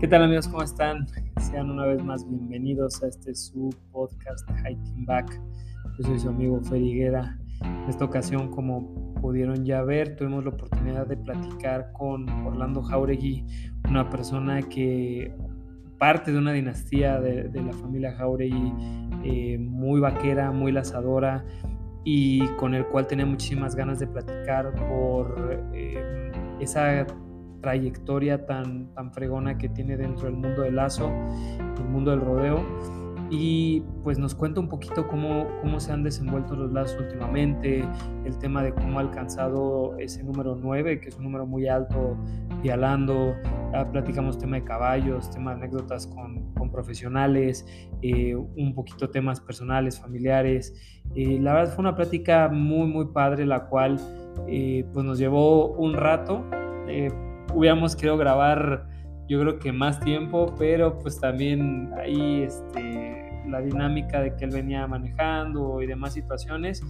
[0.00, 0.48] ¿Qué tal amigos?
[0.48, 1.06] ¿Cómo están?
[1.42, 5.38] Sean una vez más bienvenidos a este su podcast Hiking Back.
[5.98, 7.38] Yo soy su amigo Feriguera.
[7.60, 13.44] En esta ocasión, como pudieron ya ver, tuvimos la oportunidad de platicar con Orlando Jauregui,
[13.90, 15.34] una persona que
[15.98, 18.72] parte de una dinastía de, la familia Jauregui,
[19.22, 21.44] eh, muy vaquera, muy lazadora
[22.04, 27.04] y con el cual tenía muchísimas ganas de platicar por eh, esa
[27.60, 31.10] trayectoria tan, tan fregona que tiene dentro del mundo del lazo,
[31.78, 32.64] el mundo del rodeo.
[33.32, 37.84] Y pues nos cuenta un poquito cómo, cómo se han desenvuelto los lazos últimamente,
[38.24, 42.16] el tema de cómo ha alcanzado ese número 9, que es un número muy alto,
[42.60, 43.36] dialando,
[43.72, 47.64] ya platicamos tema de caballos, tema de anécdotas con, con profesionales,
[48.02, 50.74] eh, un poquito temas personales, familiares.
[51.14, 54.00] Eh, la verdad fue una plática muy, muy padre, la cual
[54.48, 56.44] eh, pues nos llevó un rato
[57.54, 58.86] hubiéramos querido grabar
[59.30, 64.50] yo creo que más tiempo, pero pues también ahí este, la dinámica de que él
[64.50, 66.82] venía manejando y demás situaciones,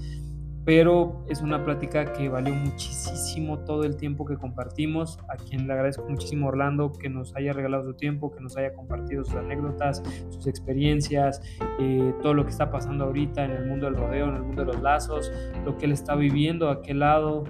[0.65, 5.75] pero es una plática que valió muchísimo todo el tiempo que compartimos, a quien le
[5.75, 10.03] agradezco muchísimo Orlando que nos haya regalado su tiempo, que nos haya compartido sus anécdotas,
[10.31, 11.43] sus experiencias,
[11.79, 14.65] eh, todo lo que está pasando ahorita en el mundo del rodeo, en el mundo
[14.65, 15.31] de los lazos,
[15.65, 17.45] lo que él está viviendo a aquel lado.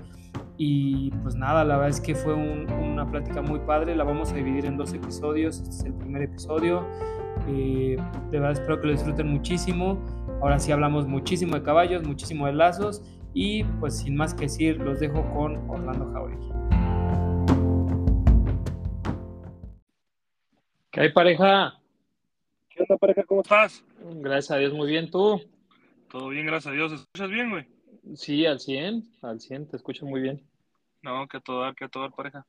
[0.63, 3.97] Y pues nada, la verdad es que fue una plática muy padre.
[3.97, 5.59] La vamos a dividir en dos episodios.
[5.59, 6.87] Este es el primer episodio.
[7.49, 7.97] Eh,
[8.31, 9.99] de verdad espero que lo disfruten muchísimo.
[10.43, 13.03] Ahora sí hablamos muchísimo de caballos, muchísimo de lazos.
[13.33, 16.49] Y pues sin más que decir, los dejo con Orlando Jauregui.
[20.91, 21.81] ¿Qué hay pareja?
[22.69, 23.23] ¿Qué onda pareja?
[23.25, 23.83] ¿Cómo estás?
[24.17, 25.11] Gracias a Dios, muy bien.
[25.11, 25.41] ¿Tú?
[26.11, 26.93] Todo bien, gracias a Dios.
[26.93, 27.67] ¿Escuchas bien, güey?
[28.15, 30.50] Sí, al 100, al 100, te escucho muy bien.
[31.03, 32.47] No, que todo que todo pareja.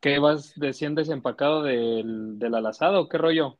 [0.00, 3.08] ¿Qué vas de 100 desempacado del, del alazado?
[3.08, 3.58] ¿Qué rollo?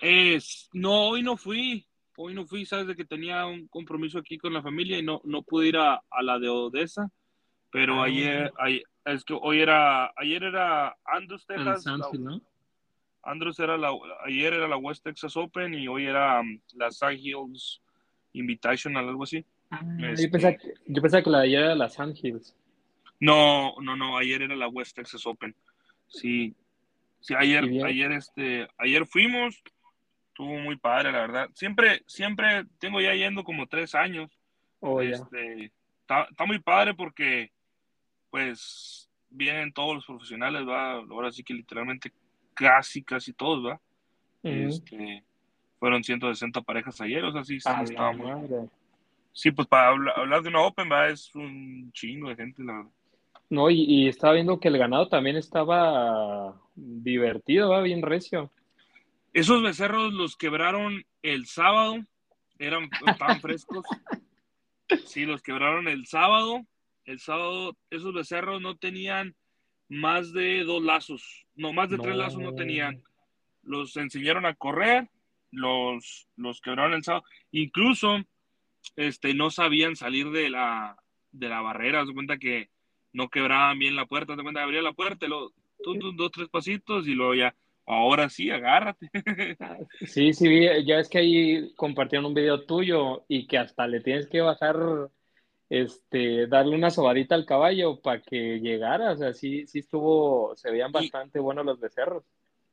[0.00, 1.84] Es, no, hoy no fui.
[2.16, 5.20] Hoy no fui, sabes de que tenía un compromiso aquí con la familia y no,
[5.24, 7.10] no pude ir a, la de Odessa.
[7.70, 8.06] Pero ah.
[8.06, 8.52] ayer,
[9.04, 11.86] es que hoy era, ayer era Andrews, Texas.
[11.86, 12.40] ¿no?
[13.22, 13.90] Andrews era la,
[14.24, 17.80] ayer era la West Texas Open y hoy era um, la Side Hills
[18.32, 19.44] Invitational, algo así.
[19.70, 22.56] Ah, yo, pensaba que, yo, pensaba que, la de ayer era la Sand Hills.
[23.20, 25.54] No, no, no, ayer era la West Texas Open.
[26.06, 26.54] Sí,
[27.20, 29.62] sí, ayer, ayer, este, ayer fuimos,
[30.28, 31.50] estuvo muy padre, la verdad.
[31.54, 34.30] Siempre, siempre tengo ya yendo como tres años.
[34.80, 37.50] Oh, este, está, está, muy padre porque,
[38.30, 40.92] pues, vienen todos los profesionales, va.
[40.92, 42.12] Ahora sí que literalmente
[42.54, 43.80] casi, casi todos, va.
[44.42, 45.24] Este,
[45.78, 48.68] fueron 160 parejas ayer, o sea, sí, sí estaba muy,
[49.32, 52.90] Sí, pues para hablar, de una Open, va, es un chingo de gente, la verdad.
[53.50, 58.52] No, y, estaba viendo que el ganado también estaba divertido, va bien recio.
[59.32, 61.96] Esos becerros los quebraron el sábado,
[62.58, 63.84] eran estaban frescos.
[65.06, 66.66] Sí, los quebraron el sábado.
[67.04, 69.34] El sábado esos becerros no tenían
[69.88, 73.02] más de dos lazos, no, más de tres lazos no tenían.
[73.62, 75.08] Los enseñaron a correr,
[75.50, 77.24] los, los quebraron el sábado.
[77.50, 78.18] Incluso
[78.96, 80.96] este, no sabían salir de la,
[81.32, 82.68] de la barrera, se cuenta que
[83.18, 85.52] no quebraban bien la puerta, se cuenta abría la puerta, lo,
[86.16, 87.52] dos, tres pasitos y luego ya,
[87.84, 89.10] ahora sí, agárrate.
[90.06, 90.48] Sí, sí,
[90.86, 94.76] ya es que ahí compartieron un video tuyo y que hasta le tienes que bajar,
[95.68, 100.70] este, darle una sobadita al caballo para que llegara, o sea, sí, sí estuvo, se
[100.70, 102.22] veían bastante buenos los becerros.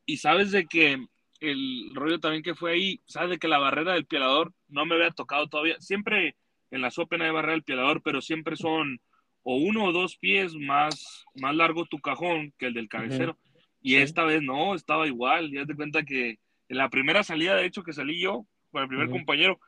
[0.05, 1.07] Y sabes de que
[1.39, 4.93] el rollo también que fue ahí, sabes de que la barrera del pielador no me
[4.93, 5.81] había tocado todavía.
[5.81, 6.35] Siempre
[6.69, 8.99] en la Open hay barrera del pielador, pero siempre son
[9.45, 13.37] o uno o dos pies más, más largo tu cajón que el del cabecero.
[13.81, 15.51] Y esta vez no, estaba igual.
[15.51, 18.89] Ya te cuenta que en la primera salida, de hecho, que salí yo con el
[18.89, 19.59] primer compañero,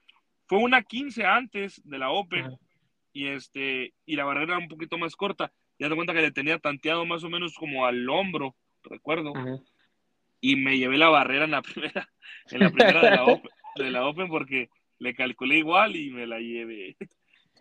[0.47, 2.57] fue una 15 antes de la Open.
[3.13, 5.53] Y, este, y la barrera era un poquito más corta.
[5.79, 9.33] Ya te cuenta que le tenía tanteado más o menos como al hombro, recuerdo
[10.41, 12.09] y me llevé la barrera en la primera,
[12.51, 14.69] en la primera de la Open, de la Open porque
[15.00, 16.97] le calculé igual y me la llevé.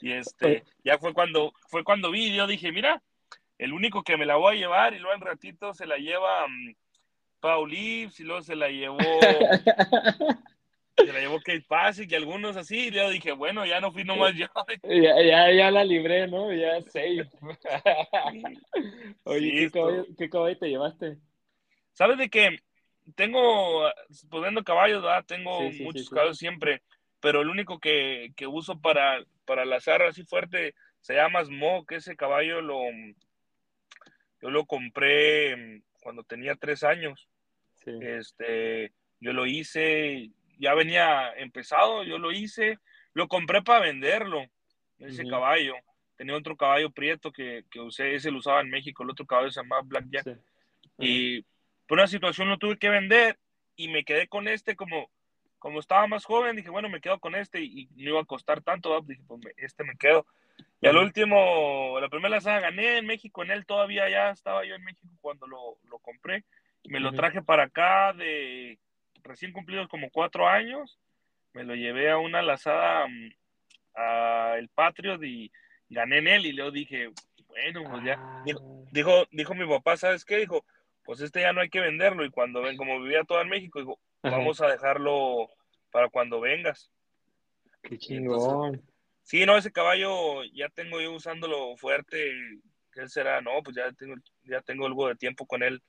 [0.01, 3.03] Y este, ya fue cuando, fue cuando vi, yo dije, mira,
[3.59, 6.45] el único que me la voy a llevar y luego en ratito se la lleva
[6.45, 6.75] um,
[7.41, 8.99] Paul y luego se la llevó
[10.97, 14.05] se la llevó Kate Pasic y algunos así, y yo dije, bueno, ya no fui
[14.05, 14.47] nomás yo.
[14.83, 16.53] Ya, ya, ya la libré, ¿no?
[16.53, 17.29] Ya sé.
[19.25, 21.19] Oye, ¿qué, ¿qué caballo te llevaste?
[21.93, 22.59] ¿Sabes de qué?
[23.15, 23.89] tengo,
[24.29, 25.25] poniendo caballos, ¿verdad?
[25.27, 26.83] Tengo muchos caballos siempre,
[27.21, 31.93] pero el único que, uso para, para lazar así fuerte se llama Smoke.
[31.93, 32.81] Ese caballo lo,
[34.43, 37.29] yo lo compré cuando tenía tres años.
[37.87, 42.79] Este, yo lo hice, ya venía empezado, yo lo hice,
[43.15, 44.45] lo compré para venderlo,
[44.99, 45.75] ese caballo.
[46.17, 49.51] Tenía otro caballo prieto que, que, usé, ese lo usaba en México, el otro caballo
[49.51, 50.39] se llamaba Blackjack.
[50.99, 51.43] Y
[51.87, 53.39] por una situación lo tuve que vender
[53.77, 55.11] y me quedé con este como,
[55.67, 58.63] como estaba más joven, dije, bueno, me quedo con este y, no iba a costar
[58.63, 60.25] tanto, dije, pues este me quedo.
[60.81, 64.77] Y al último, la primera lanzada gané en México, en él todavía ya estaba yo
[64.77, 66.45] en México cuando lo, lo compré.
[66.85, 68.79] Me lo traje para acá de
[69.25, 71.01] recién cumplidos como cuatro años.
[71.53, 73.31] Me lo llevé a una lazada mm,
[73.97, 75.51] a el Patriot y
[75.89, 77.11] gané en él y luego dije,
[77.49, 78.15] bueno, pues ya.
[78.21, 78.45] Ah.
[78.93, 80.37] Dijo, dijo, mi papá, ¿sabes qué?
[80.37, 80.65] Dijo,
[81.03, 82.25] pues este ya no hay que venderlo.
[82.25, 85.49] Y cuando ven, como vivía todo en México, dijo, vamos a dejarlo
[85.97, 86.91] para cuando vengas.
[87.81, 88.83] Qué chingón.
[89.23, 92.35] sí, no, ese caballo ya tengo yo usándolo fuerte.
[92.93, 93.41] ¿Qué será?
[93.41, 95.83] No, pues ya tengo, ya tengo algo de tiempo con él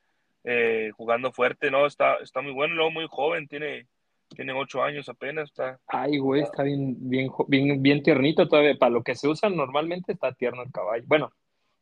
[0.45, 1.86] eh, jugando fuerte, ¿no?
[1.86, 3.89] Está, está muy bueno, luego muy joven, tiene,
[4.30, 5.50] tiene ocho años apenas.
[5.50, 8.77] Está, Ay, güey, está bien, bien, bien, bien tiernito todavía.
[8.77, 11.03] Para lo que se usa normalmente está tierno el caballo.
[11.06, 11.33] Bueno,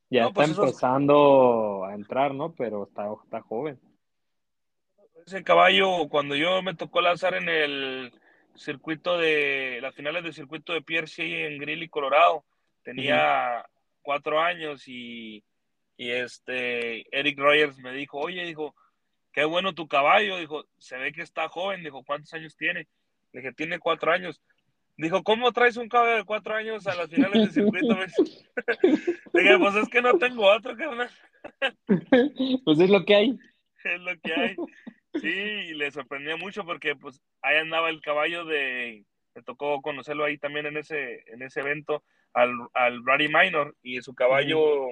[0.09, 2.55] ya está pues empezando a entrar, ¿no?
[2.55, 3.79] Pero está, está joven.
[5.25, 8.13] Ese caballo, cuando yo me tocó lanzar en el
[8.55, 12.45] circuito de las finales del circuito de Pierre en Greeley, Colorado,
[12.83, 13.65] tenía
[14.01, 15.43] cuatro años y
[15.97, 18.75] y este, Eric Rogers me dijo, oye, dijo,
[19.31, 22.87] qué bueno tu caballo, dijo, se ve que está joven, dijo, ¿cuántos años tiene?
[23.31, 24.41] Le dije, tiene cuatro años.
[24.97, 27.95] Dijo, ¿cómo traes un caballo de cuatro años a las finales del circuito?
[29.33, 31.09] Le dije, pues es que no tengo otro, carnal.
[32.65, 33.37] Pues es lo que hay.
[33.85, 34.55] Es lo que hay.
[35.21, 40.23] Sí, y le sorprendía mucho porque pues ahí andaba el caballo de, me tocó conocerlo
[40.23, 42.03] ahí también en ese, en ese evento,
[42.33, 44.89] al, al Brady Minor, y su caballo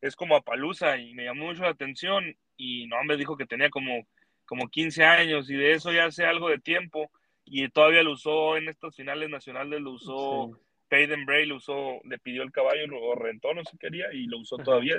[0.00, 3.70] es como Apalusa y me llamó mucho la atención y no, me dijo que tenía
[3.70, 4.06] como,
[4.44, 7.10] como 15 años y de eso ya hace algo de tiempo
[7.44, 10.58] y todavía lo usó en estos finales nacionales, lo usó
[10.88, 14.26] Peyton Bray, lo usó, le pidió el caballo, lo rentó, no sé qué quería y
[14.26, 14.96] lo usó todavía.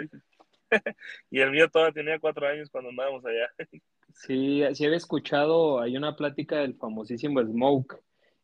[1.29, 3.51] y el mío todavía tenía cuatro años cuando andábamos allá.
[4.13, 7.99] sí, sí había escuchado, hay una plática del famosísimo Smoke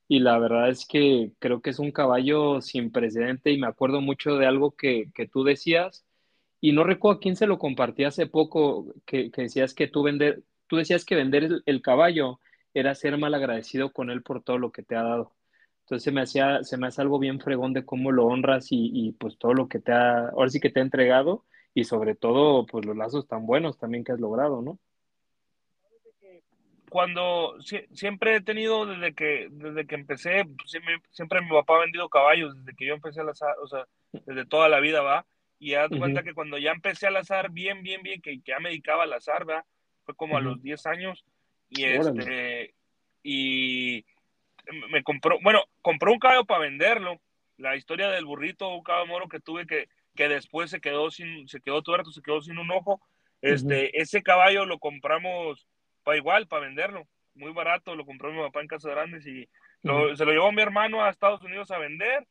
[0.07, 4.01] y la verdad es que creo que es un caballo sin precedente y me acuerdo
[4.01, 6.05] mucho de algo que, que tú decías
[6.61, 10.43] y no recuerdo a quién se lo compartí hace poco, que, decías que tú vender,
[10.67, 12.39] tú decías que vender el, caballo
[12.73, 15.33] era ser mal agradecido con él por todo lo que te ha dado.
[15.81, 19.13] Entonces se me hacía, se me hace algo bien fregón de cómo lo honras y,
[19.19, 22.65] pues todo lo que te ha, ahora sí que te ha entregado y sobre todo
[22.65, 24.79] pues los lazos tan buenos también que has logrado, ¿no?
[26.89, 27.55] Cuando
[27.93, 32.55] siempre he tenido desde que desde que empecé, siempre, siempre mi papá ha vendido caballos
[32.57, 35.25] desde que yo empecé a lazar, o sea, desde toda la vida va
[35.59, 38.69] y haz cuenta que cuando ya empecé a lazar bien, bien, bien, que, ya me
[38.69, 39.65] dedicaba a lazar, ¿verdad?
[40.05, 41.25] Fue como a los 10 años.
[41.69, 42.73] Y este,
[43.21, 44.05] y
[44.89, 47.19] me compró, bueno, compró un caballo para venderlo.
[47.57, 51.47] La historia del burrito, un caballo moro que tuve que, que después se quedó sin,
[51.49, 53.01] se quedó tuerto, se quedó sin un ojo.
[53.41, 55.67] Este, ese caballo lo compramos
[56.03, 57.07] para igual, para venderlo.
[57.35, 59.47] Muy barato, lo compró mi papá en Casa Grandes y
[59.81, 62.27] se lo llevó mi hermano a Estados Unidos a vender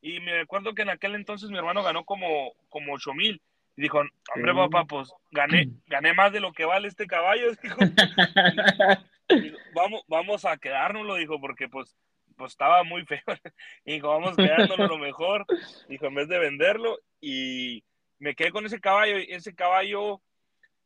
[0.00, 3.42] y me acuerdo que en aquel entonces mi hermano ganó como, como 8 mil.
[3.76, 4.02] Y dijo,
[4.34, 7.50] hombre, papá, pues gané, gané más de lo que vale este caballo.
[9.28, 11.96] Dijo, vamos, vamos a quedárnoslo, dijo, porque pues,
[12.36, 13.18] pues estaba muy feo.
[13.84, 15.44] Y dijo, vamos quedándonos lo mejor.
[15.88, 16.96] Dijo, en vez de venderlo.
[17.20, 17.82] Y
[18.20, 19.18] me quedé con ese caballo.
[19.18, 20.22] Y ese caballo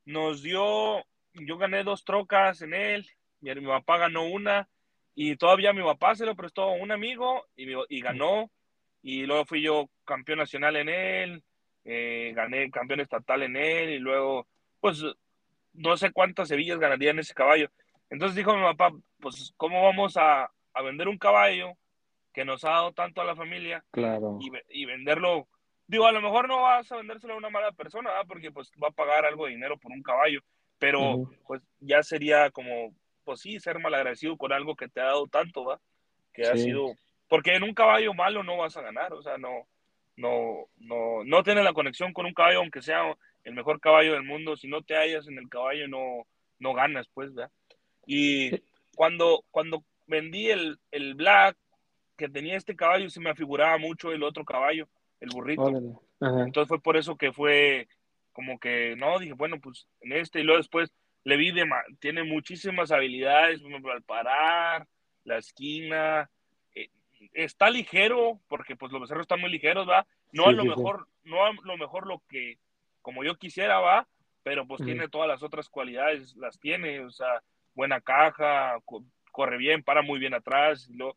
[0.06, 3.06] nos dio, yo gané dos trocas en él.
[3.40, 4.68] Mi, mi papá ganó una.
[5.14, 8.50] Y todavía mi papá se lo prestó a un amigo y, y ganó
[9.02, 11.44] y luego fui yo campeón nacional en él,
[11.84, 14.46] eh, gané campeón estatal en él y luego,
[14.80, 15.02] pues,
[15.72, 17.70] no sé cuántas Sevillas ganaría en ese caballo.
[18.10, 20.50] Entonces dijo mi papá, pues, ¿cómo vamos a,
[20.82, 21.74] vender un caballo
[22.32, 23.84] que nos ha dado tanto a la familia?
[23.90, 24.38] Claro.
[24.68, 25.48] Y, venderlo,
[25.86, 28.88] digo, a lo mejor no vas a vendérselo a una mala persona, porque pues va
[28.88, 30.40] a pagar algo de dinero por un caballo,
[30.80, 35.28] pero pues ya sería como, pues sí, ser malagradecido con algo que te ha dado
[35.28, 35.80] tanto, ¿va?
[36.32, 36.96] Que ha sido
[37.28, 39.68] porque en un caballo malo no vas a ganar, o sea, no,
[40.16, 44.24] no, no, no tienes la conexión con un caballo, aunque sea el mejor caballo del
[44.24, 46.26] mundo, si no te hallas en el caballo no,
[46.58, 47.52] no ganas, pues, ¿verdad?
[48.04, 48.50] Y
[48.96, 51.56] cuando, cuando vendí el, el Black,
[52.16, 54.88] que tenía este caballo, se me afiguraba mucho el otro caballo,
[55.20, 55.68] el burrito.
[56.20, 57.86] Entonces fue por eso que fue
[58.40, 60.90] como que, no, dije, bueno, pues en este, y luego después
[61.24, 61.68] le vi, de,
[61.98, 64.86] tiene muchísimas habilidades, al parar,
[65.24, 66.30] la esquina,
[67.34, 70.06] está ligero, porque pues los becerros están muy ligeros, ¿va?
[70.32, 72.56] No a lo mejor, no a lo mejor lo que,
[73.02, 74.08] como yo quisiera, ¿va?
[74.42, 77.42] pero pues tiene todas las otras cualidades, las tiene, o sea,
[77.74, 78.78] buena caja,
[79.30, 81.14] corre bien, para muy bien atrás, lo,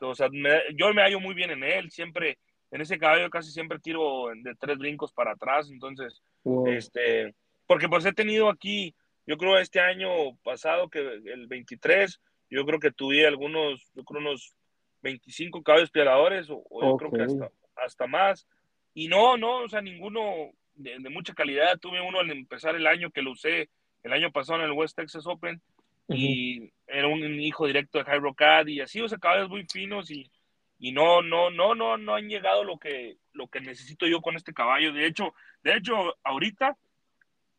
[0.00, 0.28] o sea,
[0.74, 2.38] yo me hallo muy bien en él, siempre,
[2.70, 6.22] en ese caballo casi siempre tiro de tres brincos para atrás, entonces,
[6.66, 7.34] este,
[7.66, 8.94] porque pues he tenido aquí,
[9.26, 12.20] yo creo este año pasado, que el 23,
[12.50, 14.54] yo creo que tuve algunos, yo creo unos
[15.02, 18.46] 25 caballos piadadores, o, yo creo que hasta, hasta más,
[18.94, 21.78] y no, no, o sea, ninguno de, mucha calidad.
[21.78, 23.68] Tuve uno al empezar el año que lo usé
[24.02, 25.60] el año pasado en el West Texas Open
[26.08, 30.10] y era un hijo directo de Jairo Cad y así, o sea, caballos muy finos
[30.10, 30.30] y,
[30.78, 34.36] y no, no, no, no, no han llegado lo que, lo que necesito yo con
[34.36, 34.92] este caballo.
[34.92, 36.76] De hecho, de hecho, ahorita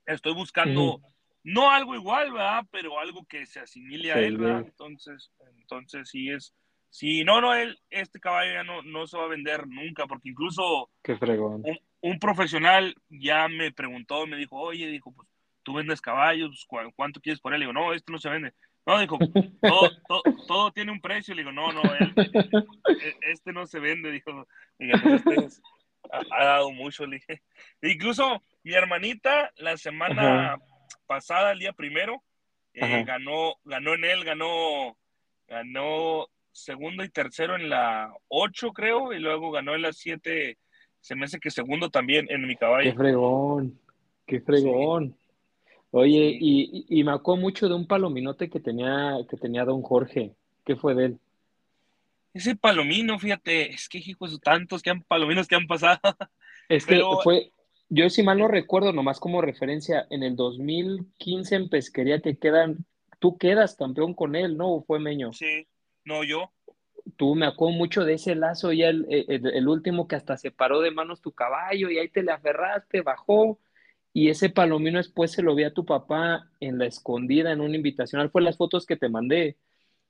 [0.06, 1.02] estoy buscando
[1.44, 2.66] no algo igual, ¿verdad?
[2.72, 4.66] Pero algo que se asimile a él, ¿verdad?
[4.66, 6.54] Entonces, entonces sí es,
[6.90, 10.30] sí, no, no, él, este caballo ya no, no se va a vender nunca, porque
[10.30, 11.64] incluso Qué fregón
[12.02, 15.28] un profesional ya me preguntó, me dijo, oye, dijo, pues
[15.64, 17.60] tú vendes caballos, ¿cuánto quieres por él?
[17.60, 18.54] Le digo, no, este no se vende.
[18.89, 19.19] No, dijo,
[19.62, 21.36] todo, todo, tiene un precio.
[21.36, 22.12] Le digo, no, no, e,
[23.31, 24.12] este no se vende.
[24.12, 25.62] Dijo, pues este
[26.12, 27.05] ha, dado mucho.
[27.05, 27.43] Le dije.
[27.84, 30.58] Incluso mi hermanita, la semana
[31.05, 32.24] pasada, el día primero,
[32.74, 34.98] eh, ganó, ganó en él, ganó,
[35.48, 40.58] ganó segundo y tercero en la 8, creo, y luego ganó en la 7
[41.00, 42.91] se me hace que segundo también en mi caballo.
[42.91, 43.79] Qué fregón,
[44.25, 45.15] qué fregón.
[45.91, 50.36] Oye, y, me acuerdo mucho de un palominote que tenía, que tenía don Jorge.
[50.63, 51.19] ¿Qué fue de él?
[52.34, 56.00] Ese palomino, fíjate, es que hijos tantos que han palominos que han pasado.
[56.69, 57.51] Es que fue,
[57.89, 62.86] yo si mal no recuerdo, nomás como referencia, en el 2015 en pesquería te quedan,
[63.17, 64.74] tú quedas campeón con él, ¿no?
[64.74, 65.34] ¿O fue Meño?
[65.34, 65.65] Sí,
[66.05, 66.51] no, yo
[67.17, 70.91] tú me acuerdo mucho de ese lazo, ya el, último que hasta se paró de
[70.91, 73.60] manos tu caballo y ahí te le aferraste, bajó.
[74.20, 77.78] Y ese palomino después se lo vi a tu papá en la escondida, en una
[77.78, 78.30] invitación.
[78.30, 79.56] Fue las fotos que te mandé.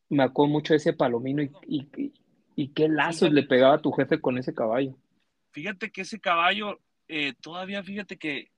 [0.10, 1.88] Me acuerdo mucho de ese palomino y,
[2.56, 4.98] y, qué lazos le pegaba a tu jefe con ese caballo.
[5.52, 8.50] Fíjate que ese caballo, eh, todavía fíjate que,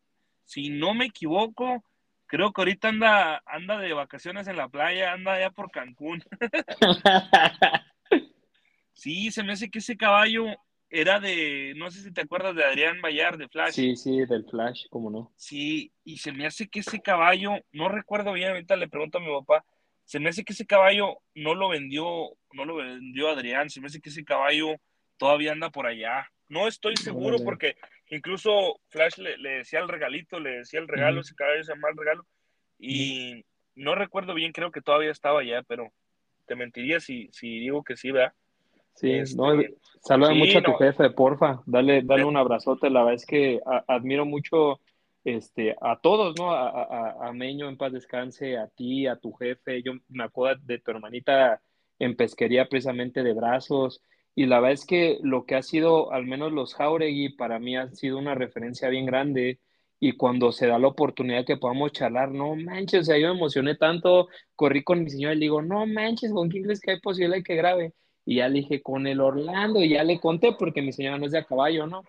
[0.45, 1.83] si no me equivoco,
[2.27, 6.23] creo que ahorita anda, anda de vacaciones en la playa, anda allá por Cancún.
[8.93, 10.45] Sí, se me hace que ese caballo
[10.91, 13.73] era de, no sé si te acuerdas de Adrián Bayar de Flash.
[13.73, 15.31] Sí, sí, del Flash, cómo no.
[15.37, 19.21] Sí, y se me hace que ese caballo, no recuerdo bien, ahorita le pregunto a
[19.21, 19.63] mi papá,
[20.03, 22.05] se me hace que ese caballo no lo vendió,
[22.51, 24.75] no lo vendió Adrián, se me hace que ese caballo
[25.15, 26.29] todavía anda por allá.
[26.49, 27.77] No estoy seguro porque
[28.09, 31.97] incluso Flash le, decía el regalito, le decía el regalo, ese caballo se llama el
[31.97, 32.27] regalo,
[32.77, 33.45] y
[33.75, 35.93] no recuerdo bien, creo que todavía estaba allá, pero
[36.47, 38.33] te mentiría si, si digo que sí, ¿verdad?
[38.95, 43.15] Sí, no, este, saluda mucho a tu jefe, porfa, dale, dale un abrazote, la verdad
[43.15, 44.79] es que admiro mucho
[45.23, 46.51] este, a todos, ¿no?
[46.51, 50.79] A, a, Meño en paz descanse, a ti, a tu jefe, yo me acuerdo de
[50.79, 51.61] tu hermanita
[51.99, 54.01] en pesquería precisamente de brazos,
[54.33, 57.75] y la verdad es que lo que ha sido, al menos los Jauregui, para mí
[57.75, 59.59] ha sido una referencia bien grande,
[59.99, 63.35] y cuando se da la oportunidad que podamos charlar, no manches, o sea, yo me
[63.35, 66.91] emocioné tanto, corrí con mi señora y le digo, no manches, ¿con quién crees que
[66.91, 67.93] hay posibilidad de que grabe?
[68.25, 71.25] Y ya le dije con el Orlando y ya le conté porque mi señora no
[71.25, 72.03] es de a caballo, ¿no?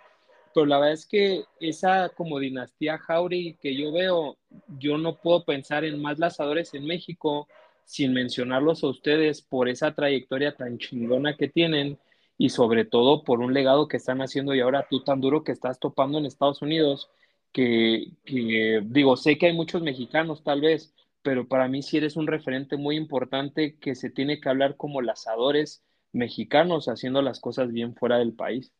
[0.54, 4.36] Pero la verdad es que esa como dinastía Jauri que yo veo,
[4.78, 7.48] yo no puedo pensar en más lazadores en México
[7.84, 11.98] sin mencionarlos a ustedes por esa trayectoria tan chingona que tienen
[12.38, 15.52] y sobre todo por un legado que están haciendo y ahora tú tan duro que
[15.52, 17.10] estás topando en Estados Unidos,
[17.52, 22.16] que, que digo, sé que hay muchos mexicanos tal vez, pero para mí sí eres
[22.16, 27.72] un referente muy importante que se tiene que hablar como lazadores mexicanos haciendo las cosas
[27.72, 28.72] bien fuera del país.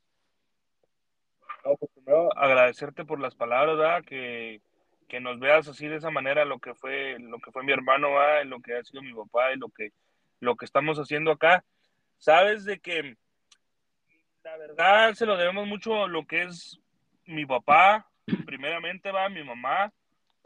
[1.63, 1.91] Pues
[2.37, 4.61] agradecerte por las palabras, Que,
[5.09, 8.09] que, nos veas así de esa manera lo que fue, lo que fue mi hermano,
[8.45, 9.93] lo que ha sido mi papá y lo que,
[10.41, 11.65] lo que estamos haciendo acá.
[12.19, 13.17] Sabes de que
[14.45, 16.81] la verdad se lo debemos mucho lo que es
[17.27, 18.11] mi papá,
[18.47, 19.93] primeramente va mi mamá,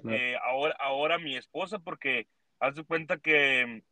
[0.09, 2.29] eh, ahora, ahora mi esposa, porque
[2.61, 3.83] haz de cuenta que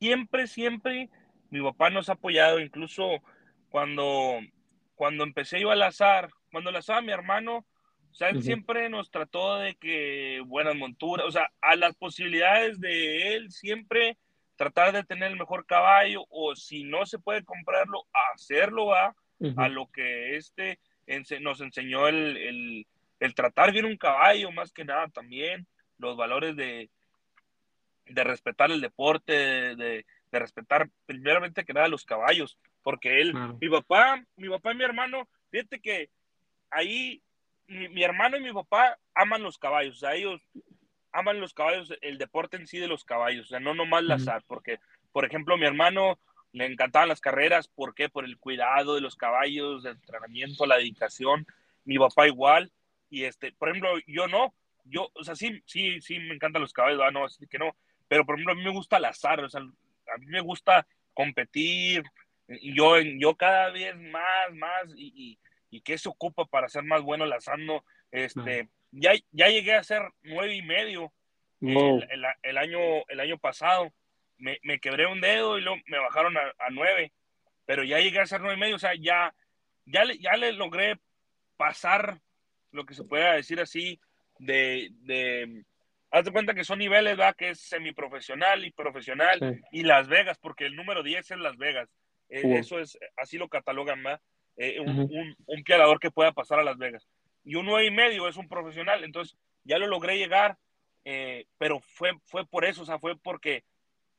[0.00, 1.10] siempre, siempre
[1.50, 3.22] mi papá nos ha apoyado, incluso
[3.68, 4.38] cuando,
[4.94, 7.66] cuando empecé yo al azar, cuando a mi hermano,
[8.10, 12.80] o sea, él siempre nos trató de que buenas monturas, o sea, a las posibilidades
[12.80, 14.16] de él siempre
[14.56, 18.04] tratar de tener el mejor caballo o si no se puede comprarlo,
[18.34, 19.14] hacerlo va
[19.56, 20.78] a lo que este
[21.40, 22.86] nos enseñó el,
[23.20, 25.66] el, tratar bien un caballo, más que nada también,
[25.98, 26.90] los valores de,
[28.10, 29.32] de respetar el deporte,
[29.76, 34.84] de, respetar primeramente que nada los caballos, porque él, mi papá, mi papá y mi
[34.84, 36.10] hermano, fíjate que
[36.70, 37.20] ahí
[37.66, 40.40] mi, hermano y mi papá aman los caballos, o sea, ellos
[41.12, 44.16] aman los caballos, el deporte en sí de los caballos, o sea, no nomás la
[44.16, 44.78] azar, porque,
[45.12, 46.18] por ejemplo, mi hermano
[46.52, 48.08] le encantaban las carreras, ¿por qué?
[48.08, 51.46] Por el cuidado de los caballos, el entrenamiento, la dedicación,
[51.84, 52.72] mi papá igual,
[53.08, 56.72] y este, por ejemplo, yo no, yo, o sea, sí, sí, sí, me encantan los
[56.72, 57.76] caballos, no, así que no,
[58.10, 60.84] pero por ejemplo, a mí me gusta el azar, o sea, a mí me gusta
[61.14, 62.02] competir,
[62.48, 65.38] y yo, yo cada vez más, más, y, y,
[65.70, 70.02] y qué se ocupa para ser más bueno lazando, este, ya, ya llegué a ser
[70.24, 71.12] nueve y medio
[71.60, 73.92] el, año, el año pasado,
[74.38, 77.12] me, me, quebré un dedo y luego me bajaron a, a, nueve,
[77.64, 79.32] pero ya llegué a ser nueve y medio, o sea, ya,
[79.86, 80.98] ya, ya le logré
[81.56, 82.20] pasar
[82.72, 84.00] lo que se pueda decir así
[84.40, 85.64] de, de
[86.10, 87.36] Haz cuenta que son niveles, ¿verdad?
[87.36, 91.88] Que es semiprofesional y profesional y Las Vegas, porque el número 10 es Las Vegas.
[92.28, 94.20] Eh, eso es, así lo catalogan, ¿verdad?
[94.56, 95.64] Eh, un, un, un,
[96.00, 97.08] que pueda pasar a Las Vegas.
[97.44, 99.04] Y un 9 y medio es un profesional.
[99.04, 100.58] Entonces, ya lo logré llegar,
[101.04, 103.64] eh, pero fue, fue por eso, o sea, fue porque,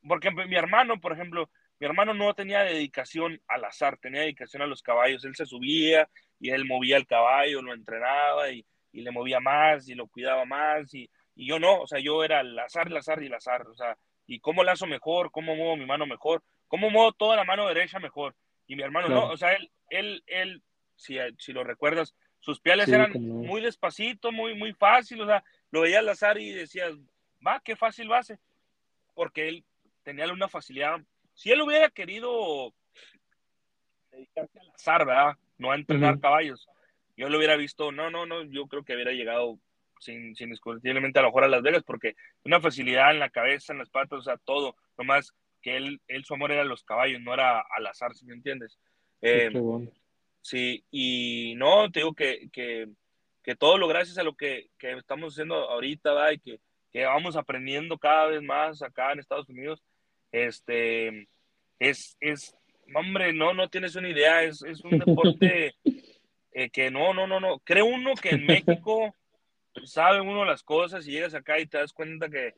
[0.07, 4.67] porque mi hermano, por ejemplo, mi hermano no tenía dedicación al azar, tenía dedicación a
[4.67, 5.25] los caballos.
[5.25, 6.07] Él se subía
[6.39, 10.45] y él movía el caballo, lo entrenaba y, y le movía más y lo cuidaba
[10.45, 13.33] más y y yo no, o sea, yo era el azar, el azar y el
[13.33, 13.97] azar, o sea,
[14.27, 17.99] y cómo lazo mejor, cómo muevo mi mano mejor, cómo muevo toda la mano derecha
[17.99, 18.35] mejor.
[18.67, 20.61] Y mi hermano no, o sea, él, él, él,
[20.95, 25.81] si, si lo recuerdas, sus piales eran muy despacito, muy, muy fácil, o sea, lo
[25.81, 26.93] veía al azar y decías,
[27.45, 28.39] va, qué fácil va a ser,
[29.13, 29.65] porque él
[30.03, 30.99] tenía una facilidad.
[31.33, 32.73] Si él hubiera querido
[34.11, 35.37] dedicarse al azar, ¿verdad?
[35.57, 36.67] No a entrenar caballos,
[37.17, 39.59] yo lo hubiera visto, no, no, no, yo creo que hubiera llegado
[40.01, 43.71] sin, sin discutiblemente a lo mejor a Las Vegas, porque una facilidad en la cabeza,
[43.71, 47.21] en las patas, o sea, todo, nomás que él, él su amor era los caballos,
[47.21, 48.77] no era al azar, si me entiendes.
[49.21, 49.51] Eh,
[50.41, 52.87] sí, y no, te digo que, que,
[53.43, 56.33] que, todo lo gracias a lo que, que estamos haciendo ahorita, ¿va?
[56.33, 56.59] y que,
[56.91, 59.83] que, vamos aprendiendo cada vez más acá en Estados Unidos,
[60.31, 61.27] este,
[61.77, 62.55] es, es
[62.95, 65.75] hombre, no, no tienes una idea, es, es un deporte
[66.53, 69.15] eh, que no, no, no, no, creo uno que en México
[69.85, 72.53] sabe uno las cosas y llegas acá y te das cuenta que,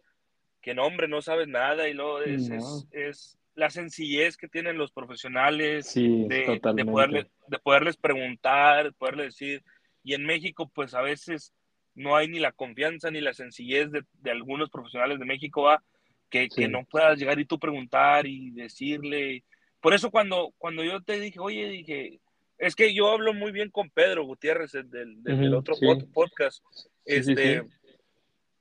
[0.61, 2.49] que no, hombre, no sabes nada y luego es,
[2.91, 9.27] es, la sencillez que tienen los profesionales de, de, poderles, de poderles preguntar, de poderles
[9.27, 9.63] decir.
[10.03, 11.53] Y en México, pues a veces
[11.95, 15.83] no hay ni la confianza ni la sencillez de, de algunos profesionales de México, ¿va?
[16.29, 19.43] Que, que, no puedas llegar y tú preguntar y decirle.
[19.79, 22.19] Por eso cuando, cuando yo te dije, oye, dije,
[22.57, 25.75] es que yo hablo muy bien con Pedro Gutiérrez del, del, otro
[26.11, 26.63] podcast.
[27.05, 27.63] Este,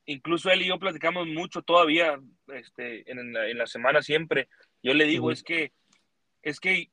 [0.06, 4.48] incluso él y yo platicamos mucho todavía este, en, la, en la semana siempre.
[4.82, 5.72] Yo le digo, es que,
[6.42, 6.90] es que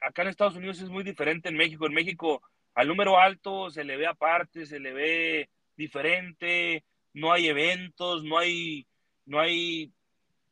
[0.00, 1.86] acá en Estados Unidos es muy diferente en México.
[1.86, 2.42] En México
[2.74, 8.38] al número alto se le ve aparte, se le ve diferente, no hay eventos, no
[8.38, 8.86] hay,
[9.24, 9.92] no hay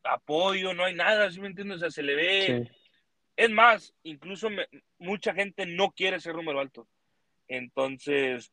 [0.02, 1.76] apoyo, no hay nada, ¿sí me entiendes?
[1.76, 2.70] O sea, se le ve...
[3.36, 4.48] Es más, incluso
[4.98, 6.88] mucha gente no quiere ser número alto.
[7.48, 8.50] Entonces,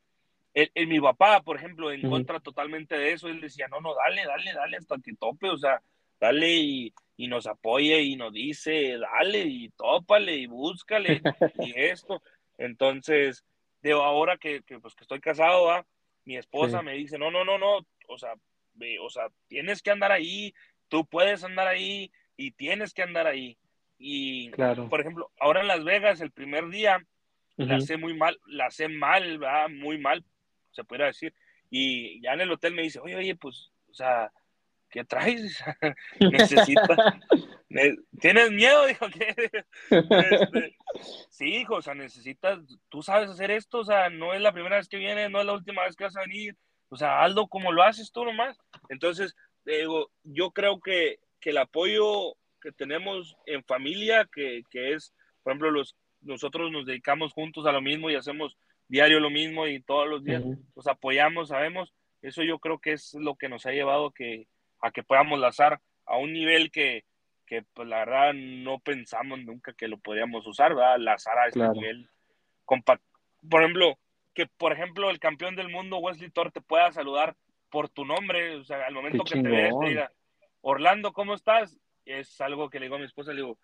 [0.54, 4.26] en, mi papá, por ejemplo, en contra totalmente de eso, él decía, no, no, dale,
[4.26, 5.82] dale, dale hasta que tope, o sea,
[6.20, 11.22] dale y, y nos apoye y nos dice, dale y tópale y búscale
[11.60, 12.22] y esto.
[12.58, 13.44] Entonces,
[13.82, 15.86] de ahora que, que, pues, que estoy casado, ¿va?
[16.26, 18.34] mi esposa me dice, no, no, no, no, o sea,
[19.02, 20.54] o sea, tienes que andar ahí,
[20.88, 23.58] tú puedes andar ahí y tienes que andar ahí.
[23.98, 24.90] Y, claro.
[24.90, 27.06] por ejemplo, ahora en Las Vegas, el primer día,
[27.56, 29.70] la sé muy mal, la sé mal, ¿verdad?
[29.70, 30.26] muy mal,
[30.74, 31.34] se pudiera decir.
[31.70, 34.32] Y ya en el hotel me dice, oye, oye, pues, o sea,
[34.90, 35.64] ¿qué traes?
[36.20, 36.98] Necesitas.
[38.20, 38.86] ¿Tienes miedo?
[38.88, 39.36] Dijo que.
[39.90, 40.78] Este,
[41.30, 42.60] sí, hijo, o sea, necesitas.
[42.90, 45.46] Tú sabes hacer esto, o sea, no es la primera vez que vienes, no es
[45.46, 46.56] la última vez que vas a venir.
[46.90, 48.58] O sea, hazlo como lo haces tú nomás.
[48.90, 55.14] Entonces, digo, yo creo que, que el apoyo que tenemos en familia, que, que es,
[55.42, 59.68] por ejemplo, los, nosotros nos dedicamos juntos a lo mismo y hacemos diario lo mismo
[59.68, 60.44] y todos los días
[60.76, 64.48] nos apoyamos, sabemos, eso yo creo que es lo que nos ha llevado que,
[64.82, 67.06] a que podamos lazar a un nivel que,
[67.46, 70.98] que pues la verdad no pensamos nunca que lo podíamos usar, ¿verdad?
[71.00, 72.10] Lazar a este nivel.
[73.50, 73.98] Por ejemplo,
[74.34, 77.36] que por ejemplo el campeón del mundo Wesley Thor te pueda saludar
[77.70, 80.12] por tu nombre, o sea, al momento que te veas te diga,
[80.62, 81.78] Orlando, ¿cómo estás?
[82.06, 83.58] Es algo que le digo a mi esposa, le digo,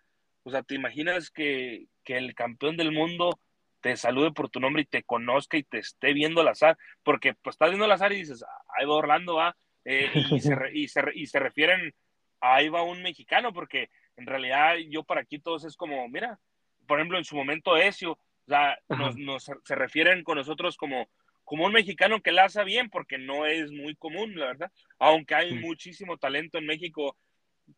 [0.43, 3.39] o sea, ¿te imaginas que, que el campeón del mundo
[3.81, 7.33] te salude por tu nombre y te conozca y te esté viendo al azar, porque
[7.33, 8.43] pues estás viendo al azar y dices,
[8.77, 11.93] ahí va Orlando, va, eh, y, se y, se y, se refieren,
[12.41, 16.39] ahí va un mexicano, porque en realidad yo para aquí todos es como, mira,
[16.87, 21.07] por ejemplo, en su momento Ezio, o sea, nos, nos, se refieren con nosotros como,
[21.43, 25.53] como un mexicano que laza bien, porque no es muy común, la verdad, aunque hay
[25.53, 27.15] muchísimo talento en México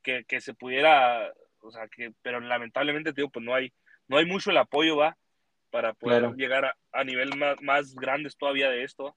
[0.01, 3.73] que, que, se pudiera, o sea, que, pero lamentablemente, digo, pues no hay,
[4.07, 5.17] no hay mucho el apoyo, va,
[5.71, 9.15] para poder llegar a, a nivel más, más, grandes todavía de esto.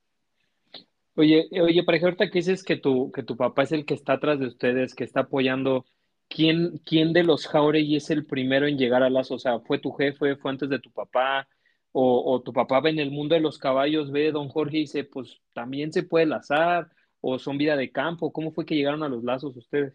[1.16, 4.14] Oye, oye, para ahorita que dices que tu, que tu papá es el que está
[4.14, 5.84] atrás de ustedes, que está apoyando,
[6.28, 9.34] ¿quién, quién de los Jauregui es el primero en llegar a lazo?
[9.34, 10.36] O sea, ¿fue tu jefe?
[10.36, 11.46] ¿Fue antes de tu papá?
[11.92, 14.80] O, o, tu papá ve en el mundo de los caballos, ve don Jorge y
[14.80, 16.88] dice, pues también se puede lazar,
[17.20, 19.94] o son vida de campo, ¿cómo fue que llegaron a los lazos ustedes?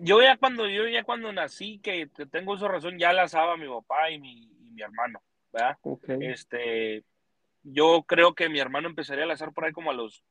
[0.00, 4.10] Yo ya cuando, yo ya cuando nací, que tengo esa razón, ya lazaba mi papá
[4.10, 5.20] y mi, y mi hermano,
[5.52, 5.76] ¿verdad?
[6.20, 7.04] Este,
[7.62, 10.24] yo creo que mi hermano empezaría a lazar por ahí como a los,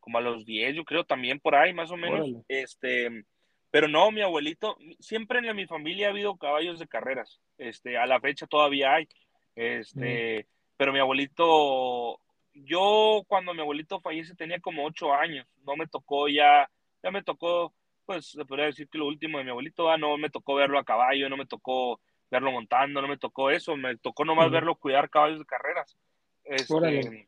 [0.00, 2.28] como a los 10, yo creo también por ahí, más o menos.
[2.48, 3.24] Este,
[3.70, 7.40] pero no, mi abuelito, siempre en mi familia ha habido caballos de carreras.
[7.58, 9.08] Este, a la fecha todavía hay.
[9.56, 12.20] Este, pero mi abuelito,
[12.52, 15.46] yo cuando mi abuelito fallece tenía como ocho años.
[15.64, 16.70] No me tocó ya,
[17.02, 20.16] ya me tocó, pues se podría decir que lo último de mi abuelito, ah, no
[20.16, 23.96] me tocó verlo a caballo, no me tocó verlo montando, no me tocó eso, me
[23.96, 25.96] tocó nomás verlo cuidar caballos de carreras.
[26.44, 27.26] Este,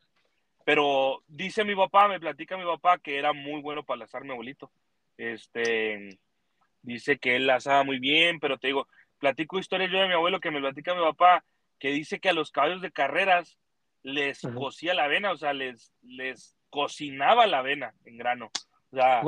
[0.65, 4.31] pero dice mi papá, me platica mi papá que era muy bueno para lazar mi
[4.31, 4.69] abuelito.
[5.17, 6.19] Este,
[6.81, 8.87] dice que él lazaba muy bien, pero te digo,
[9.17, 11.43] platico historias yo de mi abuelo que me platica mi papá,
[11.79, 13.57] que dice que a los caballos de carreras
[14.03, 18.51] les cocía la avena, o sea, les, les cocinaba la avena en grano.
[18.91, 19.21] O sea,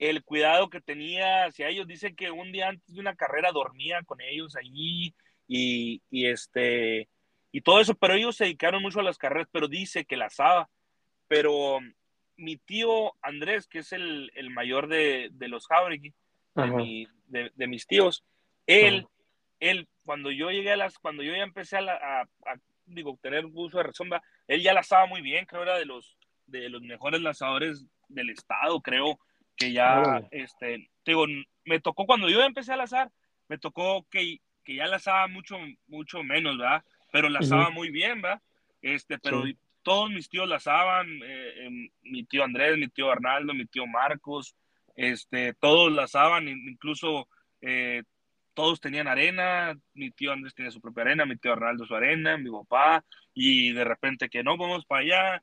[0.00, 4.02] el cuidado que tenía hacia ellos, dice que un día antes de una carrera dormía
[4.04, 5.14] con ellos allí
[5.46, 7.08] y, y este
[7.52, 10.70] y todo eso, pero ellos se dedicaron mucho a las carreras, pero dice que lazaba.
[11.28, 11.80] Pero
[12.36, 16.14] mi tío Andrés, que es el, el mayor de, de los Jauregui,
[16.54, 18.24] de, de, mis tíos.
[18.66, 19.06] Él,
[19.58, 22.24] él, cuando yo llegué a las, cuando yo ya empecé a, a,
[22.86, 24.10] digo, tener uso de razón,
[24.46, 28.80] él ya lazaba muy bien, creo era de los, de los mejores lazadores del estado,
[28.80, 29.18] creo
[29.60, 31.26] que ya, este, digo,
[31.66, 33.10] me tocó cuando yo empecé a lazar,
[33.46, 36.82] me tocó que, que ya lazaba mucho, mucho menos, ¿verdad?
[37.12, 38.40] Pero lazaba muy bien, ¿verdad?
[38.80, 39.44] Este, pero
[39.82, 44.56] todos mis tíos lazaban, eh, em, mi tío Andrés, mi tío Arnaldo, mi tío Marcos,
[44.96, 47.28] este, todos lazaban, incluso
[47.60, 48.02] eh,
[48.54, 52.38] todos tenían arena, mi tío Andrés tenía su propia arena, mi tío Arnaldo su arena,
[52.38, 55.42] mi papá, y de repente que no, vamos para allá,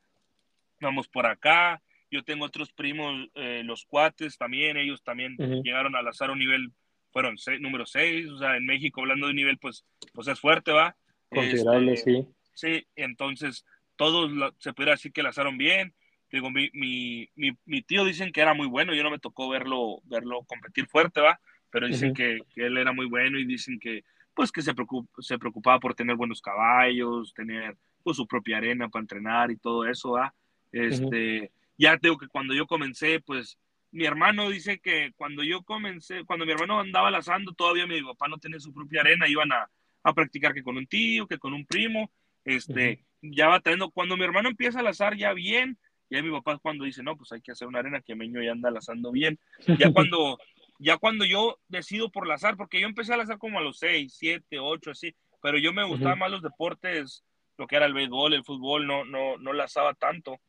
[0.81, 6.01] vamos por acá, yo tengo otros primos, eh, los cuates también, ellos también llegaron a
[6.01, 6.71] lazar un nivel,
[7.11, 10.71] fueron número 6, o sea, en México hablando de un nivel, pues, pues es fuerte,
[10.71, 10.95] ¿va?
[11.29, 12.27] Considerable, este, sí.
[12.53, 13.65] Sí, entonces
[13.95, 15.93] todos se pudiera decir que lazaron bien,
[16.31, 17.29] digo, mi, mi,
[17.65, 21.21] mi, tío dicen que era muy bueno, yo no me tocó verlo, verlo competir fuerte,
[21.21, 21.39] ¿va?
[21.69, 24.73] Pero dicen que, que, él era muy bueno y dicen que, pues, que se,
[25.19, 29.85] se preocupaba por tener buenos caballos, tener, pues, su propia arena para entrenar y todo
[29.85, 30.33] eso, ¿va?
[30.71, 33.57] Este, ya tengo que cuando yo comencé, pues,
[33.91, 38.27] mi hermano dice que cuando yo comencé, cuando mi hermano andaba lazando, todavía mi papá
[38.27, 39.69] no tenía su propia arena, iban a,
[40.03, 42.11] a practicar que con un tío, que con un primo,
[42.43, 45.77] este, ya va teniendo, cuando mi hermano empieza a lazar ya bien,
[46.09, 48.51] ya mi papá cuando dice, no, pues hay que hacer una arena que Meño ya
[48.51, 49.39] anda lazando bien.
[49.77, 50.37] Ya cuando,
[50.79, 54.13] ya cuando yo decido por lazar, porque yo empecé a lazar como a los 6,
[54.17, 57.23] 7, 8, así, pero yo me gustaban más los deportes,
[57.57, 60.39] lo que era el béisbol, el fútbol, no, no, no lazaba tanto.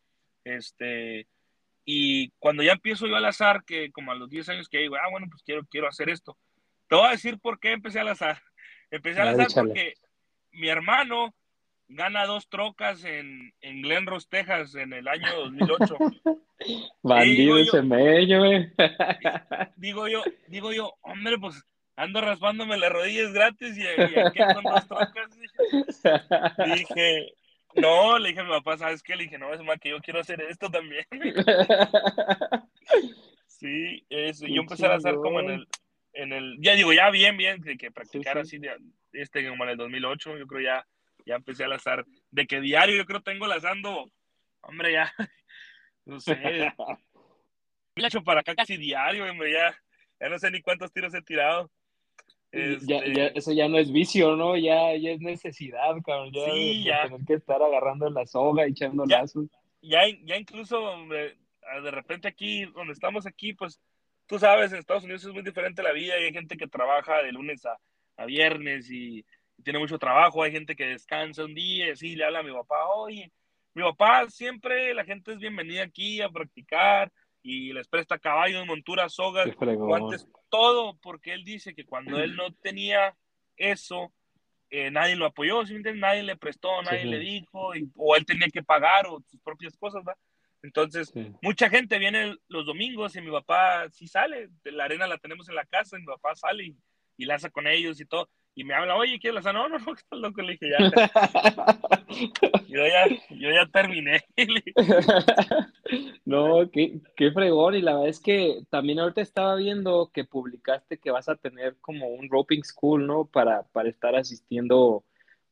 [0.48, 1.26] Este,
[1.84, 4.96] y cuando ya empiezo yo a lazar, que como a los 10 años que digo,
[4.96, 6.36] ah, bueno, pues quiero, quiero hacer esto.
[6.88, 8.40] Te voy a decir por qué empecé a lazar.
[8.90, 9.94] Empecé a lazar porque
[10.52, 11.34] mi hermano
[11.88, 15.96] gana dos trocas en, en Glen Ross, Texas, en el año 2008.
[17.02, 18.72] Bandido ese eh.
[19.76, 21.62] Digo yo, digo yo, hombre, pues
[21.96, 25.38] ando raspándome las rodillas gratis y, aquí con dos trocas.
[26.74, 27.34] Dije,
[27.74, 29.16] no, le dije a mi papá, ¿sabes qué?
[29.16, 31.04] Le dije, no, es más que yo quiero hacer esto también.
[33.46, 34.46] sí, eso.
[34.46, 35.68] yo empecé a hacer como en el,
[36.12, 38.76] en el, ya digo, ya bien, bien, de que practicar así, de,
[39.12, 40.86] este como en el 2008, yo creo ya
[41.28, 42.04] ya empecé a lazar.
[42.30, 44.10] De que diario yo creo tengo lazando,
[44.62, 45.12] hombre, ya,
[46.06, 46.36] no sé,
[47.96, 49.76] hecho para acá casi diario, hombre, ya,
[50.20, 51.70] ya no sé ni cuántos tiros he tirado.
[52.50, 54.56] Ya, ya, este eso ya no es vicio, ¿no?
[54.56, 56.32] Ya, ya es necesidad, cabrón.
[56.32, 57.02] Ya, sí, ya.
[57.04, 59.46] Tener que estar agarrando la soga y echando lazos.
[59.82, 63.80] Ya, ya incluso, de repente aquí, donde estamos aquí, pues,
[64.26, 67.22] tú sabes, en Estados Unidos es muy diferente la vida y hay gente que trabaja
[67.22, 67.78] de lunes a,
[68.16, 69.24] a viernes y
[69.62, 72.88] tiene mucho trabajo, hay gente que descansa un día, sí, le habla a mi papá,
[72.94, 73.30] oye,
[73.74, 79.14] mi papá siempre, la gente es bienvenida aquí a practicar y les presta caballos, monturas,
[79.14, 83.16] sogas, guantes, todo, porque él dice que cuando él no tenía
[83.56, 84.12] eso,
[84.70, 85.62] eh, nadie lo apoyó,
[85.94, 90.02] nadie le prestó, nadie le dijo, o él tenía que pagar o sus propias cosas,
[90.06, 90.16] ¿va?
[90.62, 95.48] Entonces, mucha gente viene los domingos y mi papá sí sale, la arena la tenemos
[95.48, 96.76] en la casa, y mi papá sale y,
[97.16, 99.78] y la hace con ellos y todo y me habla, oye, ¿quieres la No, no,
[99.78, 100.42] no, estás loco.
[100.42, 100.90] Le dije, ya.
[102.68, 104.24] yo, ya yo ya terminé.
[106.24, 107.76] no, qué, qué fregón.
[107.76, 111.76] Y la verdad es que también ahorita estaba viendo que publicaste que vas a tener
[111.80, 113.26] como un roping school, ¿no?
[113.26, 115.04] Para, para estar asistiendo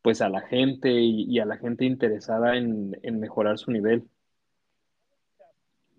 [0.02, 4.02] pues a la gente y, a la gente interesada en, en mejorar su nivel.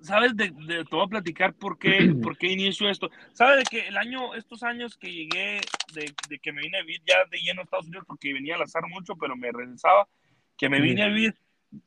[0.01, 0.35] ¿Sabes?
[0.35, 3.09] De, de, te voy a platicar por qué, por qué inicio esto.
[3.33, 5.59] ¿Sabes de que el año, estos años que llegué,
[5.93, 8.55] de, de, que me vine a vivir ya de lleno a Estados Unidos, porque venía
[8.55, 10.07] al azar mucho, pero me regresaba,
[10.57, 11.35] que me vine a vivir,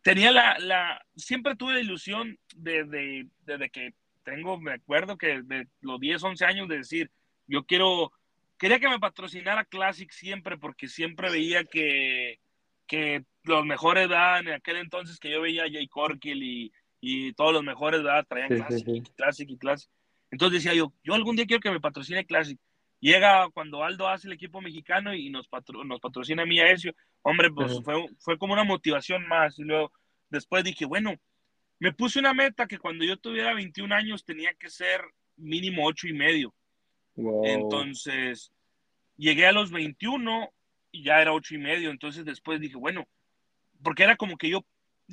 [0.02, 3.94] tenía la, la, siempre tuve la ilusión desde de, de, que
[4.24, 7.10] tengo, me acuerdo que de los 10, 11 años de decir,
[7.46, 8.12] yo quiero,
[8.58, 12.38] quería que me patrocinara Classic siempre, porque siempre veía que,
[12.86, 17.32] que los mejores, dan en aquel entonces que yo veía a Jay Corkill y y
[17.32, 18.26] todos los mejores, ¿verdad?
[18.28, 18.48] Traían
[19.16, 19.90] Classic, y Classic
[20.30, 22.58] Entonces decía yo, yo algún día quiero que me patrocine Classic.
[23.00, 25.48] Llega cuando Aldo hace el equipo mexicano y nos,
[25.86, 26.90] nos patrocina a mí a eso.
[27.22, 29.58] Hombre, pues fue, fue como una motivación más.
[29.58, 29.90] Y luego,
[30.28, 31.14] después dije, bueno,
[31.78, 35.00] me puse una meta que cuando yo tuviera 21 años tenía que ser
[35.36, 36.54] mínimo 8 y medio.
[37.44, 38.52] Entonces,
[39.16, 40.50] llegué a los 21
[40.92, 41.90] y ya era 8 y medio.
[41.90, 43.08] Entonces, después dije, bueno,
[43.82, 44.64] porque era como que yo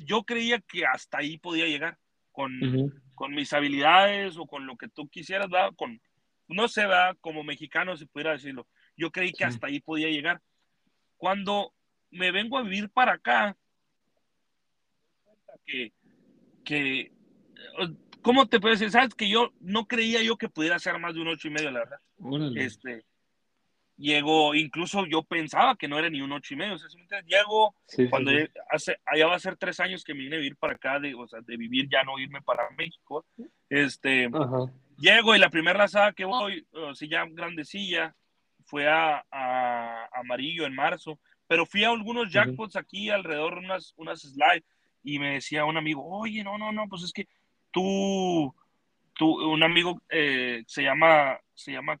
[0.04, 1.98] yo creía que hasta ahí podía llegar
[2.32, 2.52] con,
[3.14, 5.72] con mis habilidades o con lo que tú quisieras, ¿verdad?
[5.76, 6.00] Con,
[6.46, 7.16] no sé, ¿verdad?
[7.20, 8.66] Como mexicano, si pudiera decirlo.
[8.96, 10.40] Yo creí que hasta ahí podía llegar.
[11.16, 11.74] Cuando
[12.10, 13.56] me vengo a vivir para acá,
[15.66, 15.92] que,
[16.64, 17.12] que
[18.22, 18.92] ¿cómo te puedes decir?
[18.92, 21.70] Sabes que yo no creía yo que pudiera ser más de un ocho y medio,
[21.70, 22.00] la verdad.
[22.56, 23.04] Este,
[23.98, 26.88] llegó, incluso yo pensaba que no era ni un ocho y medio, o sea,
[27.26, 27.74] llego
[28.08, 28.30] cuando
[28.70, 31.14] hace, allá va a ser tres años que me vine a vivir para acá, de,
[31.14, 33.26] o sea, de vivir ya no irme para México,
[33.68, 34.30] este,
[34.96, 38.14] llego y la primera lazada que voy, o sea, ya grandecilla,
[38.64, 44.20] fue a, a, Amarillo en marzo, pero fui a algunos jackpots aquí alrededor, unas, unas
[44.20, 44.64] slides,
[45.02, 47.26] y me decía un amigo, oye, no, no, no, pues es que
[47.70, 48.54] tú,
[49.14, 51.98] tú un amigo eh, se llama, se llama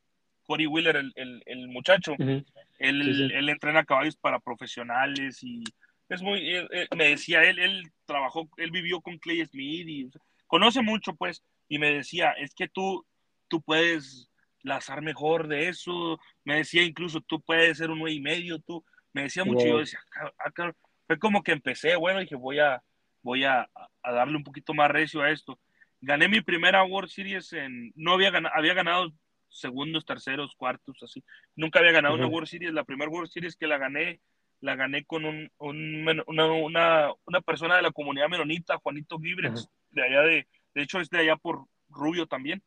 [0.48, 2.46] Cory Wheeler, el, el, muchacho, él,
[2.78, 5.62] él, entrena caballos para profesionales y
[6.08, 10.10] es muy, me decía, él, él trabajó, él vivió con Clay Smith y
[10.46, 13.04] conoce mucho, pues, y me decía, es que tú,
[13.48, 14.30] tú puedes
[14.62, 18.82] lazar mejor de eso, me decía incluso, tú puedes ser un nueve y medio, tú,
[19.12, 20.72] me decía mucho, y yo decía, ah,
[21.06, 22.82] fue como que empecé, bueno, dije, voy a,
[23.20, 23.68] voy a,
[24.02, 25.58] a, darle un poquito más recio a esto.
[26.00, 29.12] Gané mi primera World Series en, no había ganado, había ganado
[29.48, 31.22] segundos, terceros, cuartos, así.
[31.56, 32.72] Nunca había ganado una World Series.
[32.72, 34.20] La primera World Series que la gané,
[34.60, 39.68] la gané con un, un una, una, una, persona de la comunidad menonita, Juanito Gibres,
[39.90, 42.62] de allá de, de hecho es de allá por Rubio también.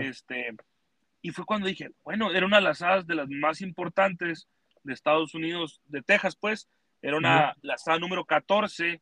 [0.00, 0.56] Este,
[1.22, 4.48] y fue cuando dije, bueno, era una de las de las más importantes
[4.82, 6.68] de Estados Unidos, de Texas, pues,
[7.02, 9.00] era una la asada número 14,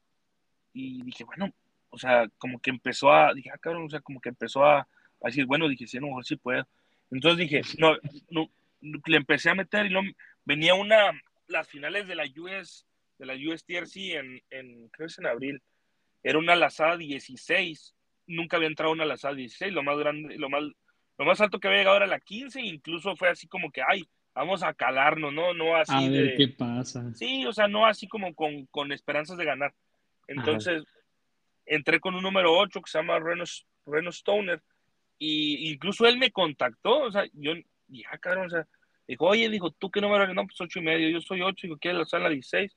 [0.74, 1.52] y dije, bueno,
[1.90, 4.80] o sea, como que empezó a, dije, ah, cabrón, o sea, como que empezó a,
[4.80, 4.86] a
[5.22, 6.66] decir, bueno, dije, sí, a lo mejor sí puedo.
[7.14, 7.96] Entonces dije, no,
[8.30, 8.50] no,
[8.80, 10.00] le empecé a meter y no,
[10.44, 11.12] venía una,
[11.46, 12.84] las finales de la US,
[13.18, 15.62] de la USTRC en, en, creo que es en abril,
[16.24, 17.94] era una lazada 16,
[18.26, 20.64] nunca había entrado una lazada 16, lo más grande, lo más,
[21.16, 24.08] lo más alto que había llegado era la 15, incluso fue así como que, ay,
[24.34, 25.54] vamos a calarnos, ¿no?
[25.54, 27.14] No así a ver qué pasa.
[27.14, 29.72] Sí, o sea, no así como con, con esperanzas de ganar.
[30.26, 30.82] Entonces,
[31.64, 33.44] entré con un número 8 que se llama Reno,
[33.86, 34.60] Reno Stoner,
[35.18, 37.52] y incluso él me contactó, o sea, yo
[37.86, 38.66] dije, ah, cabrón, o sea,
[39.06, 40.34] dijo, oye, dijo, ¿tú qué número eres?
[40.34, 42.76] No, pues ocho y medio, yo soy ocho, digo, ¿quieres la la 16?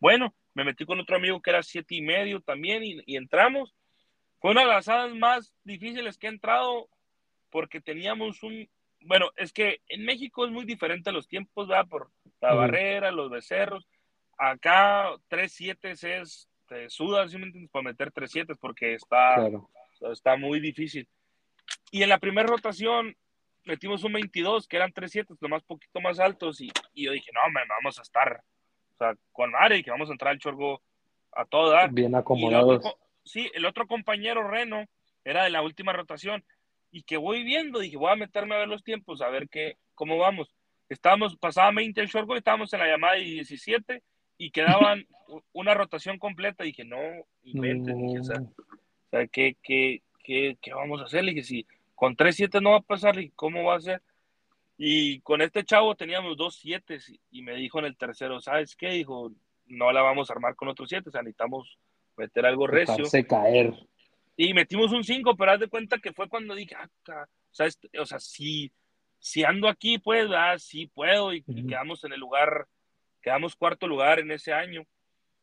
[0.00, 3.74] Bueno, me metí con otro amigo que era siete y medio también y, entramos.
[4.40, 6.88] Fue una de las salas más difíciles que he entrado
[7.50, 8.68] porque teníamos un,
[9.00, 11.88] bueno, es que en México es muy diferente los tiempos, ¿verdad?
[11.88, 13.88] Por la barrera, los becerros.
[14.36, 17.70] Acá tres siete es, te sudas, ¿sí me entiendes?
[17.70, 19.36] Para meter tres siete porque está,
[20.12, 21.08] está muy difícil.
[21.94, 23.16] Y en la primera rotación
[23.62, 27.30] metimos un 22, que eran 3-7, lo más poquito más altos, y, y yo dije,
[27.32, 28.42] no, man, vamos a estar,
[28.94, 30.82] o sea, con Ari, que vamos a entrar al chorgo
[31.30, 31.92] a todo dar.
[31.92, 32.82] Bien acomodados.
[33.24, 34.86] sí, el otro compañero, Reno,
[35.24, 36.44] era de la última rotación,
[36.90, 39.76] y que voy viendo, dije, voy a meterme a ver los tiempos, a ver qué,
[39.94, 40.52] cómo vamos.
[40.88, 44.02] Estábamos, pasaba 20 el short y estábamos en la llamada de 17,
[44.36, 45.06] y quedaban
[45.52, 46.98] una rotación completa, y dije, no,
[47.44, 50.00] inventes, dije, o sea, o sea ¿qué,
[50.74, 51.22] vamos a hacer?
[51.22, 54.02] Le dije, si con 3-7 no va a pasar, ¿y cómo va a ser?
[54.76, 56.98] Y con este chavo teníamos dos siete
[57.30, 58.90] y me dijo en el tercero, ¿sabes qué?
[58.90, 59.30] Dijo,
[59.66, 61.78] no la vamos a armar con otros siete, o sea, necesitamos
[62.16, 63.04] meter algo recio.
[63.26, 63.74] caer.
[64.36, 67.66] Y metimos un 5, pero haz de cuenta que fue cuando dije, ah, o sea,
[67.66, 68.72] este, o sea si,
[69.20, 72.66] si ando aquí, pues, ah, sí puedo, y, quedamos en el lugar,
[73.22, 74.82] quedamos cuarto lugar en ese año,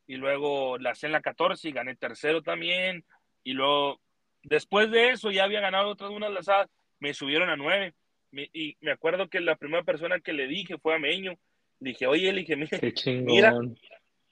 [0.07, 3.05] y luego la hice en la 14 y gané tercero también,
[3.43, 4.01] y luego,
[4.43, 7.93] después de eso, ya había ganado otras unas lazadas, me subieron a 9,
[8.31, 11.37] y me acuerdo que la primera persona que le dije fue a Meño,
[11.79, 13.53] dije, oye, le dije, mira,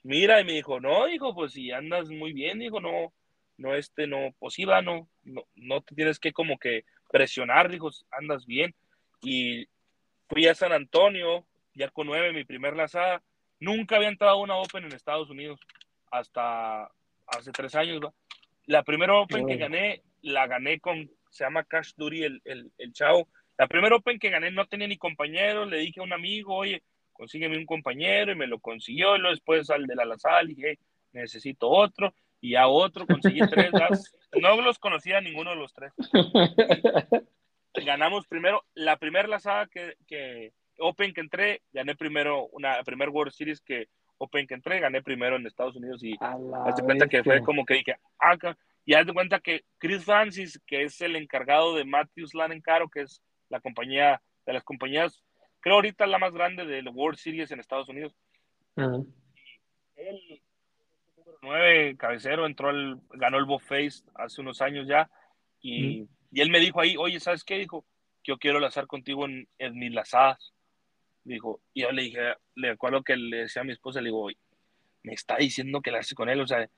[0.02, 3.12] mira, y me dijo, no, dijo, pues si andas muy bien, dijo, no,
[3.58, 8.46] no, este, no, pues no, no, no te tienes que como que presionar, dijo, andas
[8.46, 8.74] bien.
[9.20, 9.66] Y
[10.28, 11.44] fui a San Antonio,
[11.74, 13.22] ya con nueve, mi primer lazada.
[13.58, 15.60] Nunca había entrado a una Open en Estados Unidos,
[16.10, 16.90] hasta
[17.26, 18.00] hace tres años,
[18.70, 22.92] La primera Open que gané, la gané con, se llama Cash Duty, el, el, el
[22.92, 23.26] chavo.
[23.58, 26.84] La primera Open que gané no tenía ni compañero, le dije a un amigo, oye,
[27.12, 30.54] consígueme un compañero, y me lo consiguió, y luego después al de la lazada, le
[30.54, 30.78] dije,
[31.10, 33.72] necesito otro, y a otro conseguí tres
[34.40, 35.92] No los conocía ninguno de los tres.
[37.74, 43.32] Ganamos primero, la primera lazada que, que Open que entré, gané primero una primer World
[43.32, 43.88] Series que
[44.22, 46.14] Open que entré, gané primero en Estados Unidos y
[46.66, 50.60] hazte cuenta que fue como que dije, acá, ah, y hazte cuenta que Chris Francis,
[50.66, 55.22] que es el encargado de Matthews Land Caro, que es la compañía de las compañías,
[55.60, 58.14] creo ahorita la más grande del World Series en Estados Unidos.
[59.96, 60.42] él
[61.40, 65.10] 9, cabecero, entró el, ganó el Face hace unos años ya,
[65.62, 67.56] y, y, él me dijo ahí, oye, ¿sabes qué?
[67.56, 67.86] Dijo,
[68.22, 70.52] yo quiero lazar contigo en, en mis lazadas.
[71.24, 74.28] Dijo, y yo le dije, le acuerdo que le decía a mi esposa, le digo,
[75.02, 76.68] me está diciendo que la hace con él, o sea,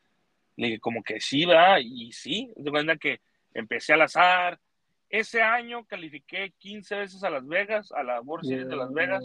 [0.57, 1.79] le dije, como que sí, ¿verdad?
[1.83, 3.21] Y sí, de cuenta que
[3.55, 4.61] empecé a lazar.
[5.09, 9.25] Ese año califiqué 15 veces a Las Vegas, a la World Series de Las Vegas.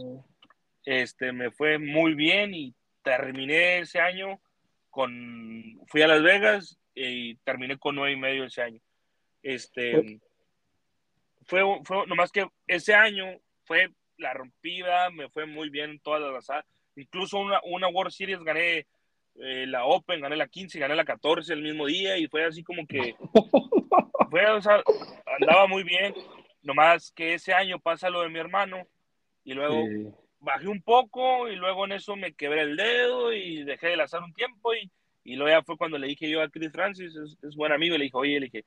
[0.83, 4.39] Este, me fue muy bien y terminé ese año
[4.89, 8.81] con, fui a Las Vegas y terminé con nueve y medio ese año.
[9.43, 10.19] Este,
[11.45, 13.25] fue, fue nomás que ese año
[13.63, 16.65] fue la rompida, me fue muy bien en todas las asadas.
[16.95, 18.87] Incluso una, una World Series gané
[19.35, 22.63] eh, la Open, gané la 15, gané la 14 el mismo día y fue así
[22.63, 23.15] como que
[24.29, 24.81] fue, o sea,
[25.39, 26.13] andaba muy bien.
[26.63, 28.87] Nomás que ese año pasa lo de mi hermano
[29.43, 29.85] y luego
[30.39, 34.21] bajé un poco y luego en eso me quebré el dedo y dejé de lanzar
[34.21, 34.91] un tiempo y,
[35.23, 37.97] y luego ya fue cuando le dije yo a Chris Francis, es, buen amigo, y
[37.97, 38.65] le dije, oye, le dije,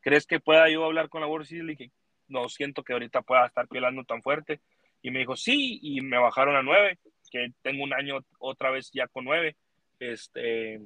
[0.00, 1.64] ¿crees que pueda yo hablar con la World Series?
[1.64, 1.90] Le dije,
[2.28, 4.60] no siento que ahorita pueda estar pelando tan fuerte.
[5.02, 6.98] Y me dijo, sí, y me bajaron a nueve,
[7.30, 9.56] que tengo un año otra vez ya con nueve.
[9.98, 10.80] Este, eh,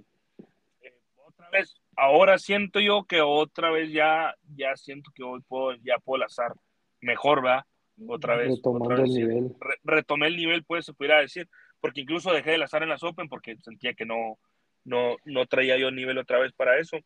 [1.27, 5.99] otra vez, ahora siento yo que otra vez ya, ya siento que hoy puedo, ya
[5.99, 6.55] puedo lanzar
[7.01, 7.65] mejor, ¿verdad?
[8.09, 8.57] otra vez.
[8.57, 9.57] Retomando el nivel.
[9.85, 11.49] retomé el nivel, pues se pudiera decir,
[11.81, 14.39] porque incluso dejé de lanzar en las Open porque sentía que no,
[14.85, 16.99] no, no traía yo nivel otra vez para eso.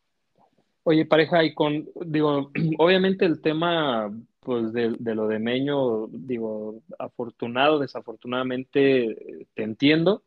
[0.82, 6.82] Oye, pareja, y con, digo, obviamente el tema, pues, de, de lo de Meño, digo,
[6.98, 10.22] afortunado, desafortunadamente, te entiendo.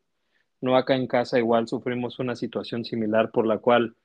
[0.62, 3.96] No acá en casa igual sufrimos una situación similar por la cual,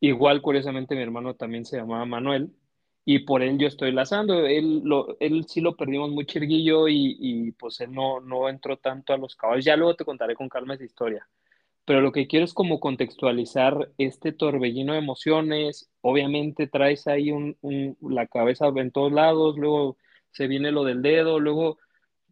[0.00, 2.52] igual curiosamente mi hermano también se llamaba Manuel,
[3.04, 4.46] y por él yo estoy lazando.
[4.46, 8.76] Él, lo, él sí lo perdimos muy chirguillo y, y, pues él no, no entró
[8.78, 9.64] tanto a los caballos.
[9.64, 11.26] Ya luego te contaré con calma esa historia.
[11.84, 15.90] Pero lo que quiero es como contextualizar este torbellino de emociones.
[16.00, 19.96] Obviamente traes ahí un, un, la cabeza en todos lados, luego
[20.32, 21.78] se viene lo del dedo, luego,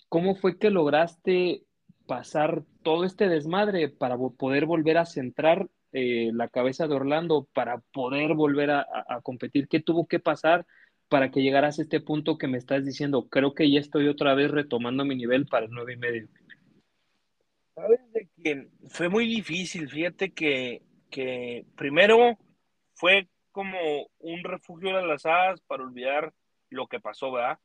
[0.09, 1.65] ¿cómo fue que lograste
[2.07, 7.79] pasar todo este desmadre para poder volver a centrar eh, la cabeza de Orlando para
[7.93, 8.87] poder volver a,
[9.23, 9.69] competir?
[9.69, 10.67] ¿Qué tuvo que pasar
[11.09, 13.29] para que llegaras a este punto que me estás diciendo?
[13.29, 16.29] Creo que ya estoy otra vez retomando mi nivel para el nueve y medio.
[17.81, 22.39] Sabes de que fue muy difícil, fíjate que, que primero
[22.95, 23.79] fue como
[24.19, 26.33] un refugio de las hadas para olvidar
[26.69, 27.59] lo que pasó, ¿verdad?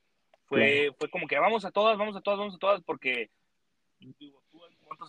[0.46, 3.30] Fue, fue como que vamos a todas, vamos a todas, vamos a todas, porque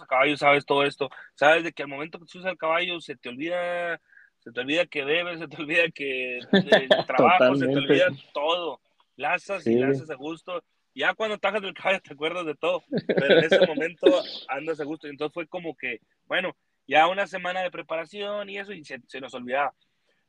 [0.03, 3.17] a caballo sabes todo esto, sabes de que al momento que subes al caballo se
[3.17, 4.01] te olvida,
[4.39, 8.81] se te olvida que debes, se te olvida que el trabajo, se te olvida todo,
[9.17, 10.63] lazas y lazas a gusto,
[10.97, 14.07] ya cuando tajas del caballo te acuerdas de todo, pero en ese momento
[14.49, 16.57] andas a gusto, entonces fue como que, bueno,
[16.89, 19.75] ya una semana de preparación y eso, y se, se nos olvidaba,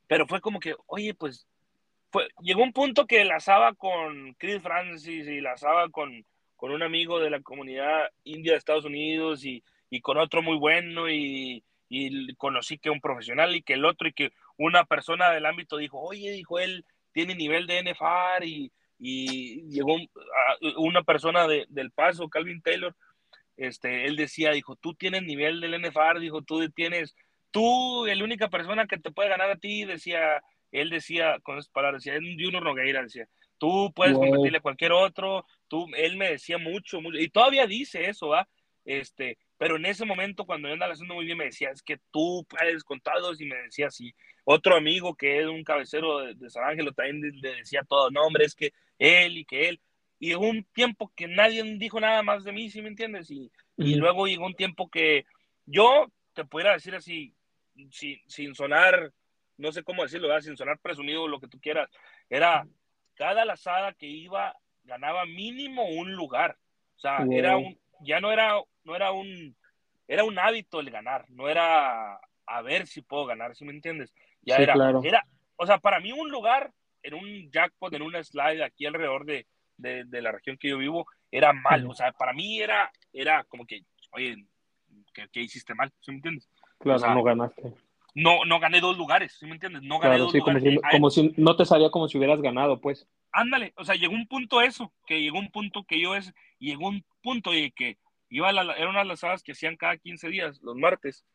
[0.07, 1.47] pero fue como que, oye, pues,
[2.11, 6.25] fue, llegó un punto que lazaba con Chris Francis y lazaba con
[6.57, 10.57] con un amigo de la comunidad india de Estados Unidos y, y con otro muy
[10.57, 15.29] bueno y, y, conocí que un profesional y que el otro y que una persona
[15.29, 19.95] del ámbito dijo, oye, dijo él, tiene nivel de NFR y, y llegó
[20.77, 22.95] una persona de, del Paso, Calvin Taylor,
[23.55, 27.15] este, él decía, dijo, tú tienes nivel del NFR, dijo, tú tienes,
[27.51, 30.41] tú, la única persona que te puede ganar a ti, decía,
[30.71, 33.27] él decía, con esas palabras, decía, Junior Nogueira, decía,
[33.57, 38.09] tú puedes competirle a cualquier otro, tú, él me decía mucho, mucho, y todavía dice
[38.09, 38.47] eso, ¿va?
[38.85, 41.97] Este, pero en ese momento, cuando yo andaba haciendo muy bien, me decía, es que
[42.11, 44.13] tú puedes con todos, y me decía así.
[44.45, 48.45] Otro amigo que es un cabecero de, San Ángelo también le decía todo, no, hombre,
[48.45, 49.81] es que él y que él.
[50.19, 53.29] Y llegó un tiempo que nadie dijo nada más de mí, ¿sí me entiendes?
[53.29, 55.25] Y, y luego llegó un tiempo que
[55.65, 57.35] yo te pudiera decir así,
[57.91, 59.11] sin, sin sonar,
[59.57, 61.89] no sé cómo decirlo, sin sonar presumido, lo que tú quieras,
[62.29, 62.67] era
[63.15, 64.55] cada lazada que iba
[64.87, 66.57] ganaba mínimo un lugar.
[66.95, 69.55] O sea, era un, ya no era, no era un,
[70.07, 74.13] era un hábito el ganar, no era a ver si puedo ganar, ¿sí me entiendes?
[74.41, 74.73] Ya era,
[75.03, 75.27] era,
[75.57, 76.71] o sea, para mí un lugar
[77.07, 79.47] en un jackpot, en una slide aquí alrededor de,
[79.77, 83.65] de, la región que yo vivo, era mal, o sea, para mí era, era como
[83.65, 84.45] que, oye,
[85.13, 85.91] ¿qué, hiciste mal?
[86.01, 86.49] ¿Sí me entiendes?
[86.79, 87.73] Claro, no ganaste.
[88.13, 89.83] No, no gané dos lugares, ¿sí me entiendes?
[89.83, 90.63] No gané dos lugares.
[90.63, 93.07] Como si, como si no te salía como si hubieras ganado, pues.
[93.31, 96.87] Ándale, o sea, llegó un punto eso, que llegó un punto que yo es, llegó
[96.87, 97.97] un punto de que
[98.29, 101.25] iba a la, eran unas lazadas que hacían cada 15 días, los martes,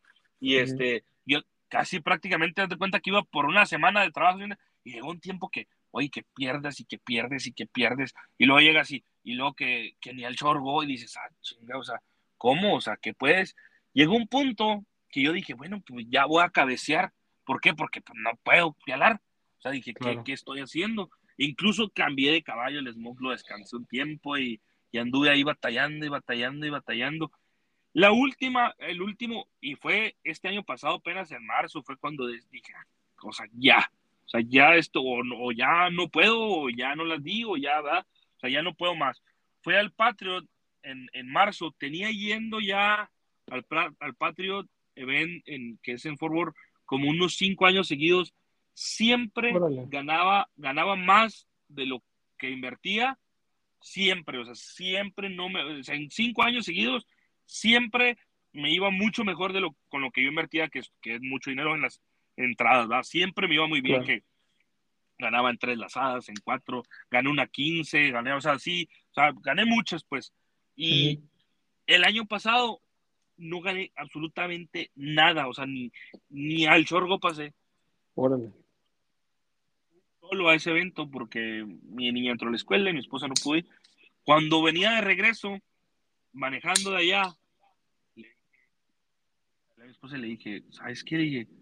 [0.40, 4.40] y este, yo casi prácticamente te cuenta que iba por una semana de trabajo,
[4.84, 8.46] y llegó un tiempo que, oye, que pierdes y que pierdes y que pierdes, y
[8.46, 11.84] luego llegas y, y luego que, que ni al chorgo y dices, ah, chinga, o
[11.84, 12.00] sea,
[12.36, 12.74] ¿cómo?
[12.76, 13.54] O sea, que puedes,
[13.92, 17.12] llegó un punto que yo dije, bueno, pues ya voy a cabecear,
[17.44, 17.74] ¿por qué?
[17.74, 19.20] Porque pues, no puedo pialar,
[19.58, 21.10] o sea, dije, ¿qué, ¿qué estoy haciendo?
[21.36, 24.60] Incluso cambié de caballo, el Smoke lo descansé un tiempo y,
[24.90, 27.32] y anduve ahí batallando y batallando y batallando.
[27.94, 32.72] La última, el último, y fue este año pasado, apenas en marzo, fue cuando dije,
[32.76, 32.86] ah,
[33.22, 33.90] o sea, ya,
[34.32, 38.40] sea, ya esto, o, ya no puedo, o ya no las digo, ya va, o
[38.40, 39.22] sea, ya no puedo más.
[39.60, 40.44] Fue al Patriot
[40.82, 43.10] en, en marzo, tenía yendo ya
[43.50, 43.66] al,
[44.00, 46.54] al Patriot Event, en, que es en Forward,
[46.84, 48.34] como unos cinco años seguidos,
[48.74, 49.52] siempre
[49.88, 52.02] ganaba, ganaba más de lo
[52.38, 53.18] que invertía
[53.82, 57.06] siempre, o sea, siempre no me, o sea, en cinco años seguidos,
[57.44, 58.16] siempre
[58.52, 61.50] me iba mucho mejor de lo con lo que yo invertía, que que es mucho
[61.50, 62.00] dinero en las
[62.44, 63.02] entradas, ¿verdad?
[63.02, 64.22] Siempre me iba muy bien, que
[65.18, 69.32] ganaba en tres lazadas, en cuatro, gané una quince, gané, o sea, sí, o sea,
[69.42, 70.32] gané muchas, pues.
[70.74, 71.20] Y
[71.86, 72.80] el año pasado
[73.36, 75.92] no gané absolutamente nada, o sea, ni,
[76.28, 77.54] ni al chorgo pasé.
[78.14, 78.52] Órale
[80.32, 83.34] solo a ese evento porque mi niña entró a la escuela y mi esposa no
[83.34, 83.66] pudo ir.
[84.24, 85.58] Cuando venía de regreso,
[86.32, 87.34] manejando de allá, a
[89.84, 91.18] mi esposa le dije, ¿sabes qué?
[91.18, 91.48] Dije,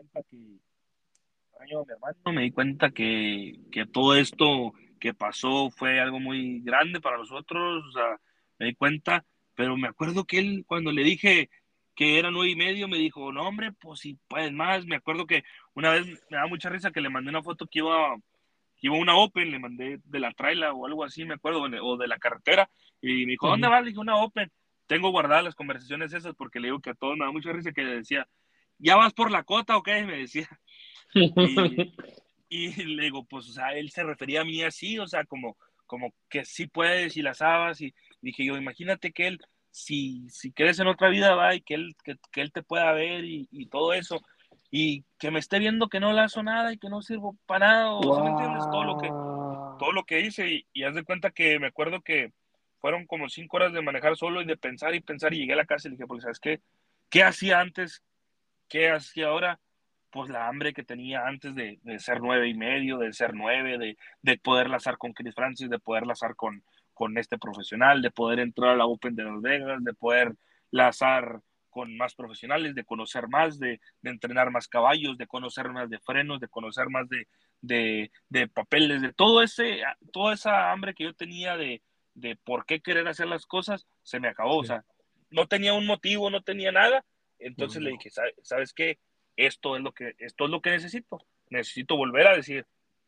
[0.00, 6.20] cuenta que, mi hermano, me di cuenta que, que todo esto que pasó fue algo
[6.20, 8.18] muy grande para nosotros, o sea,
[8.58, 9.24] me di cuenta,
[9.54, 11.50] pero me acuerdo que él, cuando le dije,
[11.94, 14.86] que era nueve y medio, me dijo, no, hombre, pues si puedes más.
[14.86, 15.44] Me acuerdo que
[15.74, 18.16] una vez me da mucha risa que le mandé una foto que iba,
[18.78, 21.96] que iba una Open, le mandé de la traila o algo así, me acuerdo, o
[21.98, 22.70] de la carretera,
[23.02, 23.82] y me dijo, ¿dónde vas?
[23.82, 24.50] Le dije, una Open.
[24.86, 27.72] Tengo guardadas las conversaciones esas porque le digo que a todos me da mucha risa
[27.72, 28.26] que le decía,
[28.80, 30.02] ¿ya vas por la cota o qué?
[30.04, 30.48] Me decía.
[32.52, 35.56] Y, le digo, pues, o sea, él se refería a mí así, o sea, como,
[35.86, 40.52] como que sí puedes y las habas, y dije yo, imagínate que él si, si
[40.52, 43.92] crees en otra vida, va, y que él, que, él te pueda ver y, todo
[43.92, 44.20] eso,
[44.70, 47.68] y que me esté viendo que no le hago nada y que no sirvo para
[47.68, 48.64] nada, o me entiendes?
[48.70, 52.32] Todo lo que, todo lo que hice, y, haz de cuenta que me acuerdo que
[52.80, 55.56] fueron como cinco horas de manejar solo y de pensar y pensar, y llegué a
[55.56, 56.60] la casa y dije, pues, ¿sabes qué?
[57.08, 58.02] ¿Qué hacía antes?
[58.70, 59.60] ¿Qué hacía ahora?
[60.10, 63.98] Pues la hambre que tenía antes de, ser nueve y medio, de ser nueve, de,
[64.22, 66.64] de poder lazar con Chris Francis, de poder lazar con,
[66.94, 70.34] con este profesional, de poder entrar a la Open de Las Vegas, de poder
[70.70, 71.40] lazar
[71.70, 76.40] con más profesionales, de conocer más, de, entrenar más caballos, de conocer más de frenos,
[76.40, 79.80] de conocer más de, de, papeles, de todo ese,
[80.12, 81.82] toda esa hambre que yo tenía de,
[82.14, 84.58] de por qué querer hacer las cosas, se me acabó.
[84.58, 84.84] O sea,
[85.30, 87.04] no tenía un motivo, no tenía nada.
[87.40, 88.10] Entonces le dije,
[88.42, 88.98] ¿sabes qué?
[89.36, 91.18] Esto es lo que, esto es lo que necesito.
[91.48, 92.66] Necesito volver a decir,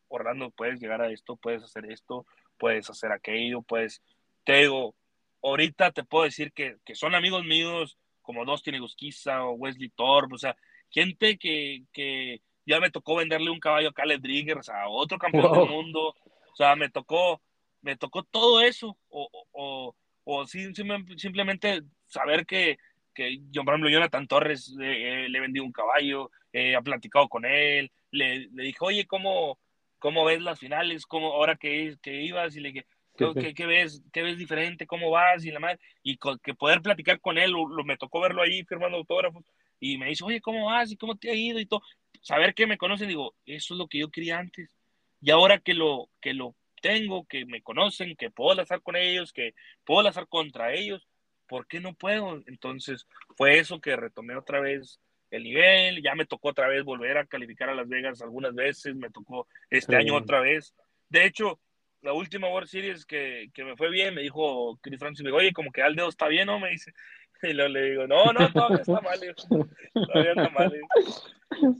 [0.08, 2.26] Orlando, puedes llegar a esto, puedes hacer esto,
[2.58, 4.02] puedes hacer aquello, pues
[4.44, 4.94] te digo,
[5.42, 10.34] ahorita te puedo decir que, que son amigos míos como Dustin Egusquiza o Wesley Thorpe,
[10.34, 10.56] o sea,
[10.90, 15.52] gente que, que ya me tocó venderle un caballo a Caleb Driggers, a otro campeón
[15.52, 17.42] del mundo, o sea, me tocó,
[17.80, 22.78] me tocó todo eso, o, o, o simplemente saber que,
[23.12, 27.44] que yo, por ejemplo, Jonathan Torres eh, le vendí un caballo, eh, ha platicado con
[27.44, 29.58] él, le, le dije, oye, ¿cómo,
[29.98, 31.06] ¿cómo ves las finales?
[31.06, 32.56] ¿Cómo, ahora que, que ibas?
[32.56, 32.86] Y le dije,
[33.16, 34.86] ¿qué, qué, ves, ¿qué ves diferente?
[34.86, 35.44] ¿Cómo vas?
[35.44, 38.98] Y la madre, y que poder platicar con él, lo, me tocó verlo ahí firmando
[38.98, 39.44] autógrafos,
[39.80, 40.92] y me dice, oye, ¿cómo vas?
[40.92, 41.58] ¿Y cómo te ha ido?
[41.58, 41.82] Y todo,
[42.20, 44.76] saber que me conocen, digo, eso es lo que yo quería antes.
[45.20, 49.32] Y ahora que lo, que lo tengo, que me conocen, que puedo lanzar con ellos,
[49.32, 49.54] que
[49.84, 51.06] puedo lanzar contra ellos,
[51.52, 52.42] ¿por qué no puedo?
[52.46, 54.98] Entonces fue eso que retomé otra vez
[55.30, 58.96] el nivel, ya me tocó otra vez volver a calificar a Las Vegas algunas veces,
[58.96, 60.74] me tocó este año otra vez.
[61.10, 61.60] De hecho,
[62.00, 65.40] la última World Series que, que me fue bien, me dijo Chris Francis, me dijo,
[65.40, 66.58] oye, como que al dedo está bien, ¿no?
[66.58, 66.92] Me dice.
[67.44, 69.18] Y luego le digo, no, no, todavía está mal.
[69.92, 70.72] Todavía anda mal.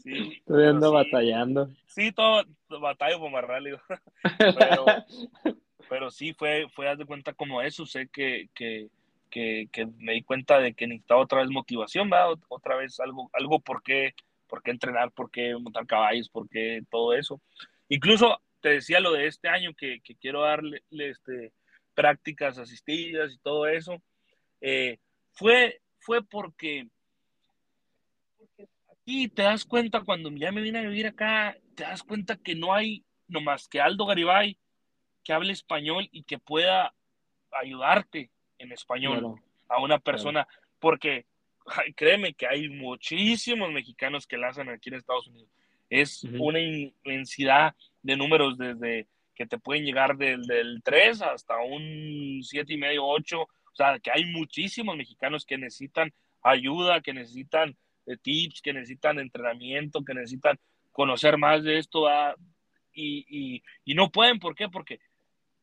[0.03, 1.71] Sí, todavía ando batallando.
[1.87, 2.45] Sí, todo,
[2.81, 3.79] batallo por marrar, digo.
[4.59, 4.85] Pero,
[5.93, 8.89] pero sí, fue, fue, haz de cuenta como eso, sé que, que,
[9.33, 9.69] que,
[9.99, 12.39] me di cuenta de que necesitaba otra vez motivación, ¿verdad?
[12.49, 14.15] Otra vez algo, algo por qué,
[14.47, 17.41] por qué entrenar, por qué montar caballos, por qué todo eso.
[17.89, 21.53] Incluso te decía lo de este año que, que quiero darle este,
[21.95, 24.03] prácticas asistidas y todo eso.
[24.61, 24.99] Eh,
[25.33, 26.87] fue, fue porque,
[28.37, 32.37] porque aquí te das cuenta, cuando ya me vine a vivir acá, te das cuenta
[32.37, 34.59] que no hay nomás que Aldo Garibay
[35.25, 36.93] que hable español y que pueda
[37.51, 38.31] ayudarte
[38.63, 40.47] en español a una persona,
[40.79, 41.27] porque
[41.97, 45.51] créeme que hay muchísimos mexicanos que la hacen aquí en Estados Unidos.
[45.91, 52.41] Es una inmensidad de números desde que te pueden llegar del, del 3 hasta un
[52.43, 57.77] 7 y medio, 8 o sea, que hay muchísimos mexicanos que necesitan ayuda, que necesitan
[58.07, 60.59] eh, tips, que necesitan entrenamiento, que necesitan
[60.91, 62.07] conocer más de esto
[62.93, 64.69] y, no pueden, ¿por qué?
[64.69, 65.01] Porque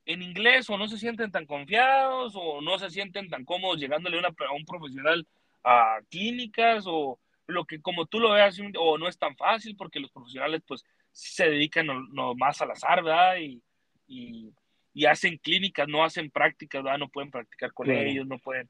[0.05, 4.19] en inglés o no se sienten tan confiados o no se sienten tan cómodos llegándole
[4.19, 5.27] a un profesional
[5.63, 9.99] a clínicas o lo que como tú lo veas o no es tan fácil porque
[9.99, 13.37] los profesionales pues se dedican no, más al azar, ¿verdad?
[13.37, 14.53] y,
[14.93, 18.69] y hacen clínicas, no hacen prácticas, no pueden practicar con ellos, no pueden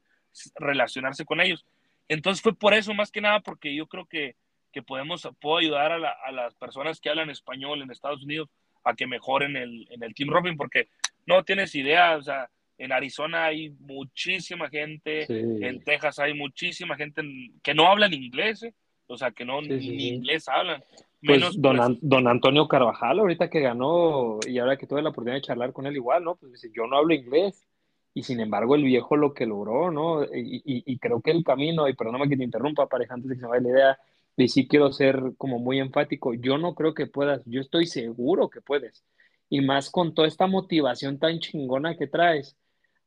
[0.56, 1.64] relacionarse con ellos.
[2.08, 4.36] Entonces fue por eso, más que nada, porque yo creo que,
[4.72, 8.48] que podemos, puedo ayudar a, a, las personas que hablan español en Estados Unidos
[8.84, 10.88] a que mejoren el, en el Team Robin, porque
[11.26, 12.48] no tienes idea, o sea,
[12.78, 17.22] en Arizona hay muchísima gente, en Texas hay muchísima gente
[17.62, 18.74] que no hablan inglés, ¿eh?
[19.06, 20.82] o sea, que no ni inglés hablan.
[21.22, 25.36] Pues don, pues don, Antonio Carvajal, ahorita que ganó y ahora que tuve la oportunidad
[25.36, 26.36] de charlar con él igual, ¿no?
[26.36, 27.66] Pues dice, yo no hablo inglés
[28.14, 30.24] y sin embargo el viejo lo que logró, ¿no?
[30.24, 33.40] Y, y, creo que el camino, y perdóname que te interrumpa, pareja, antes de que
[33.40, 33.98] se me vaya la idea,
[34.36, 38.48] y sí quiero ser como muy enfático, yo no creo que puedas, yo estoy seguro
[38.48, 39.04] que puedes,
[39.50, 42.56] y más con toda esta motivación tan chingona que traes,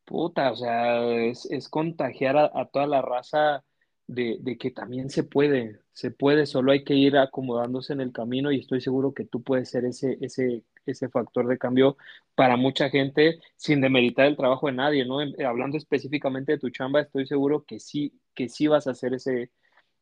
[0.05, 3.63] puta, o sea, es, contagiar a, toda la raza
[4.07, 8.11] de, de, que también se puede, se puede, solo hay que ir acomodándose en el
[8.11, 11.97] camino y estoy seguro que tú puedes ser ese, ese, ese factor de cambio
[12.35, 15.21] para mucha gente sin demeritar el trabajo de nadie, ¿no?
[15.21, 19.13] Eh, hablando específicamente de tu chamba, estoy seguro que sí, que sí vas a ser
[19.13, 19.51] ese,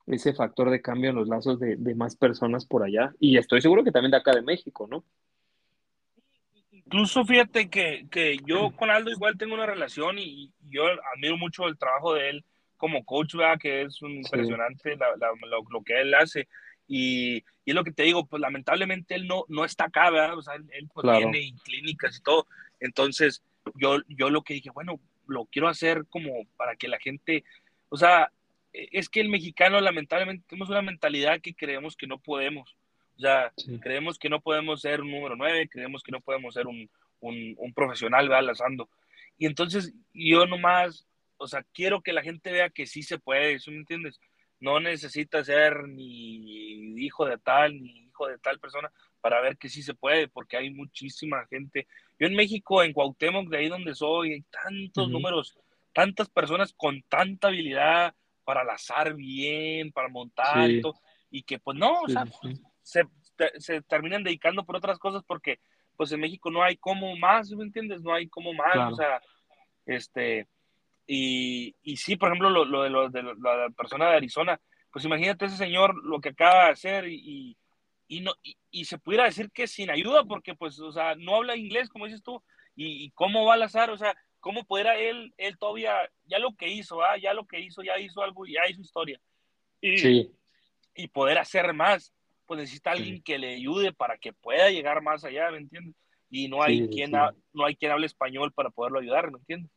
[0.08, 3.62] ese factor de cambio en los lazos de, de más personas por allá y estoy
[3.62, 5.06] seguro que también de acá de México, ¿no?
[6.92, 10.84] Incluso fíjate que, que yo con Aldo igual tengo una relación y yo
[11.16, 13.58] admiro mucho el trabajo de él como coach, ¿verdad?
[13.58, 16.50] Que es un impresionante lo, que él hace.
[16.90, 20.38] Y, y, es lo que te digo, pues lamentablemente él no, no está acá, ¿verdad?
[20.38, 22.46] O sea, él, pues, tiene clínicas y todo.
[22.82, 23.42] Entonces,
[23.76, 27.46] yo, yo lo que dije, bueno, lo quiero hacer como para que la gente,
[27.88, 28.34] o sea,
[28.74, 32.76] e, es que el mexicano lamentablemente tenemos una mentalidad que creemos que no podemos.
[33.22, 36.68] O sea, creemos que no podemos ser un número nueve, creemos que no podemos ser
[36.68, 38.48] un, un, un profesional, ¿verdad?
[38.48, 38.90] Lanzando.
[39.38, 41.08] Y entonces yo nomás
[41.42, 44.20] o sea, quiero que la gente vea que sí se puede, ¿sí me entiendes?
[44.60, 48.92] No necesita ser ni hijo de tal, ni hijo de tal persona
[49.22, 51.88] para ver que sí se puede, porque hay muchísima gente.
[52.20, 55.58] Yo en México, en Cuauhtémoc, de ahí donde soy, hay tantos números,
[55.94, 58.14] tantas personas con tanta habilidad
[58.44, 60.94] para lazar bien, para montar y, todo,
[61.32, 62.26] y que pues no, o sea,
[62.92, 63.06] se,
[63.60, 65.60] se, terminan dedicando por otras cosas porque
[65.96, 68.02] pues en México no hay como más, ¿me entiendes?
[68.02, 69.22] No hay como más, o sea,
[69.86, 70.48] este,
[71.08, 74.60] y, y sí, por ejemplo, lo, lo, de, lo, de, la persona de Arizona,
[74.92, 77.58] pues imagínate ese señor lo que acaba de hacer y,
[78.08, 78.34] y no,
[78.72, 82.06] y, se pudiera decir que sin ayuda, porque pues, o sea, no habla inglés, como
[82.06, 82.44] dices tú,
[82.76, 85.94] y, cómo va al azar, o sea, cómo pudiera él, él todavía,
[86.26, 87.18] ya lo que hizo, ¿ah?
[87.18, 89.20] ya lo que hizo, ya hizo algo, ya hizo historia.
[89.80, 90.32] Y, sí.
[90.96, 92.14] y poder hacer más,
[92.52, 95.96] pues necesita alguien que le ayude para que pueda llegar más allá, ¿me entiendes?
[96.30, 97.12] Y no hay, quien,
[97.54, 99.72] no hay quien hable español para poderlo ayudar, ¿me entiendes?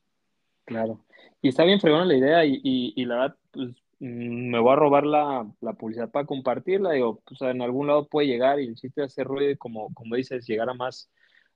[0.65, 1.05] Claro.
[1.41, 3.69] Y está bien fregona la idea y, y, la verdad, pues
[4.01, 5.47] mm, me voy a robar la,
[5.79, 9.29] publicidad para compartirla, digo, pues en algún lado puede llegar y el chiste de hacer
[9.29, 11.09] ruido, como, como dices, llegar a más,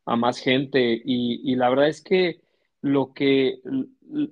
[0.06, 1.02] a más gente.
[1.04, 2.42] Y, la verdad es que
[2.80, 3.58] lo que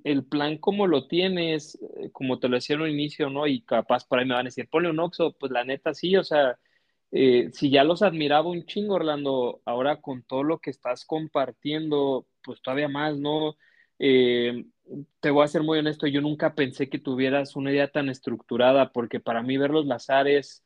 [0.04, 3.48] el plan como lo tienes, eh, como te lo decía en un inicio, ¿no?
[3.48, 6.16] Y capaz por ahí me van a decir, ponle un Oxxo, pues la neta sí,
[6.16, 6.56] o sea,
[7.10, 12.26] eh, si ya los admiraba un chingo, Orlando, ahora con todo lo que estás compartiendo,
[12.42, 13.56] pues todavía más, ¿no?
[13.98, 14.64] Eh,
[15.20, 18.92] te voy a ser muy honesto, yo nunca pensé que tuvieras una idea tan estructurada,
[18.92, 20.64] porque para mí ver los lazares,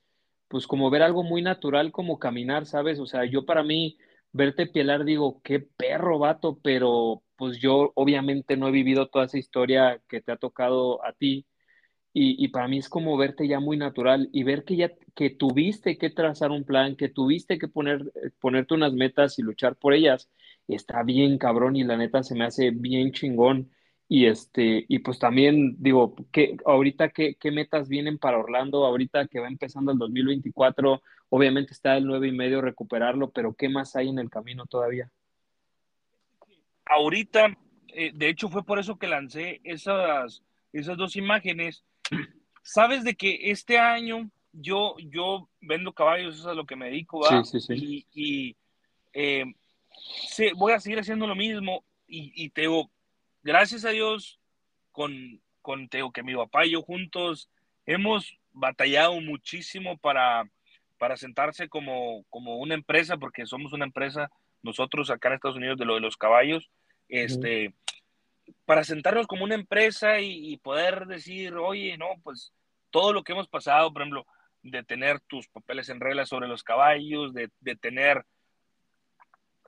[0.49, 2.99] pues como ver algo muy natural como caminar, ¿sabes?
[3.01, 3.97] O sea, yo para mí
[4.33, 9.39] verte pielar digo, qué perro vato, pero pues yo obviamente no he vivido toda esa
[9.39, 11.47] historia que te ha tocado a ti.
[12.13, 15.97] Y, para mí es como verte ya muy natural y ver que ya que tuviste
[15.97, 20.29] que trazar un plan, que tuviste que poner, ponerte unas metas y luchar por ellas,
[20.67, 23.71] está bien cabrón y la neta se me hace bien chingón.
[24.09, 29.29] Y este, y pues también digo, que ahorita qué, qué metas vienen para Orlando, ahorita
[29.29, 33.95] que va empezando el 2024, obviamente está el 9 y medio recuperarlo, pero ¿qué más
[33.95, 35.09] hay en el camino todavía?
[36.87, 37.57] Ahorita,
[37.89, 40.43] eh, de hecho fue por eso que lancé esas,
[40.73, 41.85] esas dos imágenes.
[42.73, 46.87] Sabes de que este año yo, yo vendo caballos, eso es a lo que me
[46.87, 48.07] dedico, Sí, sí, sí.
[48.15, 48.57] Y,
[49.13, 49.45] eh,
[50.55, 52.89] voy a seguir haciendo lo mismo y, y te digo,
[53.43, 54.39] gracias a Dios,
[54.93, 57.51] con, con Teo, que mi papá y yo juntos
[57.87, 60.49] hemos batallado muchísimo para,
[60.97, 64.31] para sentarse como, como una empresa, porque somos una empresa,
[64.63, 66.71] nosotros acá en Estados Unidos, de lo de los caballos,
[67.09, 67.75] este,
[68.65, 72.53] para sentarnos como una empresa y, poder decir, oye, no, pues
[72.91, 74.27] todo lo que hemos pasado, por ejemplo,
[74.63, 78.25] de tener tus papeles en regla sobre los caballos, de, de tener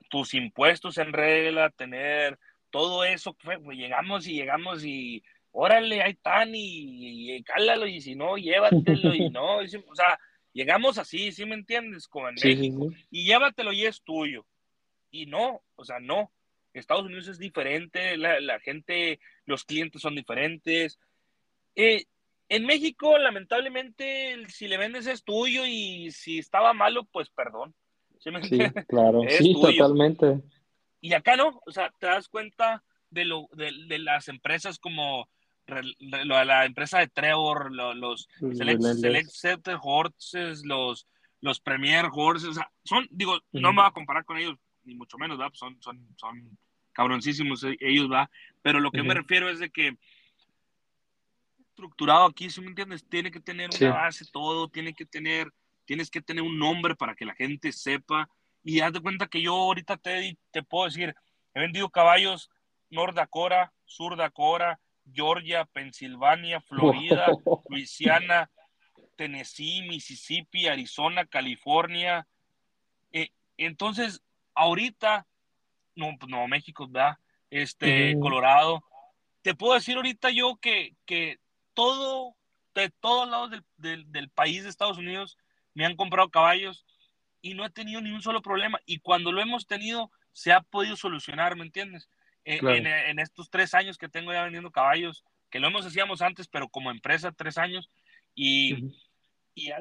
[0.09, 2.37] tus impuestos en regla, tener
[2.69, 8.37] todo eso, pues, llegamos y llegamos y órale, ahí están y, cálalo y si no,
[8.37, 10.19] llévatelo y no, o sea,
[10.51, 12.07] llegamos así, ¿sí me entiendes?
[12.07, 14.45] Como en México, y llévatelo y es tuyo.
[15.11, 16.31] Y no, o sea, no.
[16.73, 20.99] Estados Unidos es diferente, la, gente, los clientes son diferentes.
[21.75, 22.05] Eh,
[22.49, 27.73] en México, lamentablemente, si le vendes es tuyo y si estaba malo, pues perdón.
[28.19, 30.41] ¿Sí, me sí claro, sí, totalmente.
[31.01, 35.27] Y acá no, o sea, te das cuenta de, lo, de, las empresas como
[35.67, 41.07] la, empresa de Trevor, los, Select, Horses, los,
[41.41, 44.95] los Premier Horses, o sea, son, digo, no me voy a comparar con ellos, ni
[44.95, 45.53] mucho menos, ¿verdad?
[45.55, 46.57] Son, son, son
[46.93, 48.29] cabroncísimos e, ellos, ¿va?
[48.61, 49.97] Pero lo que me refiero es de que
[51.73, 55.51] estructurado aquí, si me entiendes, tiene que tener una base, todo, tiene que tener,
[55.85, 58.29] tienes que tener un nombre para que la gente sepa
[58.63, 61.15] y haz de cuenta que yo ahorita te, te puedo decir,
[61.53, 62.49] he vendido caballos
[62.91, 64.79] North Dakota, Sur Dakota,
[65.11, 67.25] Georgia, Pensilvania, Florida,
[67.69, 68.49] Luisiana,
[69.17, 72.27] Tennessee, Mississippi, Arizona, California.
[73.11, 74.21] Eh, entonces,
[74.53, 75.25] ahorita,
[75.95, 77.17] no, pues, no, México, ¿verdad?
[77.49, 78.83] Este, Colorado.
[79.41, 81.39] Te puedo decir ahorita yo que, que
[81.73, 82.35] todo,
[82.75, 85.37] de todos lados del, del, del país de Estados Unidos
[85.73, 86.85] me han comprado caballos
[87.41, 88.79] y no he tenido ni un solo problema.
[88.85, 92.09] Y cuando lo hemos tenido, se ha podido solucionar, ¿me entiendes?
[92.45, 96.67] En, estos tres años que tengo ya vendiendo caballos, que lo hemos hacíamos antes, pero
[96.67, 97.89] como empresa, tres años,
[98.35, 98.91] y,
[99.55, 99.71] y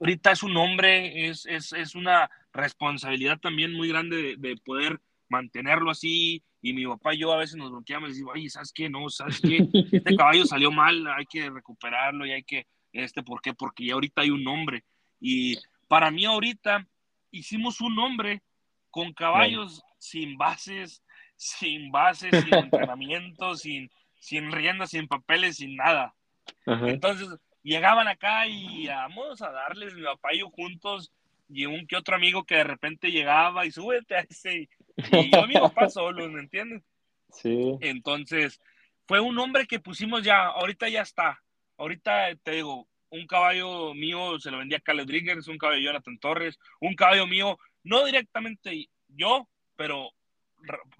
[0.00, 5.90] ahorita es un hombre, es, es, es, una responsabilidad también muy grande de, poder mantenerlo
[5.90, 8.90] así, y mi papá y yo a veces nos bloqueamos y decimos, oye, ¿sabes qué?
[8.90, 9.68] No, ¿sabes qué?
[9.92, 13.54] Este caballo salió mal, hay que recuperarlo y hay que, este, ¿por qué?
[13.54, 14.82] Porque ya ahorita hay un nombre.
[15.20, 15.56] Y
[15.86, 16.84] para mí ahorita,
[17.30, 18.42] hicimos un nombre
[18.90, 21.04] con caballos sin bases,
[21.36, 23.88] sin bases, sin entrenamiento, sin,
[24.18, 26.16] sin riendas, sin papeles, sin nada.
[26.64, 27.28] Entonces
[27.62, 31.12] llegaban acá y vamos a darles mi papá juntos
[31.48, 34.68] y un que otro amigo que de repente llegaba y súbete a ese.
[34.96, 36.82] Y yo mi papá solo, ¿me entiendes?
[37.30, 37.76] Sí.
[37.80, 38.60] Entonces
[39.06, 41.40] fue un nombre que pusimos ya, ahorita ya está.
[41.76, 45.84] Ahorita te digo, un caballo mío se lo vendía a Caleb Driggers, un caballo de
[45.84, 50.10] Jonathan Torres, un caballo mío, no directamente yo, pero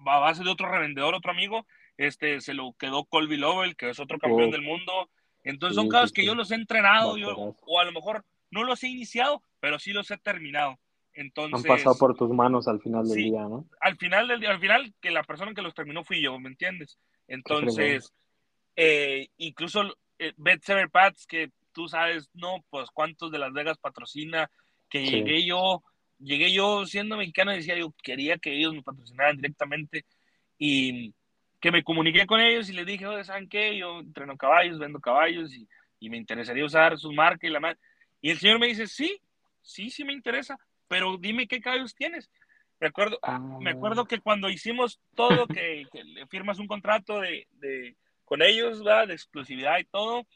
[0.05, 1.65] a base de otro revendedor, otro amigo,
[1.97, 5.09] este, se lo quedó Colby Lovell, que es otro campeón del mundo.
[5.43, 8.83] Entonces son caballos que yo los he entrenado, yo, o a lo mejor no los
[8.83, 10.79] he iniciado, pero sí los he terminado.
[11.19, 13.65] Entonces, Han pasado por tus manos al final del día, ¿no?
[13.81, 16.49] Al final del día, al final que la persona que los terminó fui yo, ¿me
[16.49, 16.97] entiendes?
[17.27, 18.13] Entonces,
[18.75, 19.81] eh, incluso
[20.19, 24.49] eh, Bet Sever Pats, que tú sabes, no, pues cuántos de Las Vegas patrocina,
[24.89, 25.83] que llegué yo,
[26.19, 30.05] llegué yo siendo mexicano y decía, yo quería que ellos me patrocinaran directamente
[30.57, 31.13] y
[31.59, 33.75] que me comuniqué con ellos y les dije, oye, ¿saben qué?
[33.75, 35.67] Yo entreno caballos, vendo caballos y
[35.99, 37.79] y me interesaría usar su marca y la marca.
[38.21, 39.19] Y el señor me dice, sí,
[39.61, 40.57] sí, sí me interesa,
[40.87, 42.29] pero dime qué caballos tienes.
[42.79, 43.19] Me acuerdo,
[43.59, 48.83] me acuerdo que cuando hicimos todo, que, le firmas un contrato de, de con ellos,
[48.83, 49.07] ¿verdad?
[49.07, 50.27] de exclusividad y todo,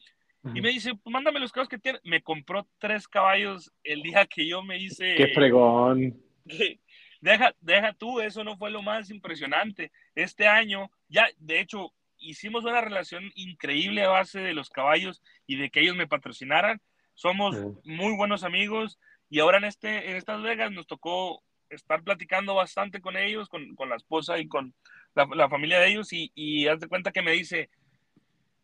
[0.56, 2.00] y me dice, pues mándame los caballos que tiene.
[2.04, 5.16] Me compró tres caballos el día que yo me hice.
[5.16, 6.20] ¡Qué fregón!
[7.22, 9.92] Deja, deja tú, eso no fue lo más impresionante.
[10.16, 15.56] Este año, ya, de hecho, hicimos una relación increíble a base de los caballos y
[15.58, 16.82] de que ellos me patrocinaran.
[17.14, 18.98] Somos muy buenos amigos
[19.32, 23.76] y ahora en, este, en estas Vegas nos tocó estar platicando bastante con ellos, con,
[23.76, 24.76] con la esposa y con
[25.16, 27.70] la, la familia de ellos y, y haz de cuenta que me dice,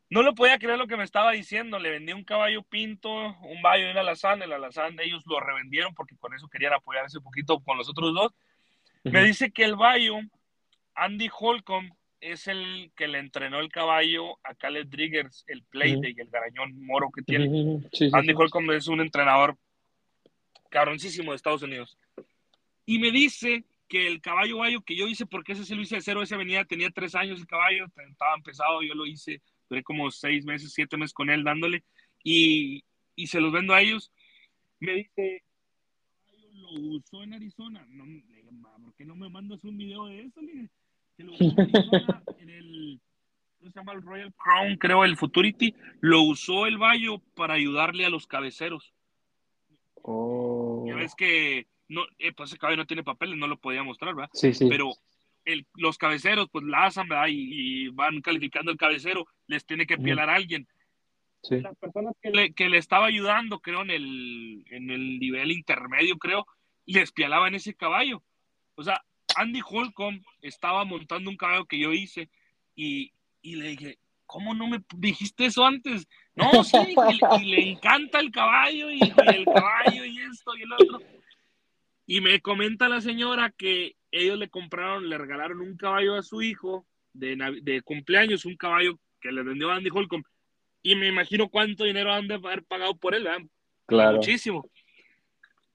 [0.10, 1.80] no lo podía creer lo que me estaba diciendo.
[1.80, 4.42] Le vendí un caballo pinto, un bayo y una alazán.
[4.42, 8.14] El alazán ellos lo revendieron porque con eso querían apoyarse un poquito con los otros
[8.14, 8.34] dos.
[9.04, 10.16] Me dice que el bayo,
[10.96, 16.20] Andy Holcomb, es el que le entrenó el caballo a Caleb Driggers, el play y
[16.20, 17.46] el garañón moro que tiene.
[18.12, 19.56] Andy Holcomb es un entrenador
[20.78, 21.98] cabroncísimo de Estados Unidos.
[22.86, 25.96] Y me dice que el caballo bayo que yo hice, porque ese sí lo hice
[25.96, 29.84] de cero, ese venía, tenía tres años el caballo, estaba empezado, yo lo hice duré
[29.84, 31.84] como seis meses, siete meses con él dándole
[32.24, 32.84] y,
[33.16, 34.12] y se los vendo a ellos.
[34.80, 35.44] Me dice,
[36.54, 37.86] lo usó en Arizona.
[37.90, 38.50] No, le dije,
[38.84, 40.42] ¿por qué no me mandas un video de eso?
[40.42, 40.70] Le dije,
[41.18, 43.02] que lo usó en Arizona en el,
[43.58, 43.94] ¿cómo se llama?
[43.94, 45.76] El Royal Crown, creo, el Futurity.
[46.02, 48.94] Lo usó el Bayo para ayudarle a los cabeceros.
[50.10, 50.86] Oh.
[50.88, 54.16] Ya ves que no, eh, pues ese caballo no tiene papeles, no lo podía mostrar,
[54.16, 54.30] ¿verdad?
[54.34, 54.68] Sí, sí.
[54.70, 54.94] Pero
[55.76, 57.28] los cabeceros, pues la hacen, ¿verdad?
[57.30, 60.66] Y, van calificando el cabecero, les tiene que pielar a alguien.
[61.44, 61.60] Sí.
[61.60, 66.18] Las personas que le, que le, estaba ayudando, creo, en el, en el nivel intermedio,
[66.18, 66.46] creo,
[66.86, 68.24] les pialaban ese caballo.
[68.76, 69.04] O sea,
[69.36, 72.30] Andy Holcomb estaba montando un caballo que yo hice
[72.76, 76.08] y, y le dije, ¿cómo no me dijiste eso antes?
[76.36, 76.78] No, sí,
[77.42, 81.02] y, le encanta el caballo y, y el caballo y esto y el otro.
[82.06, 86.42] Y me comenta la señora que ellos le compraron, le regalaron un caballo a su
[86.42, 90.24] hijo de, de cumpleaños, un caballo que le vendió Andy Holcomb.
[90.84, 93.46] Y me imagino cuánto dinero han de haber pagado por él, ¿verdad?
[93.88, 94.18] Claro.
[94.18, 94.70] Muchísimo.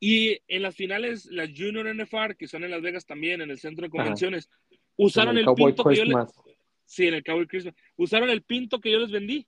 [0.00, 3.59] Y en las finales, las Junior NFR, que son en Las Vegas también, en el
[3.59, 4.80] centro de convenciones, Ajá.
[4.96, 6.32] usaron el, el pinto Christmas.
[6.32, 6.51] que yo les...
[6.93, 7.74] Sí, en el Cowboy Christmas.
[7.97, 9.47] Usaron el pinto que yo les vendí.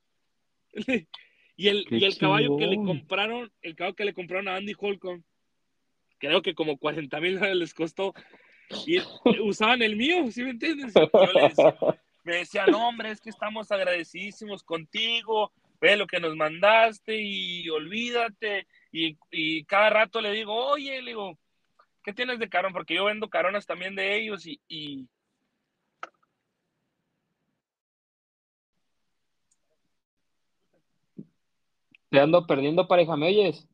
[1.56, 4.72] y el, y el caballo que le compraron, el caballo que le compraron a Andy
[4.78, 5.22] Holcomb,
[6.16, 8.14] creo que como 40 mil les costó.
[8.86, 8.96] Y
[9.42, 10.94] usaban el mío, ¿sí me entiendes?
[12.24, 17.68] Me decía, no, hombre, es que estamos agradecidísimos contigo, ve lo que nos mandaste y
[17.68, 18.66] olvídate.
[18.90, 21.38] Y, y cada rato le digo, oye, le digo,
[22.02, 22.72] ¿qué tienes de carón?
[22.72, 25.06] Porque yo vendo caronas también de ellos y, y...
[32.14, 33.66] Te ando perdiendo pareja, ¿me oyes?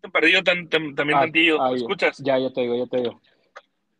[0.00, 1.76] Te perdí yo tan, tan, también Ah, tantillo, ah, ¿me ya.
[1.76, 2.18] escuchas?
[2.18, 3.22] Ya, ya te digo, ya te digo.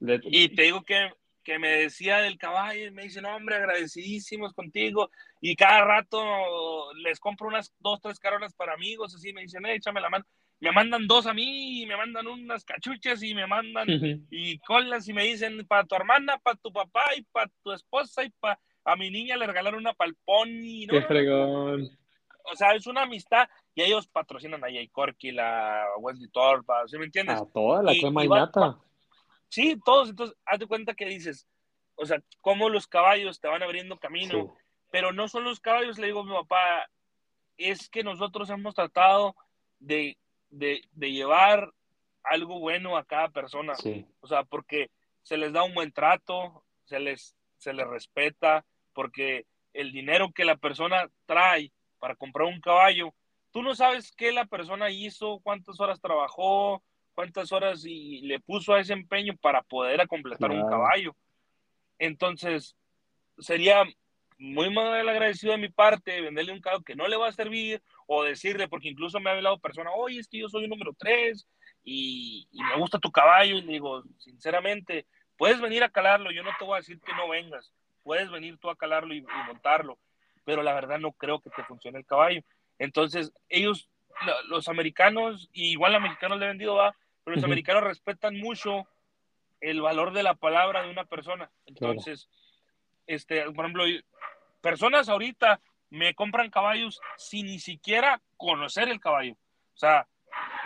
[0.01, 1.11] Le- Y te digo que,
[1.45, 5.12] que me decía del caballo, y me dice, no, hombre, agradecidísimos contigo.
[5.41, 9.77] Y cada rato les compro unas dos, tres caronas para amigos, así me dicen, eh,
[9.77, 10.25] échame la mano.
[10.59, 13.87] Me mandan dos a mí, y me mandan unas cachuchas, y me mandan
[14.29, 18.25] y colas, y me dicen, para tu hermana, para tu papá, y para tu esposa,
[18.25, 20.89] y para a mi niña le regalaron una palponi.
[20.89, 21.97] Qué fregón.
[22.53, 26.97] O sea, es una amistad, y ellos patrocinan a Jay Corky, la Wesley Torpa, ¿sí
[26.99, 27.40] me entiendes?
[27.40, 28.78] A toda la Y- crema y va- innata.
[29.49, 31.47] Sí, todos, entonces, haz de cuenta que dices,
[31.97, 34.62] o sea, cómo los caballos te van abriendo camino, Sí.
[34.90, 36.88] pero no son los caballos, le digo a mi papá,
[37.57, 39.34] es que nosotros hemos tratado
[39.78, 40.16] de,
[40.51, 41.72] de, de llevar
[42.22, 44.05] algo bueno a cada persona, Sí.
[44.20, 44.90] o sea, porque
[45.22, 50.44] se les da un buen trato, se les, se les respeta, porque el dinero que
[50.44, 51.72] la persona trae
[52.07, 53.12] para comprar un caballo,
[53.50, 56.84] tú no sabes qué la persona hizo, cuántas horas trabajó,
[57.14, 61.16] cuántas horas y le puso a ese empeño para poder completar un caballo.
[61.98, 62.76] Entonces,
[63.38, 63.82] sería
[64.38, 67.82] muy mal agradecido de mi parte venderle un caballo que no le va a servir
[68.07, 70.92] o decirle, porque incluso me ha hablado persona, oye, es que yo soy el número
[70.96, 71.44] 3
[71.82, 73.57] y, y me gusta tu caballo.
[73.57, 77.14] Y le digo, sinceramente, puedes venir a calarlo, yo no te voy a decir que
[77.14, 77.72] no vengas,
[78.04, 79.98] puedes venir tú a calarlo y, y montarlo,
[80.47, 82.40] pero la verdad no creo que te funcione el caballo.
[82.78, 83.90] Entonces, ellos,
[84.49, 86.94] los americanos, y igual a mexicanos le he vendido, va,
[87.24, 88.86] pero los americanos respetan mucho
[89.61, 91.51] el valor de la palabra de una persona.
[91.66, 92.28] Entonces,
[93.09, 93.84] este, por ejemplo,
[94.61, 99.32] personas ahorita me compran caballos sin ni siquiera conocer el caballo.
[99.74, 100.07] O sea,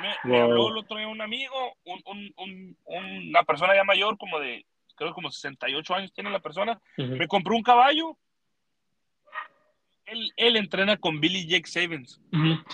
[0.00, 0.50] me, me Wow.
[0.50, 4.66] habló el otro día un amigo, un, un- un- una persona ya mayor, como de,
[4.94, 8.18] creo como 68 años tiene la persona, me compró un caballo.
[10.10, 12.20] Él, él, entrena con Billy Jake Savens.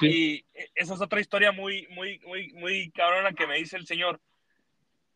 [0.00, 4.20] Y esa es otra historia muy, muy, muy, muy cabrona que me dice el señor.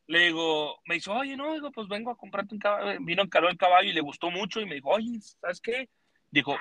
[0.06, 2.98] Le digo, me dice, oye, no, digo, pues vengo a comprarte un caballo.
[3.02, 4.60] Vino, encaró el caballo y le gustó mucho.
[4.60, 5.88] Y me dijo, oye, ¿sabes qué?
[6.30, 6.56] Dijo,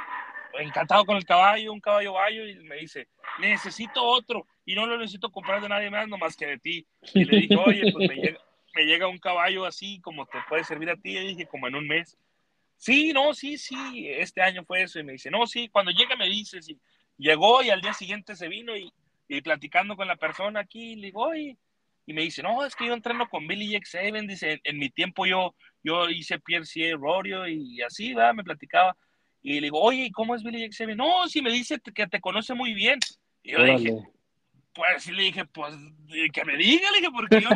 [0.59, 2.47] encantado con el caballo, un caballo bayo.
[2.47, 3.07] Y me dice,
[3.39, 4.45] necesito otro.
[4.65, 6.87] Y no lo necesito comprar de nadie más, nomás que de ti.
[7.13, 8.39] Y le dije, oye, pues me llega,
[8.75, 11.17] me llega un caballo así como te puede servir a ti.
[11.17, 12.17] Y dije, como en un mes.
[12.79, 14.99] Sí, no, sí, sí, este año fue eso.
[14.99, 16.67] Y me dice, no, sí, cuando llegue me dices.
[16.69, 16.79] Y
[17.17, 18.91] llegó y al día siguiente se vino y,
[19.27, 21.57] y platicando con la persona aquí, le digo, oye,
[22.05, 25.25] y me dice, no, es que yo entreno con Billy X7, dice, en, mi tiempo
[25.25, 25.53] yo,
[25.83, 26.65] yo hice Pierre
[26.97, 28.33] Rorio y así, ¿verdad?
[28.33, 28.95] Me platicaba.
[29.41, 30.95] Y le digo, oye, ¿cómo es Billy X7?
[30.95, 32.99] No, sí, me dice que te conoce muy bien.
[33.43, 33.93] Y yo dije,
[34.73, 35.75] pues sí, le dije, pues
[36.33, 37.49] que me diga, le dije, porque yo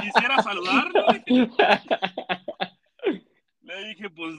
[0.00, 1.06] quisiera saludarlo.
[3.80, 4.34] Le dije, pues,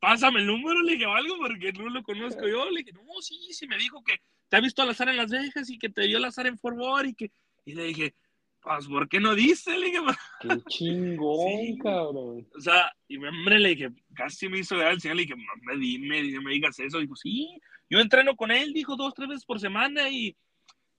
[0.00, 2.70] pásame el número, le dije, algo, porque no lo conozco yo.
[2.70, 5.30] Le dije, no, sí, sí, me dijo que te ha visto al azar en Las
[5.30, 7.30] Vegas y que te vio al azar en Fort Worth y que...
[7.64, 8.14] Y le dije,
[8.62, 9.76] pues, ¿por qué no dice?
[9.76, 9.98] Le dije,
[10.40, 12.46] qué chingón, cabrón.
[12.56, 15.34] O sea, y me, hombre, le dije, casi me hizo dar el señor, le dije,
[15.36, 16.98] me, dime, me digas eso.
[16.98, 20.36] Dijo, sí, yo entreno con él, dijo, dos, tres veces por semana y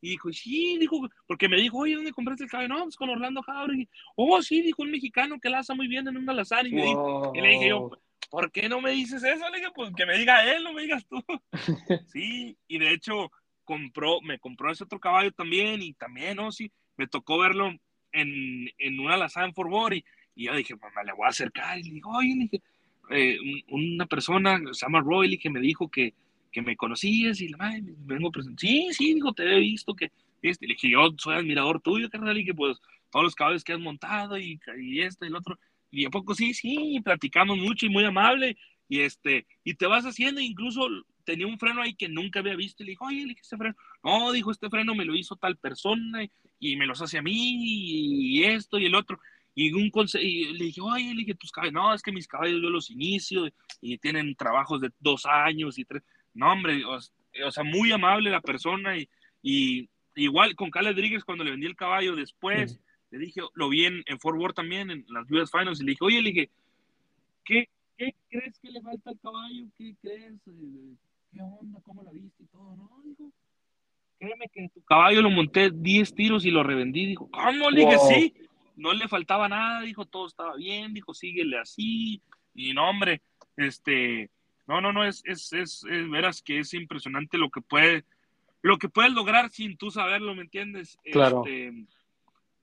[0.02, 2.70] y dijo, sí, dijo, porque me dijo, oye, ¿dónde compraste el caballo?
[2.70, 3.88] No, pues con Orlando Jauregui.
[4.16, 6.68] Oh, sí, dijo un mexicano que la hace muy bien en un alazán.
[6.68, 7.92] Y, me dijo, y le dije yo,
[8.30, 9.50] ¿por qué no me dices eso?
[9.50, 11.24] Le dije, pues que me diga él, no me digas tú.
[12.14, 13.32] sí, y de hecho,
[13.64, 16.52] compró, me compró ese otro caballo también, y también, ¿no?
[16.52, 17.70] Sí, me tocó verlo
[18.12, 19.98] en, en un alazán Fort Worth,
[20.36, 21.78] y, yo dije, me le voy a acercar.
[21.78, 22.62] Y le dije, oye, le dije,
[23.12, 23.38] eh,
[23.70, 26.14] una persona, se llama Roy, que me dijo que
[26.52, 28.66] que me conocías y la madre, me vengo presente.
[28.66, 32.38] Sí, sí, dijo, te he visto que, este, le dije, yo soy admirador tuyo, carnal,
[32.38, 32.80] y que pues
[33.12, 35.60] todos los caballos que has montado y, y este y el otro.
[35.92, 38.58] Y a poco sí, sí, platicamos mucho y muy amable.
[38.88, 40.88] Y este, y te vas haciendo, incluso
[41.24, 42.82] tenía un freno ahí que nunca había visto.
[42.82, 43.76] Y le dije, oye, le dije, este freno.
[44.04, 46.24] No, dijo, este freno me lo hizo tal persona
[46.60, 49.20] y, me los hace a mí y, esto y el otro.
[49.54, 49.92] Y, un
[50.22, 52.90] y le dije, oye, le dije, tus caballos, no, es que mis caballos yo los
[52.90, 53.48] inicio
[53.82, 56.04] y tienen trabajos de dos años y tres.
[56.40, 58.96] No, hombre, o, sea, muy amable la persona
[59.44, 62.80] y, igual con Cale Rodríguez cuando le vendí el caballo después,
[63.12, 65.92] le dije, lo vi en, en Fort Worth también, en las US Finals, y le
[65.92, 66.50] dije, oye, le dije,
[67.44, 67.68] ¿qué,
[67.98, 69.66] ¿qué, crees que le falta al caballo?
[69.78, 70.36] ¿Qué crees?
[70.48, 70.96] Eh,
[71.34, 71.82] ¿Qué onda?
[71.84, 72.74] ¿Cómo la viste y todo?
[72.78, 73.34] No, dijo,
[74.18, 77.06] créeme que tu caballo lo monté 10 tiros y lo revendí.
[77.06, 77.70] Dijo, ¿cómo?
[77.70, 78.34] Le dije, sí,
[78.78, 82.22] no le faltaba nada, dijo, todo estaba bien, dijo, síguele así.
[82.54, 83.22] Y no, hombre,
[83.58, 84.30] este,
[84.70, 88.06] no, no, no, es, es, es, veras que es impresionante lo que puede,
[88.62, 91.00] lo que puedes lograr sin tú saberlo, ¿me entiendes?
[91.12, 91.44] Claro.
[91.44, 91.88] Este,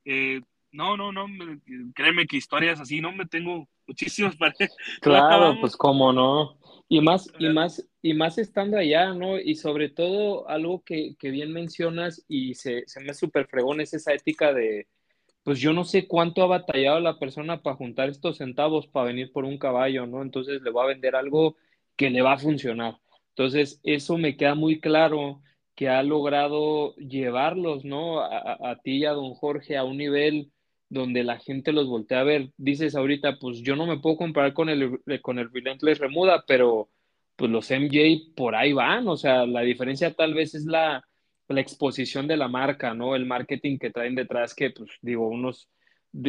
[0.05, 0.41] eh,
[0.71, 1.27] no, no, no,
[1.97, 4.55] créeme que historias así, no me tengo muchísimas para.
[5.01, 6.57] Claro, pues cómo no.
[6.89, 9.41] Y más, y más, y más estando allá, ¿no?
[9.41, 13.95] Y sobre todo algo que, que bien mencionas y se, se me súper fregón es
[13.95, 14.87] esa ética de,
[15.43, 19.33] pues yo no sé cuánto ha batallado la persona para juntar estos centavos para venir
[19.33, 20.23] por un caballo, ¿no?
[20.23, 21.57] Entonces le va a vender algo
[21.97, 22.99] que le va a funcionar.
[23.31, 25.43] Entonces, eso me queda muy claro
[25.75, 28.21] que ha logrado llevarlos, ¿no?
[28.21, 30.51] A, ti y a don Jorge a un nivel
[30.89, 32.51] donde la gente los voltea a ver.
[32.57, 36.91] Dices ahorita, pues yo no me puedo comparar con el, con el Relentless Remuda, pero
[37.37, 41.07] pues los MJ por ahí van, o sea, la diferencia tal vez es la,
[41.49, 43.15] la exposición de la marca, ¿no?
[43.15, 45.69] El marketing que traen detrás, que pues digo, unos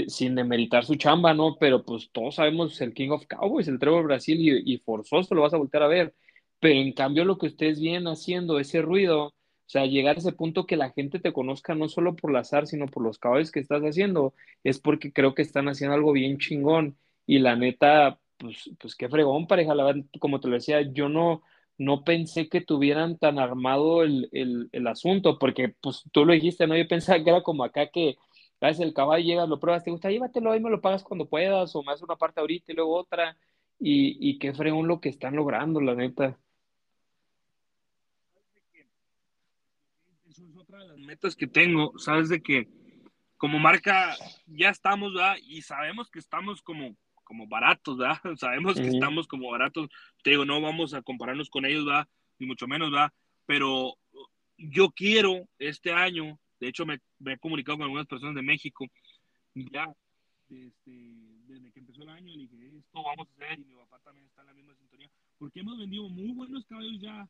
[0.07, 1.57] sin demeritar su chamba, ¿no?
[1.59, 5.53] Pero pues todos sabemos el King of Cowboys, el Trevor Brasil y, forzoso lo vas
[5.53, 6.15] a volver a ver.
[6.59, 9.33] Pero en cambio lo que ustedes vienen haciendo, ese ruido, o
[9.69, 12.67] sea, llegar a ese punto que la gente te conozca no solo por el azar,
[12.67, 14.33] sino por los caballos que estás haciendo,
[14.63, 16.97] es porque creo que están haciendo algo bien chingón.
[17.25, 19.75] Y la neta, pues, pues qué fregón, pareja.
[19.75, 21.43] La verdad, como te lo decía, yo no,
[21.77, 26.67] no pensé que tuvieran tan armado el, el, el asunto, porque pues tú lo dijiste,
[26.67, 26.75] ¿no?
[26.77, 28.17] Yo pensaba que era como acá que
[28.59, 31.75] Gracias, el caballo llega, lo pruebas, te gusta, llévatelo ahí, me lo pagas cuando puedas,
[31.75, 33.37] o más una parte ahorita y luego otra.
[33.79, 36.39] Y, y qué fregón lo que están logrando, la neta.
[40.27, 42.67] Eso es otra de las metas que tengo, sabes de que
[43.37, 44.15] como marca
[44.47, 45.35] ya estamos, ¿verdad?
[45.43, 48.19] Y sabemos que estamos como, como baratos, ¿verdad?
[48.37, 49.89] Sabemos que estamos como baratos.
[50.23, 52.07] Te digo, no vamos a compararnos con ellos, ¿verdad?
[52.39, 53.13] Ni mucho menos, ¿verdad?
[53.45, 53.95] Pero
[54.57, 58.85] yo quiero este año de hecho, me, he comunicado con algunas personas de México.
[59.53, 59.87] Ya,
[60.49, 60.91] este,
[61.47, 63.59] desde que empezó el año, le dije, esto vamos a hacer.
[63.59, 65.09] Y mi papá también está en la misma sintonía.
[65.37, 67.27] Porque hemos vendido muy buenos caballos ya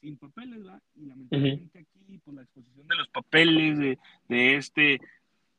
[0.00, 0.82] sin papeles, ¿verdad?
[0.94, 3.98] Y lamentablemente aquí, por la exposición de los papeles, de,
[4.28, 5.00] de, este,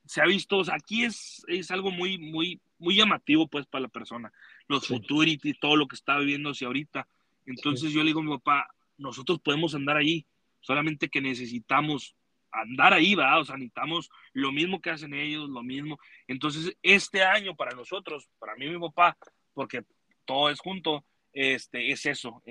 [0.05, 3.83] se ha visto, o sea, aquí es, es algo muy, muy, muy llamativo, pues, para
[3.83, 4.31] la persona.
[4.67, 4.95] Los sí.
[4.95, 7.07] futurity, todo lo que está viviendo hacia ahorita.
[7.45, 10.25] Entonces yo le digo a mi papá, nosotros podemos andar ahí,
[10.61, 12.15] solamente que necesitamos
[12.51, 13.39] andar ahí, ¿verdad?
[13.39, 15.99] O sea, necesitamos lo mismo que hacen ellos, lo mismo.
[16.27, 19.17] Entonces, este año para nosotros, para mí y mi papá,
[19.53, 19.83] porque
[20.25, 22.43] todo es junto, este, es eso.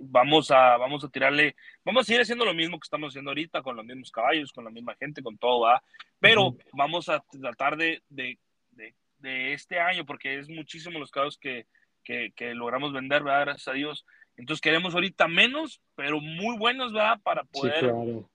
[0.00, 3.62] Vamos a, vamos a tirarle, vamos a seguir haciendo lo mismo que estamos haciendo ahorita,
[3.62, 5.82] con los mismos caballos, con la misma gente, con todo, ¿verdad?
[6.18, 8.38] Pero vamos a tratar de, de,
[8.70, 11.66] de, este año, porque es muchísimo los caballos que,
[12.04, 13.46] que, que logramos vender, ¿verdad?
[13.46, 14.06] Gracias a Dios.
[14.36, 17.20] Entonces queremos ahorita menos, pero muy buenos, ¿verdad?
[17.22, 17.92] Para poder,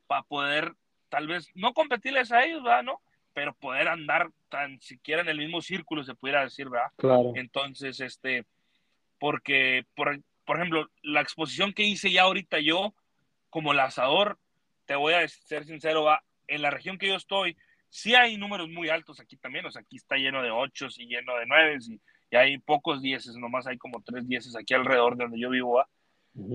[0.08, 0.74] para poder
[1.12, 2.84] tal vez no competirles a ellos, ¿verdad?
[2.84, 3.02] ¿No?
[3.34, 6.92] Pero poder andar tan siquiera en el mismo círculo, se pudiera decir, ¿verdad?
[6.96, 7.34] Claro.
[7.36, 8.46] Entonces, este,
[9.20, 12.94] porque, por, por ejemplo, la exposición que hice ya ahorita yo,
[13.50, 14.40] como lanzador,
[14.86, 16.24] te voy a ser sincero, ¿va?
[16.48, 17.58] en la región que yo estoy,
[17.90, 21.08] sí hay números muy altos aquí también, o sea, aquí está lleno de ocho y
[21.08, 22.00] lleno de nueve y,
[22.30, 25.76] y, hay pocos dieces, nomás hay como tres dieces aquí alrededor de donde yo vivo,
[25.76, 25.88] ¿va?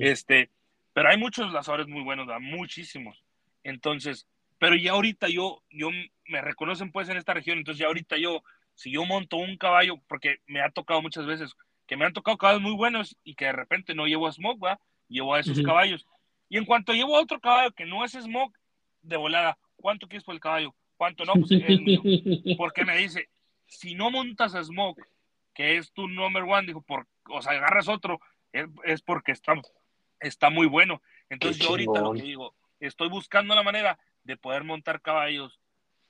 [0.00, 0.50] Este,
[0.92, 2.38] pero hay muchos lanzadores muy buenos, ¿va?
[2.38, 3.22] Muchísimos.
[3.62, 4.26] Entonces,
[4.58, 5.90] pero ya ahorita yo, yo
[6.26, 8.42] me reconocen pues en esta región, entonces ya ahorita yo,
[8.74, 11.54] si yo monto un caballo, porque me ha tocado muchas veces
[11.86, 14.62] que me han tocado caballos muy buenos y que de repente no llevo a Smoke,
[14.64, 14.80] ¿va?
[15.08, 16.06] Llevo a esos caballos.
[16.48, 18.58] Y en cuanto llevo a otro caballo que no es Smoke,
[19.02, 20.74] de volada, ¿cuánto quieres por el caballo?
[20.96, 21.34] ¿Cuánto no?
[21.34, 22.02] Pues es mío.
[22.56, 23.28] Porque me dice,
[23.66, 25.02] si no montas a Smoke,
[25.54, 28.20] que es tu number one, dijo, por, o sea, agarras otro,
[28.84, 29.54] es, porque está,
[30.20, 31.00] está muy bueno.
[31.30, 35.58] Entonces yo ahorita lo que digo, estoy buscando la manera de poder montar caballos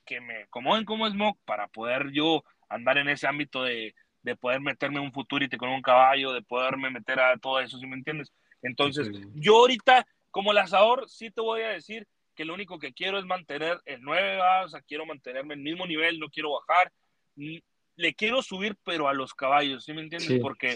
[0.05, 3.93] que me acomoden como smoke para poder yo andar en ese ámbito de,
[4.23, 7.85] de poder meterme un futurity con un caballo, de poderme meter a todo eso, ¿sí
[7.85, 8.33] me entiendes?
[8.61, 13.19] Entonces, yo ahorita, como lanzador, sí te voy a decir que lo único que quiero
[13.19, 16.91] es mantener el 9, o sea, quiero mantenerme en el mismo nivel, no quiero bajar.
[17.35, 20.39] Le quiero subir, pero a los caballos, ¿sí me entiendes?
[20.41, 20.73] Porque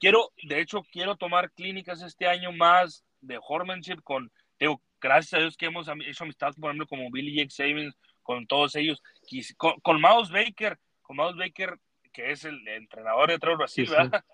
[0.00, 5.38] quiero, de hecho, quiero tomar clínicas este año más de horsemanship con, digo, gracias a
[5.38, 9.02] Dios que hemos hecho amistad, por ejemplo, como Billy Jake Savings, con todos ellos,
[9.56, 11.76] con, con Mouse Baker, con Mouse Baker,
[12.12, 14.24] que es el entrenador de Trevor Brasil, ¿verdad?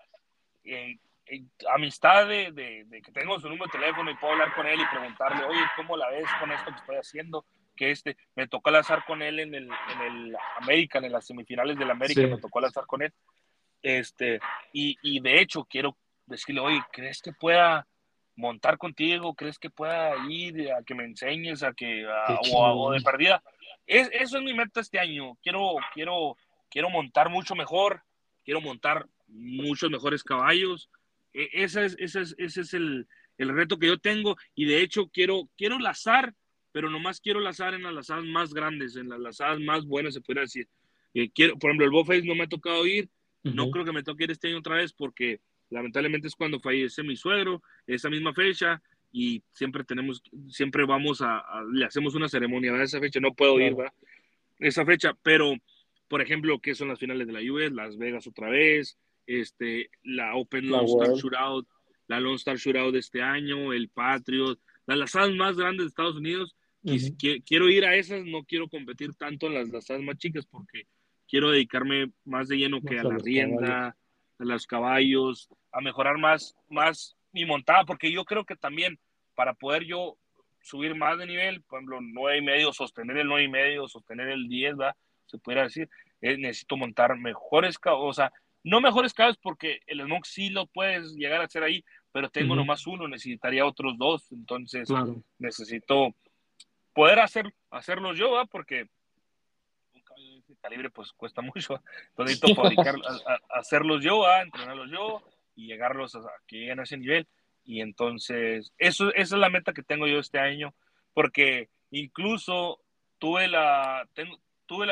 [1.73, 4.95] amistad de, de, que tengo su número de teléfono y puedo hablar con él y
[4.95, 7.45] preguntarle, oye, ¿cómo la ves con esto que estoy haciendo?
[7.75, 11.77] Que este, me tocó azar con él en el, en el American, en las semifinales
[11.77, 13.13] del América, me tocó azar con él.
[13.81, 14.39] Este,
[14.73, 17.87] y, y de hecho, quiero decirle, oye, ¿crees que pueda
[18.39, 19.35] montar contigo?
[19.35, 22.07] ¿Crees que pueda ir a que me enseñes, a que,
[22.53, 23.43] o, de perdida?
[23.85, 25.35] Es, eso es mi meta este año.
[25.43, 26.37] Quiero, quiero,
[26.69, 28.01] quiero montar mucho mejor,
[28.43, 30.89] quiero montar muchos mejores caballos.
[31.33, 34.81] E, ese es, ese es, ese es el, el, reto que yo tengo y de
[34.81, 36.33] hecho quiero, quiero lazar,
[36.71, 40.21] pero nomás quiero lazar en las lazadas más grandes, en las lazadas más buenas, se
[40.21, 40.67] puede decir.
[41.13, 43.09] Eh, quiero, por ejemplo, el Bowface no me ha tocado ir,
[43.43, 47.03] no creo que me toque ir este año otra vez porque lamentablemente es cuando fallece
[47.03, 52.73] mi suegro, esa misma fecha, y siempre tenemos, siempre vamos a, le hacemos una ceremonia
[52.73, 53.93] a esa fecha, no puedo ir, ¿va?
[54.59, 55.55] Esa fecha, pero,
[56.07, 57.71] por ejemplo, ¿qué son las finales de la US?
[57.71, 61.67] Las Vegas otra vez, este, la Open Lone Star Shootout,
[62.07, 66.15] la Lone Star Shootout de este año, el Patriot, las lazadas más grandes de Estados
[66.15, 67.11] Unidos, y
[67.41, 70.87] quiero ir a esas, no quiero competir tanto en las lazadas más chicas porque
[71.27, 73.97] quiero dedicarme más de lleno que a la rienda,
[74.39, 78.99] a los caballos, a mejorar más, más mi montada, porque yo creo que también
[79.35, 80.17] para poder yo
[80.61, 84.29] subir más de nivel, por ejemplo, nueve y medio, sostener el nueve y medio, sostener
[84.29, 84.95] el 10, ¿verdad?
[85.25, 85.89] Se pudiera decir,
[86.21, 90.65] eh, necesito montar mejores caballos, o sea, no mejores caballos porque el smoke sí lo
[90.67, 94.89] puedes llegar a hacer ahí, pero tengo nomás uno, necesitaría otros dos, entonces
[95.37, 96.13] necesito
[96.93, 98.49] poder hacer, hacerlos yo, ¿verdad?
[98.51, 98.87] Porque
[100.61, 101.81] calibre pues cuesta mucho.
[102.09, 102.95] Entonces necesito fabricar,
[103.49, 105.23] hacerlos yo, a entrenarlos yo
[105.59, 107.27] y llegarlos a, que lleguen a ese nivel.
[107.65, 110.73] Y entonces, eso, esa es la meta que tengo yo este año,
[111.13, 112.79] porque incluso
[113.19, 114.87] tuve la, tengo, tuve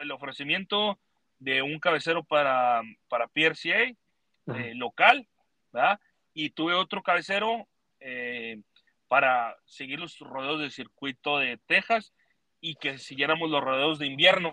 [0.00, 0.98] el ofrecimiento
[1.38, 5.28] de un cabecero para, para PRCA eh, local,
[5.72, 6.00] ¿verdad?
[6.34, 7.68] Y tuve otro cabecero
[8.00, 8.60] eh,
[9.06, 12.12] para seguir los rodeos del circuito de Texas
[12.60, 14.50] y que siguiéramos los rodeos de invierno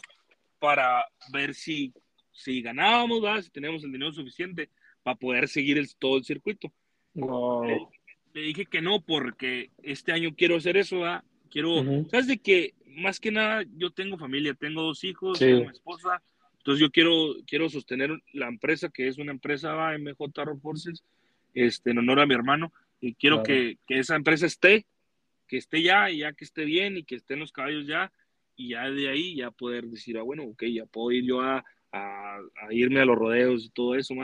[0.59, 1.93] para ver si,
[2.31, 4.69] si ganábamos, si tenemos el dinero suficiente
[5.05, 6.73] para poder seguir el, todo el circuito.
[7.13, 11.01] Le, dije que no, porque este año quiero hacer eso,
[11.51, 15.71] Quiero, ¿sabes de que Más que nada, yo tengo familia, tengo dos hijos, tengo mi
[15.71, 16.23] esposa,
[16.57, 21.03] entonces yo quiero, quiero sostener la empresa, que es una empresa MJ Road Forces,
[21.53, 24.87] este, en honor a mi hermano, y quiero que, que, esa empresa esté,
[25.47, 28.11] que esté ya, y ya que esté bien, y que estén los caballos ya,
[28.55, 31.63] y ya de ahí ya poder decir, ah, bueno, ok, ya puedo ir yo a,
[31.91, 32.39] a,
[32.71, 34.15] irme a los rodeos y todo eso,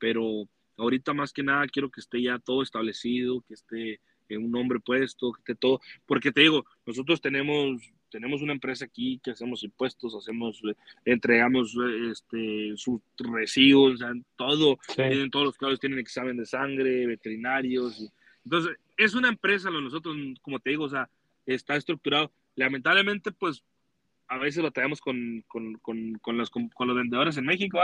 [0.00, 4.78] pero ahorita más que nada quiero que esté ya todo establecido, que esté un nombre
[4.80, 10.14] puesto, que todo, porque te digo, nosotros tenemos tenemos una empresa aquí que hacemos impuestos,
[10.14, 10.60] hacemos,
[11.04, 11.74] entregamos
[12.10, 14.00] este, sus residuos,
[14.36, 18.12] todo, tienen, todos los caballos tienen examen de sangre, veterinarios.
[18.44, 21.08] entonces, es una empresa, lo nosotros, como te digo, o sea,
[21.46, 22.32] está estructurado.
[22.56, 23.62] Lamentablemente, pues,
[24.28, 27.78] a veces batallamos con, con, con, con los, con, los vendedores en México,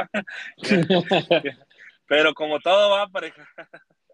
[2.06, 3.48] pero como todo va, pareja.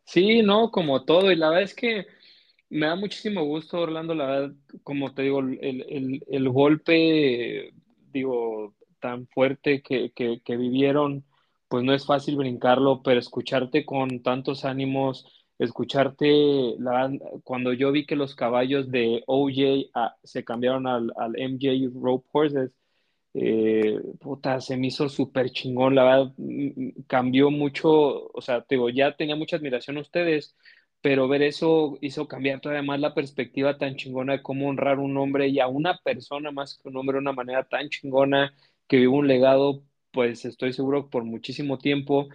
[0.04, 2.06] Sí, no, como todo, y la verdad es que
[2.72, 7.72] me da muchísimo gusto, Orlando, la verdad, como te digo, el, el, golpe,
[8.10, 11.24] digo, tan fuerte que, que, vivieron,
[11.68, 15.26] pues no es fácil brincarlo, pero escucharte con tantos ánimos,
[15.58, 17.12] escucharte, la,
[17.44, 22.26] cuando yo vi que los caballos de OJ ah, se cambiaron al, al, MJ Rope
[22.32, 22.74] Horses,
[23.34, 26.32] eh, puta, se me hizo súper chingón, la verdad,
[27.06, 27.90] cambió mucho,
[28.32, 30.56] o sea, te digo, ya tenía mucha admiración a ustedes,
[31.00, 35.16] pero ver eso hizo cambiar todavía más la perspectiva tan chingona de cómo honrar un
[35.16, 38.54] hombre y a una persona más que un hombre de una manera tan chingona
[38.86, 42.28] que vive un legado, pues estoy seguro por muchísimo tiempo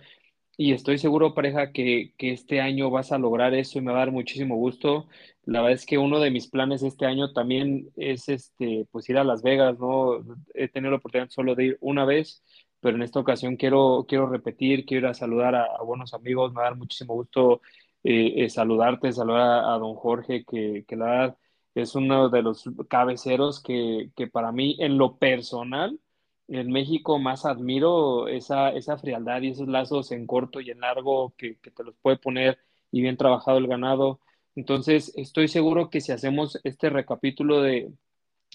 [0.58, 4.00] y estoy seguro, pareja, que, que, este año vas a lograr eso y me va
[4.00, 5.08] a dar muchísimo gusto.
[5.44, 9.18] La verdad es que uno de mis planes este año también es este, pues ir
[9.18, 10.20] a Las Vegas, ¿no?
[10.54, 12.44] He tenido la oportunidad solo de ir una vez,
[12.80, 16.68] pero en esta ocasión quiero, quiero repetir, quiero saludar a, a buenos amigos, me va
[16.68, 17.62] a dar muchísimo gusto
[18.04, 21.38] eh, eh, saludarte, saludar a, don Jorge, que, que, la verdad
[21.76, 26.00] es uno de los cabeceros que, que, para mí, en lo personal,
[26.48, 31.34] en México más admiro esa, esa frialdad y esos lazos en corto y en largo
[31.38, 32.60] que, que te los puede poner
[32.92, 34.20] y bien trabajado el ganado.
[34.56, 37.92] Entonces, estoy seguro que si hacemos este recapítulo de,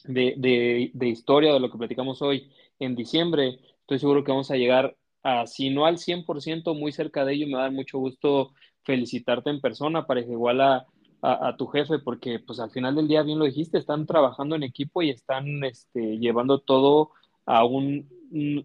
[0.05, 4.57] de, de, historia de lo que platicamos hoy en diciembre, estoy seguro que vamos a
[4.57, 7.47] llegar a, si no al 100%, muy cerca de ello.
[7.47, 10.86] Me a dar mucho gusto felicitarte en persona, pareja, igual a,
[11.22, 14.64] a, tu jefe, porque pues al final del día, bien lo dijiste, están trabajando en
[14.64, 17.12] equipo y están este, llevando todo
[17.47, 18.09] a un,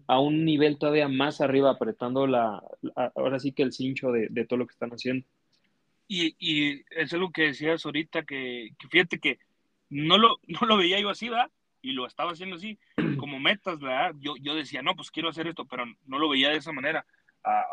[0.06, 2.62] a un nivel todavía más arriba, apretando la,
[3.14, 5.26] ahora sí que el cincho de, de, todo lo que están haciendo.
[6.06, 9.38] Y, y eso es lo que decías ahorita, que, que fíjate que
[9.90, 11.50] no lo, no lo veía yo así, ¿verdad?
[11.82, 12.78] Y lo estaba haciendo así,
[13.18, 14.14] como metas, ¿verdad?
[14.20, 17.04] Yo, yo decía, no, pues quiero hacer esto, pero no lo veía de esa manera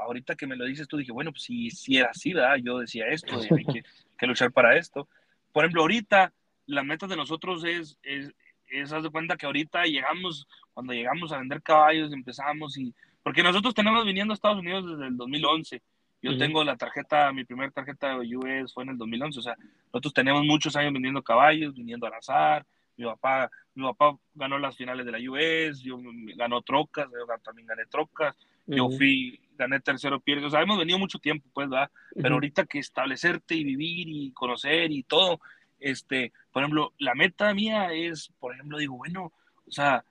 [0.02, 2.58] ahorita que me lo dices tú, dije, bueno, pues si, si era así, ¿verdad?
[2.64, 3.84] Yo decía esto, hay que,
[4.18, 5.08] que, luchar para esto.
[5.52, 6.34] Por ejemplo, ahorita
[6.68, 8.34] la meta de nosotros es, es,
[8.68, 13.42] es, haz de cuenta que ahorita llegamos, cuando llegamos a vender caballos, empezamos y, porque
[13.42, 15.82] nosotros tenemos viniendo a Estados Unidos desde el 2011.
[16.22, 19.56] Yo tengo la tarjeta, mi primera tarjeta de US fue en el 2011, o sea,
[19.94, 22.66] nosotros tenemos muchos años vendiendo caballos, viniendo al azar,
[22.98, 26.00] mi papá, mi papá ganó las finales de la US, yo
[26.36, 30.98] ganó trocas, yo también gané trocas, yo fui, gané tercero pierdo, o sea, hemos venido
[30.98, 31.92] mucho tiempo, pues, ¿verdad?
[32.16, 35.40] Pero ahorita que establecerte y vivir y conocer y todo,
[35.80, 39.32] este, por ejemplo, la meta mía es, por ejemplo, digo, bueno,
[39.68, 40.04] o sea,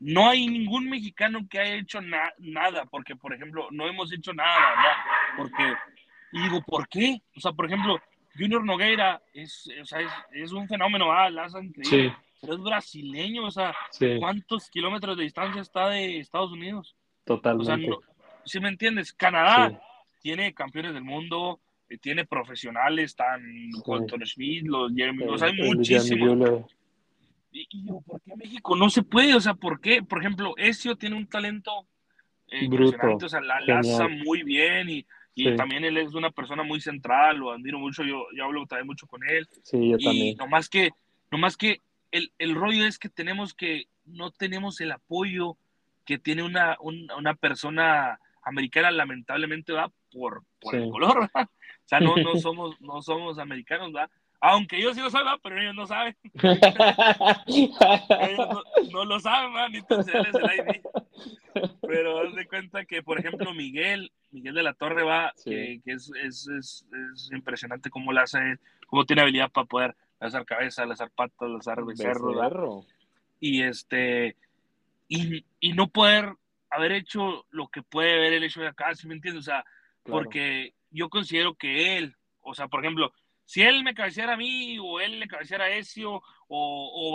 [0.00, 4.58] no hay ningún mexicano que haya hecho nada, porque, por ejemplo, no hemos hecho nada,
[4.70, 4.96] ¿verdad?
[5.36, 5.74] Porque,
[6.32, 7.20] y digo, ¿por qué?
[7.36, 8.00] O sea, por ejemplo,
[8.36, 13.44] Junior Nogueira es, o sea, es, es un fenómeno, ah, la increíble, pero es brasileño,
[13.44, 13.74] o sea,
[14.18, 16.96] ¿cuántos kilómetros de distancia está de Estados Unidos?
[17.24, 17.90] Totalmente.
[17.92, 18.02] O
[18.44, 19.80] si me entiendes, Canadá
[20.22, 23.42] tiene campeones del mundo, eh, tiene profesionales, tan
[23.84, 26.64] Colton Smith, los Jeremy, o sea, hay muchísimos.
[27.52, 29.34] Y, digo, ¿por qué México no se puede?
[29.34, 30.02] O sea, ¿por qué?
[30.02, 31.86] Por ejemplo, Ezio tiene un talento
[32.48, 36.62] eh, impresionante, o sea, la lanza muy bien y, y también él es una persona
[36.62, 39.48] muy central, lo admiro mucho, yo, yo hablo también mucho con él.
[39.62, 40.36] Sí, yo y también.
[40.36, 40.90] Nomás que,
[41.30, 45.56] nomás que el, el rollo es que tenemos que, no tenemos el apoyo
[46.04, 51.48] que tiene una, una persona americana lamentablemente va por, por el color, ¿verdad?
[51.80, 54.10] O sea, no, no, somos, no somos americanos, ¿verdad?
[54.42, 56.16] Aunque yo sí lo saben, pero ellos no saben.
[57.46, 58.48] ellos
[58.90, 59.72] no, lo saben.
[59.72, 60.80] Ni entonces él es el ID.
[61.82, 65.92] Pero haz de cuenta que, por ejemplo, Miguel, Miguel de la Torre va, que, que
[65.92, 70.86] es, es, es, es, impresionante cómo lo hace, cómo tiene habilidad para poder lanzar cabeza,
[70.86, 72.86] lanzar patas, lanzar becerro.
[73.40, 74.36] Y este,
[75.08, 76.34] y, y no poder
[76.70, 79.42] haber hecho lo que puede haber el hecho de acá, ¿sí me entiendes?
[79.42, 79.64] O sea,
[80.04, 83.12] porque yo considero que él, o sea, por ejemplo,
[83.50, 87.12] si él me cabeceara a mí, o él le cabeceara a Ezio, o, o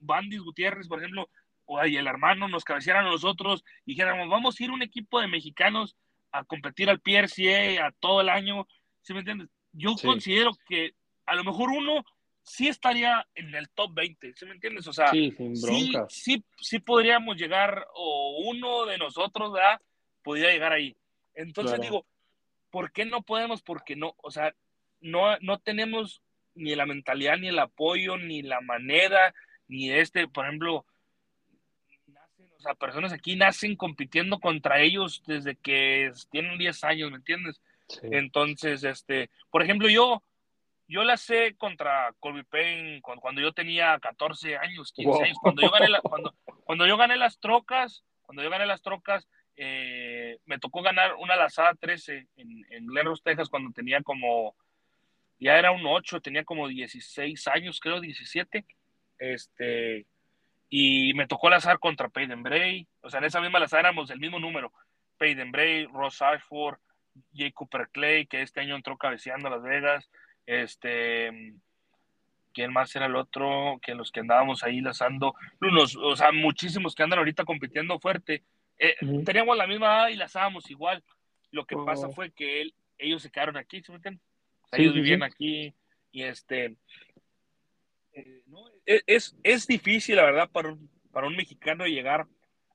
[0.00, 1.30] Bandis, Gutiérrez, por ejemplo,
[1.64, 5.20] o ahí el hermano nos cabeceara a nosotros, y dijéramos, vamos a ir un equipo
[5.20, 5.94] de mexicanos
[6.32, 8.66] a competir al PRCA a todo el año,
[9.00, 9.48] ¿sí me entiendes?
[9.70, 10.94] Yo considero que
[11.24, 12.04] a lo mejor uno
[12.42, 14.88] sí estaría en el top 20, ¿sí me entiendes?
[14.88, 15.32] O sea, sí,
[16.08, 19.80] sí, sí, podríamos llegar, o uno de nosotros, ¿verdad?
[20.24, 20.96] Podría llegar ahí.
[21.32, 22.04] Entonces digo,
[22.70, 23.62] ¿por qué no podemos?
[23.62, 24.52] Porque no, o sea,
[25.00, 26.22] no, no tenemos
[26.54, 29.34] ni la mentalidad, ni el apoyo, ni la manera,
[29.68, 30.84] ni este, por ejemplo,
[32.06, 37.18] nacen, o sea, personas aquí nacen compitiendo contra ellos desde que tienen 10 años, ¿me
[37.18, 37.60] entiendes?
[38.02, 40.22] Entonces, este, por ejemplo, yo,
[40.88, 45.70] yo la sé contra Colby Payne cuando, yo tenía 14 años, 15 años, cuando yo
[45.70, 50.82] gané cuando, cuando yo gané las trocas, cuando yo gané las trocas, eh, me tocó
[50.82, 54.56] ganar una lazada 13 en, en Glen Texas, cuando tenía como,
[55.38, 58.64] ya era un 8, tenía como 16 años, creo, 17.
[59.18, 60.06] Este,
[60.68, 64.20] y me tocó lazar contra Peyton Bray, o sea, en esa misma lazada éramos del
[64.20, 64.72] mismo número.
[65.18, 66.78] Peyton Bray, Ross Ashford,
[67.34, 70.10] Jay Cooper Clay, que este año entró cabeceando a Las Vegas.
[70.46, 71.54] Este,
[72.52, 73.78] ¿quién más era el otro?
[73.82, 78.42] Que los que andábamos ahí lazando, unos, o sea, muchísimos que andan ahorita compitiendo fuerte.
[78.78, 81.02] Eh, teníamos la misma edad y lazábamos igual.
[81.50, 82.12] Lo que pasa oh.
[82.12, 83.92] fue que él, ellos se quedaron aquí, ¿sí
[84.72, 85.74] ellos vivían aquí
[86.12, 86.76] y este.
[88.12, 88.42] Eh,
[88.86, 92.26] e, es, es, difícil, la verdad, para un, para un mexicano llegar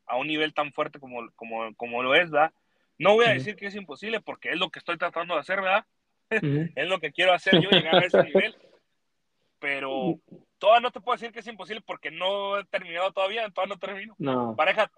[0.06, 2.54] a un nivel tan fuerte como, como, como lo es, ¿verdad?
[2.98, 5.62] No voy a decir que es imposible porque es lo que estoy tratando de hacer,
[5.62, 5.86] ¿verdad?
[6.76, 8.56] es lo que quiero hacer yo, llegar a ese nivel.
[9.60, 10.20] Pero
[10.58, 13.80] todavía no te puedo decir que es imposible porque no he terminado todavía, todavía no
[13.80, 14.16] termino.
[14.18, 14.56] No.
[14.56, 14.92] Pareja,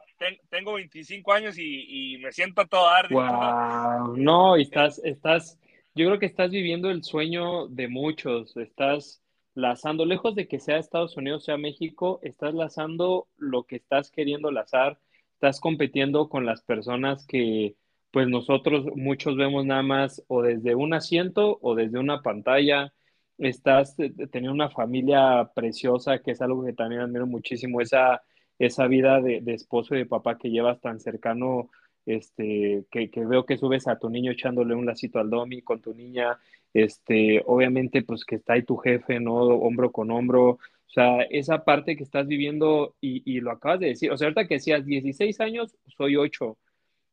[0.49, 3.09] tengo 25 años y, me siento a todo dar.
[3.09, 4.17] Wow.
[4.17, 5.59] No, y estás, estás,
[5.95, 9.21] yo creo que estás viviendo el sueño de muchos, estás
[9.55, 14.51] lazando, lejos de que sea Estados Unidos, sea México, estás lazando lo que estás queriendo
[14.51, 14.99] lazar,
[15.33, 17.75] estás compitiendo con las personas que
[18.13, 22.93] pues nosotros muchos vemos nada más o desde un asiento o desde una pantalla.
[23.39, 28.21] Estás teniendo una familia preciosa, que es algo que también admiro muchísimo, esa,
[28.59, 31.71] esa vida de, esposo y de papá que llevas tan cercano,
[32.05, 35.93] este, que, veo que subes a tu niño echándole un lacito al domi con tu
[35.93, 36.37] niña,
[36.73, 39.35] este, obviamente pues que está ahí tu jefe, ¿no?
[39.35, 40.59] Hombro con hombro, o
[40.93, 44.47] sea, esa parte que estás viviendo y, y lo acabas de decir, o sea, ahorita
[44.47, 46.57] que decías 16 años, soy 8,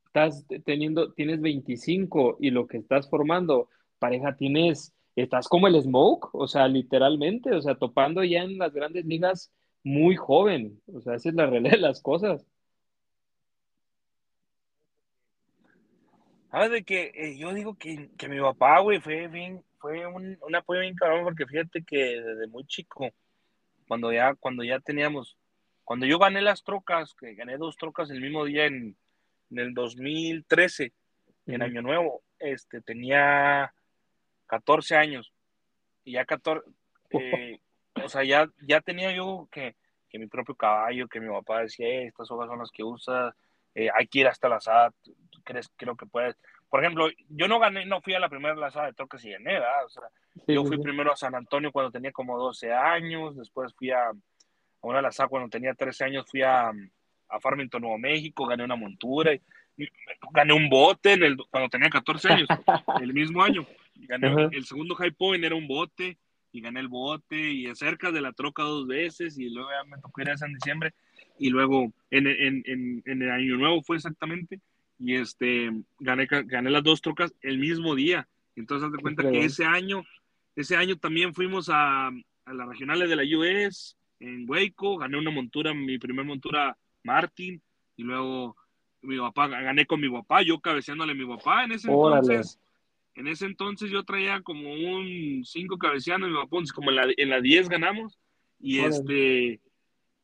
[0.07, 3.69] estás teniendo, tienes 25 y lo que estás formando,
[3.99, 8.73] pareja, tienes, estás como el smoke, o sea, literalmente, o sea, topando ya en las
[8.73, 9.53] grandes ligas
[9.85, 12.45] muy joven, o sea, esa es la realidad de las cosas.
[16.51, 20.81] Sabes de que eh, yo digo que, mi papá, güey, fue bien, fue un, apoyo
[20.81, 23.09] bien cabrón, porque fíjate que desde muy chico,
[23.87, 25.37] cuando ya, cuando ya teníamos,
[25.85, 28.97] cuando yo gané las trocas, que gané dos trocas el mismo día en,
[29.51, 30.93] en el 2013,
[31.47, 33.73] en Año Nuevo, este, tenía
[34.47, 35.33] 14 años.
[36.05, 36.69] Y ya 14,
[37.11, 37.61] eh,
[38.03, 39.77] o sea, ya, ya tenía yo que,
[40.09, 43.35] que, mi propio caballo, que mi papá decía, eh, estas hojas son las que usas,
[43.75, 44.95] eh, hay que ir hasta la SAT,
[45.30, 46.37] ¿tú crees, creo que puedes?
[46.69, 49.55] Por ejemplo, yo no gané, no fui a la primera lazada de trocas y gané,
[49.55, 49.85] ¿verdad?
[49.85, 50.03] O sea,
[50.47, 54.15] yo fui primero a San Antonio cuando tenía como 12 años, después fui a, a
[54.83, 59.35] una lazada cuando tenía 13 años, fui a, a Farmington, Nuevo México, gané una montura,
[59.35, 59.41] y,
[60.33, 62.49] gané un bote en el, cuando tenía 14 años,
[63.03, 63.67] el mismo año.
[63.95, 66.19] Gané, el segundo High Point era un bote
[66.53, 70.01] y gané el bote y cerca de la troca dos veces y luego ya me
[70.01, 70.95] tocó ir a en diciembre
[71.39, 74.61] y luego en, en, en, en, el año nuevo fue exactamente
[75.01, 78.29] y este gané, gané las dos trocas el mismo día.
[78.55, 80.05] Entonces, haz de cuenta que ese año,
[80.55, 85.31] ese año también fuimos a, a las regionales de la US en Waco, gané una
[85.31, 87.61] montura, mi primer montura Martin,
[87.97, 88.57] y luego
[89.03, 92.61] mi papá, gané con mi papá, yo cabeceándole a mi papá en ese entonces.
[93.15, 97.31] En ese entonces yo traía como un 5 cabeceando, mi papá, como en la, en
[97.31, 98.19] la 10 ganamos,
[98.61, 99.61] y este,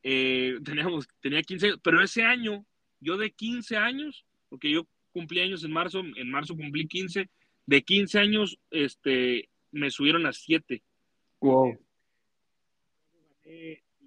[0.02, 2.64] eh, teníamos, tenía 15 pero ese año,
[3.00, 4.24] yo de 15 años,
[4.56, 7.28] porque yo cumplí años en marzo, en marzo cumplí 15,
[7.66, 10.82] de 15 años, este, me subieron a 7.
[11.40, 11.78] Wow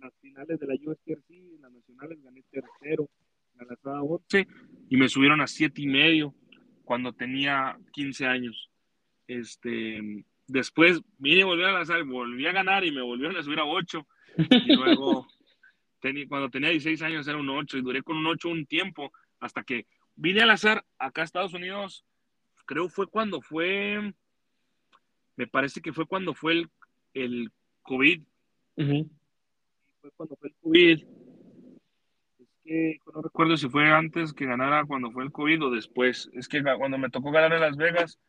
[0.01, 3.09] las finales de la USTRC, en las nacionales gané tercero,
[3.57, 4.47] la lanzada 11
[4.89, 6.33] y me subieron a siete y medio
[6.83, 8.69] cuando tenía 15 años.
[9.27, 13.59] Este, después vine a volver a lanzar, volví a ganar y me volvieron a subir
[13.59, 14.07] a 8
[14.37, 14.37] y
[14.75, 15.27] luego
[16.29, 19.63] cuando tenía 16 años era un 8 y duré con un 8 un tiempo hasta
[19.63, 19.85] que
[20.19, 22.05] vine a lanzar acá a Estados Unidos,
[22.65, 24.13] creo fue cuando fue,
[25.37, 26.69] me parece que fue cuando fue el,
[27.13, 27.51] el
[27.83, 28.21] COVID
[30.01, 31.03] fue cuando fue el COVID.
[32.39, 36.29] Es que no recuerdo si fue antes que ganara cuando fue el COVID o después.
[36.33, 38.19] Es que cuando me tocó ganar en Las Vegas,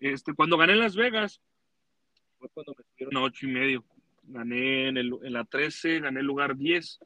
[0.00, 1.40] este, cuando gané en Las Vegas,
[2.38, 3.84] fue cuando me subieron a ocho y medio.
[4.24, 7.00] Gané en, el, en la 13, gané el lugar 10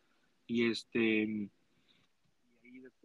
[0.46, 1.50] y este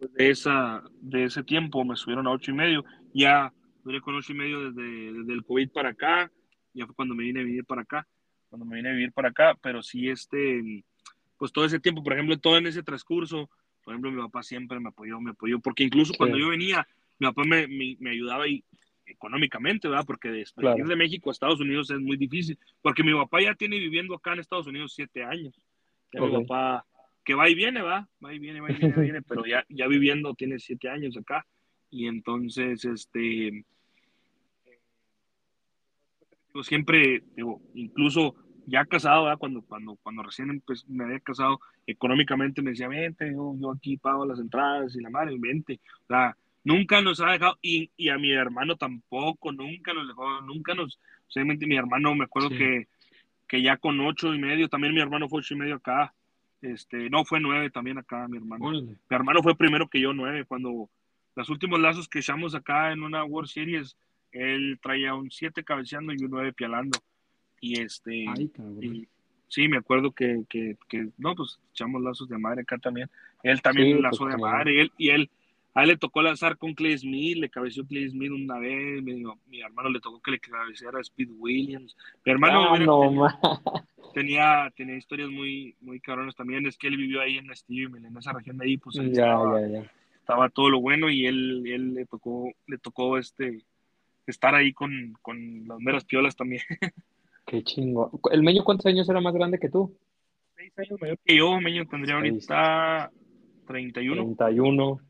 [0.02, 2.84] después de esa de ese tiempo me subieron a ocho y medio.
[3.14, 3.52] Ya
[3.84, 6.30] duré con ocho y medio desde, desde el COVID para acá,
[6.74, 8.06] ya fue cuando me vine a vivir para acá
[8.52, 10.84] cuando me vine a vivir para acá, pero sí, este,
[11.38, 13.48] pues todo ese tiempo, por ejemplo, todo en ese transcurso,
[13.82, 16.86] por ejemplo, mi papá siempre me apoyó, me apoyó, porque incluso cuando yo venía,
[17.18, 18.62] mi papá me, me, ayudaba y,
[19.06, 20.04] económicamente, ¿verdad?
[20.06, 23.78] Porque después de México a Estados Unidos es muy difícil, porque mi papá ya tiene
[23.78, 25.54] viviendo acá en Estados Unidos siete años.
[26.12, 26.84] Mi papá,
[27.24, 29.86] que va y viene, va, va y viene, va y viene, viene, pero ya, ya
[29.86, 31.46] viviendo tiene siete años acá.
[31.90, 33.64] Y entonces, este,
[36.62, 38.34] siempre, digo, incluso
[38.66, 43.72] ya casado, cuando, cuando, cuando recién me había casado, económicamente me decía, vente, yo, yo,
[43.72, 45.80] aquí pago las entradas y la madre, vente.
[46.04, 50.40] O sea, nunca nos ha dejado, y, y, a mi hermano tampoco, nunca nos dejó,
[50.42, 51.00] nunca nos,
[51.34, 52.88] obviamente mi hermano, me acuerdo que,
[53.48, 56.14] que ya con ocho y medio, también mi hermano fue ocho y medio acá,
[56.62, 58.70] este, no, fue nueve también acá, mi hermano.
[58.70, 60.88] Mi hermano fue primero que yo nueve, cuando
[61.34, 63.96] los últimos lazos que echamos acá en una World Series,
[64.32, 66.98] él traía un 7 cabeceando y un 9 pialando.
[67.60, 68.26] Y este.
[69.48, 73.10] sí, me acuerdo que, que, que, no, pues echamos lazos de madre acá también.
[73.42, 74.80] Él también sí, lazó pues, de madre.
[74.80, 75.30] Él, y él,
[75.74, 79.02] a él le tocó lanzar con Clay Smith, le cabeció Clay Smith una vez.
[79.02, 81.96] Mi, mi hermano le tocó que le cabeceara a Speed Williams.
[82.24, 83.84] Mi hermano ah,
[84.14, 86.66] tenía, tenía, historias muy, muy cabronas también.
[86.66, 89.60] Es que él vivió ahí en Steve, en esa región de ahí, pues ya, estaba,
[89.62, 89.92] ya, ya.
[90.18, 93.64] estaba todo lo bueno y él, él le tocó, le tocó este
[94.26, 96.62] estar ahí con, con las meras piolas también.
[97.46, 98.10] Qué chingo.
[98.30, 99.96] ¿El Meño cuántos años era más grande que tú?
[100.54, 103.10] Seis años mayor que yo, Meño tendría ahorita
[103.66, 104.36] 31.
[104.36, 105.00] 31.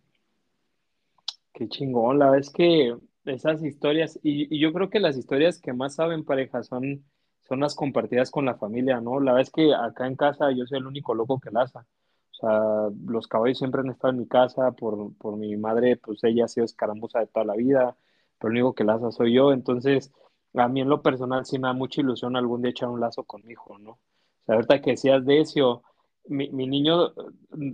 [1.52, 5.72] Qué chingón, la verdad es que esas historias, y, yo creo que las historias que
[5.72, 7.04] más saben pareja son,
[7.42, 9.20] son las compartidas con la familia, ¿no?
[9.20, 11.86] La verdad es que acá en casa yo soy el único loco que laza.
[12.32, 12.60] O sea,
[13.06, 16.48] los caballos siempre han estado en mi casa, por, por mi madre, pues ella ha
[16.48, 17.96] sido escaramuza de toda la vida
[18.42, 20.12] pero el único que laza soy yo, entonces
[20.54, 23.24] a mí en lo personal sí me da mucha ilusión algún día echar un lazo
[23.24, 23.92] con mi hijo, ¿no?
[23.92, 23.98] O
[24.44, 25.82] sea, ahorita que decías de eso,
[26.26, 27.12] mi, mi niño,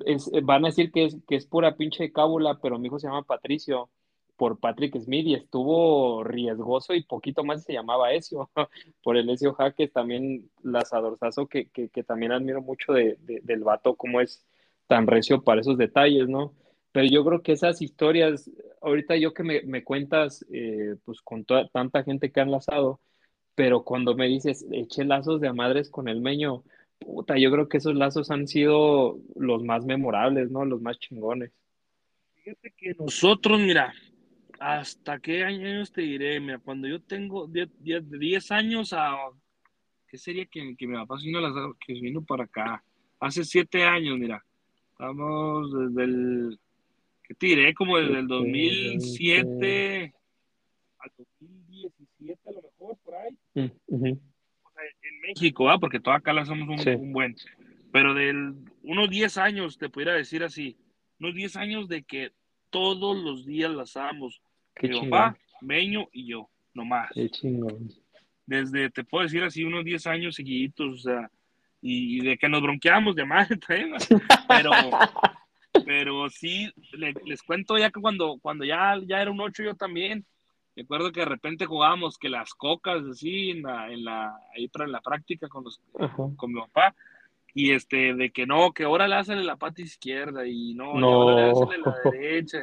[0.06, 3.06] es, van a decir que es, que es pura pinche cábula, pero mi hijo se
[3.08, 3.90] llama Patricio
[4.36, 8.50] por Patrick Smith y estuvo riesgoso y poquito más se llamaba Ezio,
[9.02, 13.96] por el Ezio Jaques, también lazadorzazo que, que, que también admiro mucho de, del vato,
[13.96, 14.46] como es
[14.86, 16.54] tan recio para esos detalles, ¿no?
[16.92, 18.50] Pero yo creo que esas historias,
[18.80, 23.00] ahorita yo que me, me cuentas, eh, pues con toda, tanta gente que han lazado,
[23.56, 26.62] pero cuando me dices, eché lazos de madres con el meño,
[26.98, 30.64] puta, yo creo que esos lazos han sido los más memorables, ¿no?
[30.64, 31.52] Los más chingones.
[32.34, 33.92] Fíjate que nosotros, mira,
[34.58, 39.16] hasta qué años te diré, mira, cuando yo tengo de 10 años a,
[40.06, 41.40] ¿qué sería que, que mi papá vino,
[41.84, 42.82] que vino para acá?
[43.20, 44.44] Hace 7 años, mira,
[44.92, 46.58] estamos desde el
[47.28, 47.74] ¿qué te diré?
[47.74, 50.14] Como desde el 2007
[50.98, 53.38] al 2017 a lo mejor, por ahí.
[53.54, 54.20] En
[55.28, 55.78] México, ¿ah?
[55.78, 57.36] porque toda acá la hacemos un, buen.
[57.92, 60.76] Pero de unos 10 años, te pudiera decir así,
[61.20, 62.32] unos 10 años de que
[62.70, 64.40] todos los días las hagamos.
[64.80, 67.10] Mi papá, Meño y yo, nomás.
[67.12, 67.90] Qué chingón.
[68.46, 71.30] Desde, te puedo decir así, unos 10 años seguiditos, o sea,
[71.82, 73.92] y, de que nos bronqueamos de madre también,
[74.48, 74.70] pero,
[75.84, 76.72] pero sí,
[77.24, 80.24] les cuento ya que cuando, cuando ya, ya era un 8 yo también,
[80.78, 84.86] recuerdo que de repente jugábamos que las cocas así en la, en la, ahí para
[84.86, 85.80] la práctica con los,
[86.36, 86.94] con mi papá,
[87.52, 91.08] y este, de que no, que ahora le hacen la pata izquierda, y no, no.
[91.08, 92.58] ahora le hacen la derecha,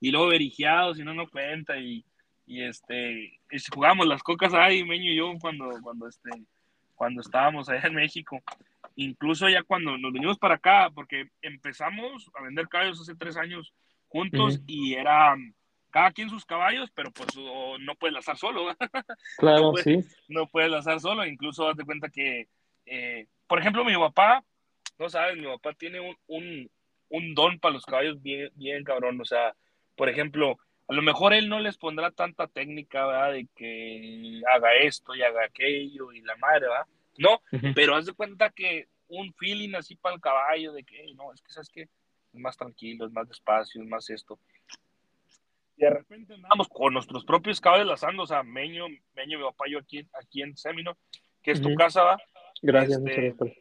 [0.00, 2.04] y luego verigiado, si no, no cuenta, y,
[2.44, 6.30] y este, y jugamos las cocas ahí, Meño y yo, cuando, cuando este,
[6.96, 8.42] cuando estábamos allá en México,
[8.96, 13.72] incluso ya cuando nos venimos para acá, porque empezamos a vender caballos hace tres años
[14.08, 15.36] juntos y era
[15.90, 17.28] cada quien sus caballos, pero pues
[17.80, 18.74] no puedes lanzar solo.
[19.38, 20.04] Claro, no sí.
[20.28, 22.48] No puedes lanzar solo, incluso date cuenta que,
[22.86, 24.44] eh, por ejemplo, mi papá,
[24.98, 26.70] no sabes, mi papá tiene un, un,
[27.08, 29.54] un don para los caballos bien, bien cabrón, o sea,
[29.96, 30.58] por ejemplo,
[30.88, 33.32] a lo mejor él no les pondrá tanta técnica, ¿verdad?
[33.32, 36.86] De que haga esto y haga aquello y la madre, ¿verdad?
[37.16, 37.40] No,
[37.74, 41.40] pero haz de cuenta que un feeling así para el caballo de que, no, es
[41.42, 41.88] que sabes que es
[42.32, 44.38] más tranquilo, es más despacio, es más esto.
[45.80, 48.84] Y de repente andamos con nuestros propios caballos lazando, o sea, Meño,
[49.14, 50.98] Meño, mi papá, yo aquí, aquí en Semino,
[51.42, 52.18] que es tu casa, ¿va?
[52.60, 53.56] Gracias, este, muchas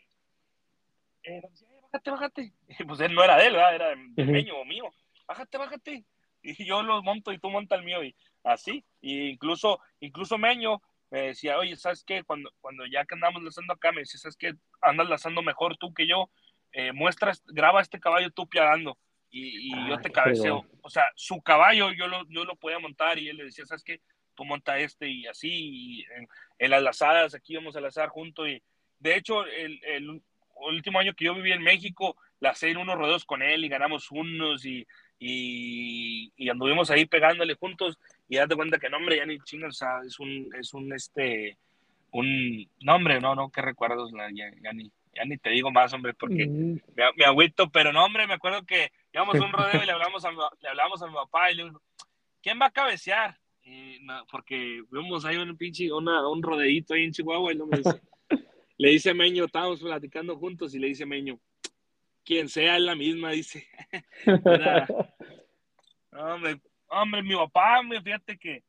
[1.23, 1.41] eh,
[1.81, 2.53] bájate, bájate.
[2.87, 3.75] Pues él no era de él, ¿verdad?
[3.75, 4.83] Era de, Meño o mío.
[5.29, 6.03] Bájate, bájate.
[6.41, 8.03] Y yo los monto y tú monta el mío.
[8.03, 8.13] Y
[8.43, 8.83] así.
[8.99, 10.81] Y incluso, incluso Meño,
[11.11, 12.25] me decía, oye, ¿sabes qué?
[12.25, 14.55] Cuando, cuando ya que andamos lanzando acá, me decía, ¿sabes qué?
[14.81, 16.29] Andas lanzando mejor tú que yo,
[16.73, 18.97] eh, muestras, graba este caballo tú piadando
[19.31, 20.65] y, y yo te cabeceo.
[20.81, 23.83] O sea, su caballo yo lo, yo lo podía montar y él le decía, ¿sabes
[23.83, 24.01] qué?
[24.35, 26.05] Tú monta este y así, y
[26.57, 28.61] en, las lazadas, aquí vamos a lazar juntos y,
[28.99, 30.21] de hecho, el, el,
[30.61, 34.11] último año que yo viví en México, la en unos rodeos con él y ganamos
[34.11, 34.85] unos y,
[35.19, 37.97] y, y anduvimos ahí pegándole juntos
[38.27, 40.93] y date cuenta que, no, hombre, ya ni chingas, o sea, es un, es un,
[40.93, 41.57] este,
[42.11, 46.13] un, nombre, no, no, qué recuerdos, ya, ya, ni, ya ni te digo más, hombre,
[46.13, 46.81] porque me,
[47.15, 50.23] me, agüito, pero no, hombre, me acuerdo que íbamos a un rodeo y le hablamos
[50.23, 51.81] a, le hablamos a mi papá y le dijo,
[52.41, 53.37] ¿quién va a cabecear?
[54.01, 57.77] No, porque vimos ahí un pinche, una, un rodeito ahí en Chihuahua y no me
[57.77, 58.01] dice,
[58.77, 61.39] le dice Meño, estábamos platicando juntos y le dice Meño,
[62.23, 63.67] quien sea es la misma, dice.
[66.13, 68.63] hombre, hombre, mi papá, fíjate que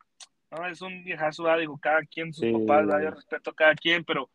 [0.51, 4.29] no, es un viejazo, digo, cada quien sus papás, yo respeto a cada quien, pero,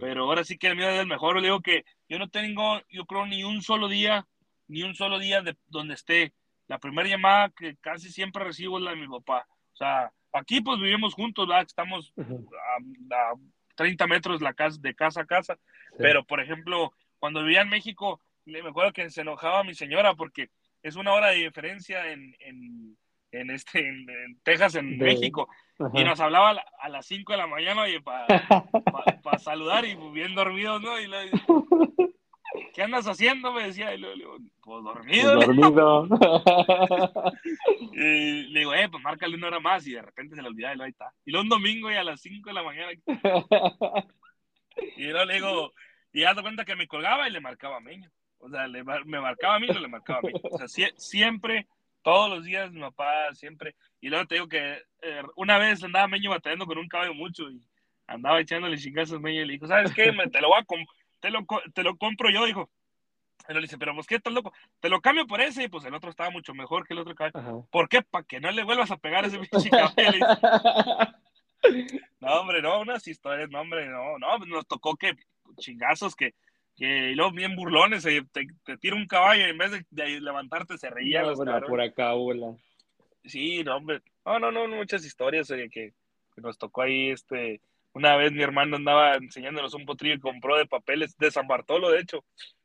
[0.00, 1.36] pero ahora sí que el mío es el mejor.
[1.36, 4.26] Le digo que yo no tengo, yo creo, ni un solo día,
[4.68, 6.32] ni un solo día de donde esté.
[6.68, 9.46] La primera llamada que casi siempre recibo es la de mi papá.
[9.72, 11.66] O sea, aquí pues vivimos juntos, ¿verdad?
[11.66, 13.34] Estamos a,
[13.74, 15.58] 30 metros la casa, de casa a casa.
[15.98, 20.50] Pero, por ejemplo, cuando vivía en México, me acuerdo que se enojaba mi señora porque
[20.82, 22.96] es una hora de diferencia en, en,
[23.32, 24.06] en este, en,
[24.42, 25.48] Texas, en México.
[25.94, 31.00] Y nos hablaba a, las 5 de la mañana para saludar y bien dormidos, ¿no?
[31.00, 31.30] Y le,
[32.74, 33.52] ¿qué andas haciendo?
[33.52, 35.34] Me decía, y le digo, pues dormido.
[35.34, 36.06] Pues dormido.
[37.92, 40.74] y le digo, eh, pues márcale una hora más y de repente se le olvidaba
[40.74, 41.12] y lo ahí está.
[41.24, 42.92] Y luego un domingo y a las 5 de la mañana.
[44.96, 45.72] y luego le digo,
[46.12, 48.10] y ya te cuenta que me colgaba y le marcaba a Meño.
[48.38, 50.32] O sea, le, me marcaba a mí y le marcaba a mí.
[50.50, 51.66] O sea, siempre
[52.02, 53.74] todos los días mi papá siempre.
[54.00, 57.50] Y luego te digo que eh, una vez andaba Meño batallando con un caballo mucho
[57.50, 57.66] y
[58.06, 60.12] andaba echándole chingazos Meño y le dijo, ¿sabes qué?
[60.30, 60.66] te, lo voy a
[61.20, 62.68] te, lo, te lo compro yo, dijo.
[63.48, 64.52] Y le dice, pero pues, ¿qué estás loco?
[64.80, 65.64] Te lo cambio por ese.
[65.64, 67.66] Y pues el otro estaba mucho mejor que el otro caballo.
[67.70, 68.02] ¿Por qué?
[68.02, 70.26] Para que no le vuelvas a pegar a ese pinche caballo.
[72.20, 75.16] no, hombre, no, unas historias, no, hombre, no, no, nos tocó que
[75.58, 76.34] chingazos que
[76.76, 80.90] que luego bien burlones, te, te, tira un caballo y en vez de, levantarte se
[80.90, 81.22] reía.
[81.66, 82.56] por acá, hola.
[83.24, 84.02] Sí, no, hombre.
[84.24, 85.92] No, no, no, muchas historias oye, que,
[86.36, 87.10] nos tocó ahí.
[87.10, 87.60] este
[87.92, 91.90] Una vez mi hermano andaba enseñándonos un potrillo y compró de papeles de San Bartolo,
[91.90, 92.24] de hecho.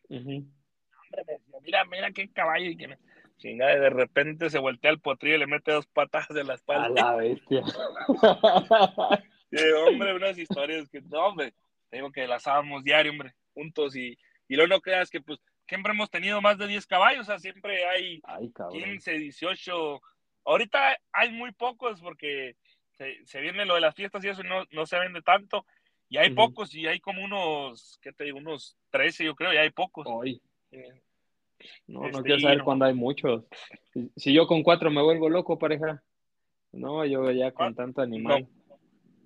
[0.10, 2.66] mira, mira qué caballo.
[2.66, 6.56] Y que de repente se voltea el potrillo y le mete dos patas de la
[6.56, 6.88] espalda.
[6.88, 7.62] A la bestia.
[9.86, 11.54] hombre, unas historias que, no, hombre,
[11.92, 14.18] digo que las sábamos diario, hombre juntos y,
[14.48, 17.40] y luego no creas que pues siempre hemos tenido más de 10 caballos, o sea,
[17.40, 18.22] siempre hay
[18.72, 20.02] 15, 18.
[20.46, 22.56] Ahorita hay muy pocos porque
[23.26, 25.66] se, viene lo de las fiestas y eso no, no se vende tanto.
[26.10, 28.38] Y hay pocos, y hay como unos, ¿qué te digo?
[28.38, 30.08] Unos 13, yo creo, y hay pocos.
[30.10, 30.42] Hoy.
[30.72, 31.02] Eh,
[31.86, 33.44] no, no este, quiero saber cuándo hay muchos.
[34.16, 36.02] Si yo con cuatro me vuelvo loco, pareja.
[36.72, 38.48] No, yo ya con ah, tanto animal.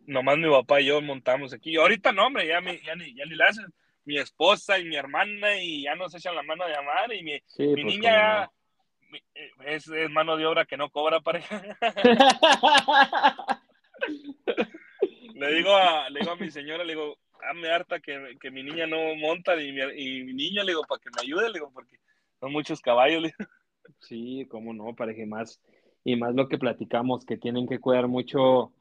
[0.07, 1.75] nomás mi papá y yo montamos aquí.
[1.75, 3.71] Ahorita no, hombre, ya, ya, ni, ya ni la hacen
[4.05, 7.33] mi esposa y mi hermana y ya nos echan la mano de llamar y mi,
[7.33, 8.49] mi pues, niña eh,
[9.65, 11.61] es, es, mano de obra que no cobra pareja.
[15.35, 18.63] le, digo a, le digo a mi señora, le digo, dame harta que, que mi
[18.63, 21.53] niña no monta y mi, y mi niño, le digo, para que me ayude, le
[21.53, 21.97] digo, porque
[22.39, 23.31] son muchos caballos.
[23.99, 25.61] Sí, cómo no, pareja, más,
[26.03, 28.71] y más lo que platicamos, que tienen que cuidar mucho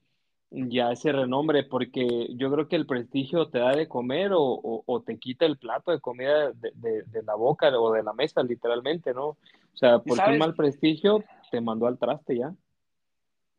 [0.51, 5.19] ya ese renombre, porque yo creo que el prestigio te da de comer o, te
[5.19, 9.29] quita el plato de comida de, la boca o de la mesa, literalmente, ¿no?
[9.29, 12.53] O sea, porque un mal prestigio te mandó al traste ya.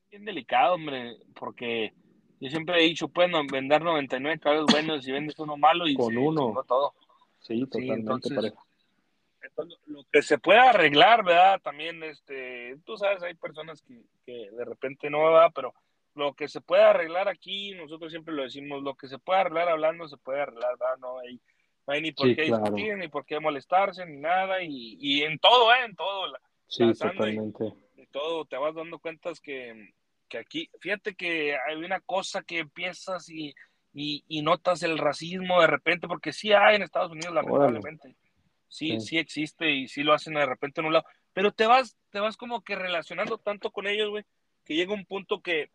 [0.10, 1.94] Bien delicado, hombre, porque
[2.42, 6.18] yo siempre he dicho, pues, vender 99 caballos buenos y vendes uno malo y con
[6.18, 6.94] uno todo.
[7.40, 8.54] Sí, totalmente entonces,
[9.88, 11.60] lo que se puede arreglar, ¿verdad?
[11.62, 15.74] También, este, tú sabes, hay personas que, que de repente no, va Pero
[16.16, 19.70] lo que se puede arreglar aquí, nosotros siempre lo decimos, lo que se puede arreglar
[19.70, 20.98] hablando se puede arreglar, ¿verdad?
[21.00, 21.40] No hay,
[21.88, 25.40] no hay ni por qué discutir, ni por qué molestarse, ni nada, y, y en
[25.40, 25.86] todo, ¿eh?
[25.86, 26.28] En todo.
[26.28, 27.74] La, sí, totalmente.
[27.96, 29.94] Y, todo, te vas dando cuentas que,
[30.28, 33.56] que, aquí, fíjate que hay una cosa que empiezas y,
[33.94, 38.16] y, notas el racismo de repente, porque sí hay en Estados Unidos, lamentablemente.
[38.68, 41.66] Sí, sí, sí, existe y sí lo hacen de repente en un lado, pero te
[41.66, 44.24] vas, te vas como que relacionando tanto con ellos, güey,
[44.64, 45.72] que llega un punto que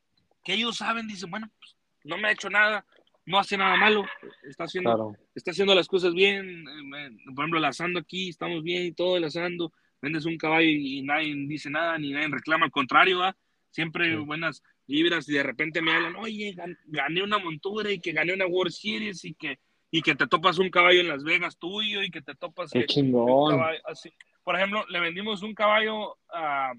[0.47, 2.87] que ellos saben, dicen, bueno, pues, no me ha hecho nada,
[3.25, 4.07] no hace nada malo,
[4.49, 8.87] está haciendo, está haciendo las cosas bien, eh, por ejemplo, el asando aquí, estamos bien
[8.87, 12.71] y todo el asando, vendes un caballo y, nadie dice nada, ni nadie reclama, al
[12.71, 13.37] contrario, ¿va?
[13.71, 16.55] siempre buenas libras y de repente me hablan, oye,
[16.87, 19.59] gané una montura y que gané una World Series y que,
[19.91, 22.71] y que te topas un caballo en Las Vegas tuyo y que te topas...
[22.71, 23.61] Qué chingón.
[23.85, 24.13] así.
[24.45, 26.73] Por ejemplo, le vendimos un caballo a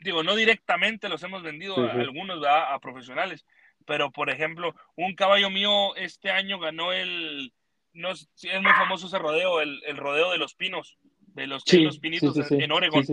[0.00, 3.44] digo, no directamente los hemos vendido a algunos a profesionales,
[3.86, 7.52] pero por ejemplo, un caballo mío este año ganó el,
[7.92, 8.28] no es,
[8.60, 10.98] muy famoso ese rodeo, el, el rodeo de los pinos,
[11.38, 11.64] de los,
[12.00, 13.04] pinitos en Oregon.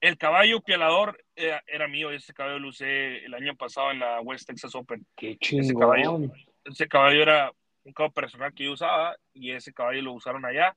[0.00, 4.46] El caballo pialador era, mío, ese caballo lo usé el año pasado en la West
[4.46, 5.06] Texas Open.
[5.16, 6.18] Qué Ese caballo,
[6.64, 7.52] ese caballo era
[7.84, 10.76] un caballo personal que yo usaba y ese caballo lo usaron allá.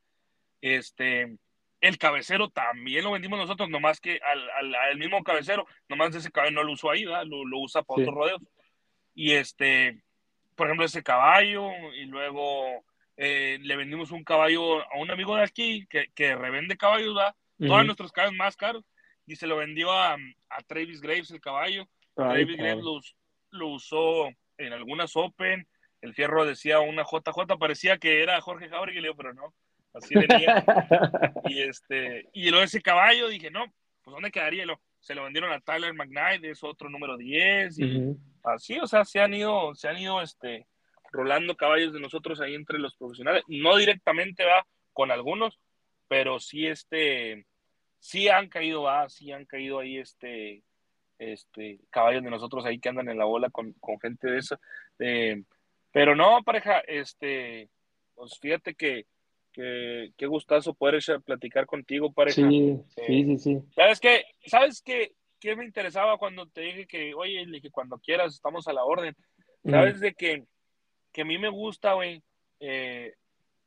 [0.61, 1.35] Este,
[1.85, 6.55] el cabecero también lo vendimos nosotros, nomás que al, al, mismo cabecero, nomás ese caballo
[6.55, 8.41] no lo usó ahí, Lo, lo, usa para otros rodeos.
[9.13, 10.01] Y este,
[10.55, 12.83] por ejemplo, ese caballo, y luego
[13.17, 17.35] eh, le vendimos un caballo a un amigo de aquí que, que revende caballos, ¿verdad?
[17.59, 18.83] Todos nuestros caballos más caros,
[19.27, 20.13] y se lo vendió a,
[20.49, 21.87] a Travis Graves el caballo.
[22.15, 22.99] Travis Graves lo,
[23.51, 25.67] lo, usó en algunas Open,
[26.01, 29.53] el fierro decía una JJ, parecía que era Jorge Jauregui, pero no,
[29.95, 30.63] así venía.
[31.45, 33.65] y, este, y luego ese caballo dije, no,
[34.03, 34.65] pues ¿dónde quedaría?
[34.65, 39.05] Lo, se lo vendieron a Tyler McKnight, es otro número 10, y así, o sea,
[39.05, 40.67] se han ido, se han ido, este,
[41.11, 45.59] rolando caballos de nosotros ahí entre los profesionales, no directamente va con algunos,
[46.07, 47.45] pero sí, este,
[47.99, 50.63] sí han caído, va, sí han caído ahí, este,
[51.17, 54.59] este, caballos de nosotros ahí que andan en la bola con, con gente de esa,
[55.91, 57.69] pero no, pareja, este,
[58.15, 59.05] pues fíjate que
[59.55, 62.35] qué gustazo poder platicar contigo, pareja.
[62.49, 62.77] Sí,
[63.07, 63.59] sí, sí, sí.
[63.75, 64.25] ¿Sabes qué?
[64.45, 65.13] ¿Sabes qué?
[65.39, 68.83] ¿Qué me interesaba cuando te dije que, oye, le dije, cuando quieras, estamos a la
[68.83, 69.15] orden?
[69.63, 70.43] ¿Sabes de que,
[71.11, 72.21] que a mí me gusta, güey?
[72.59, 73.13] Eh,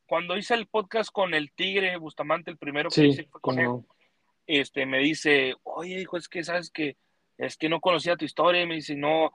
[0.06, 3.70] cuando hice el podcast con el Tigre Bustamante, el primero que hice fue con él,
[4.46, 6.96] este, me dice, oye, hijo, es que, ¿sabes que
[7.36, 9.32] Es que no conocía tu historia, y me dice, no,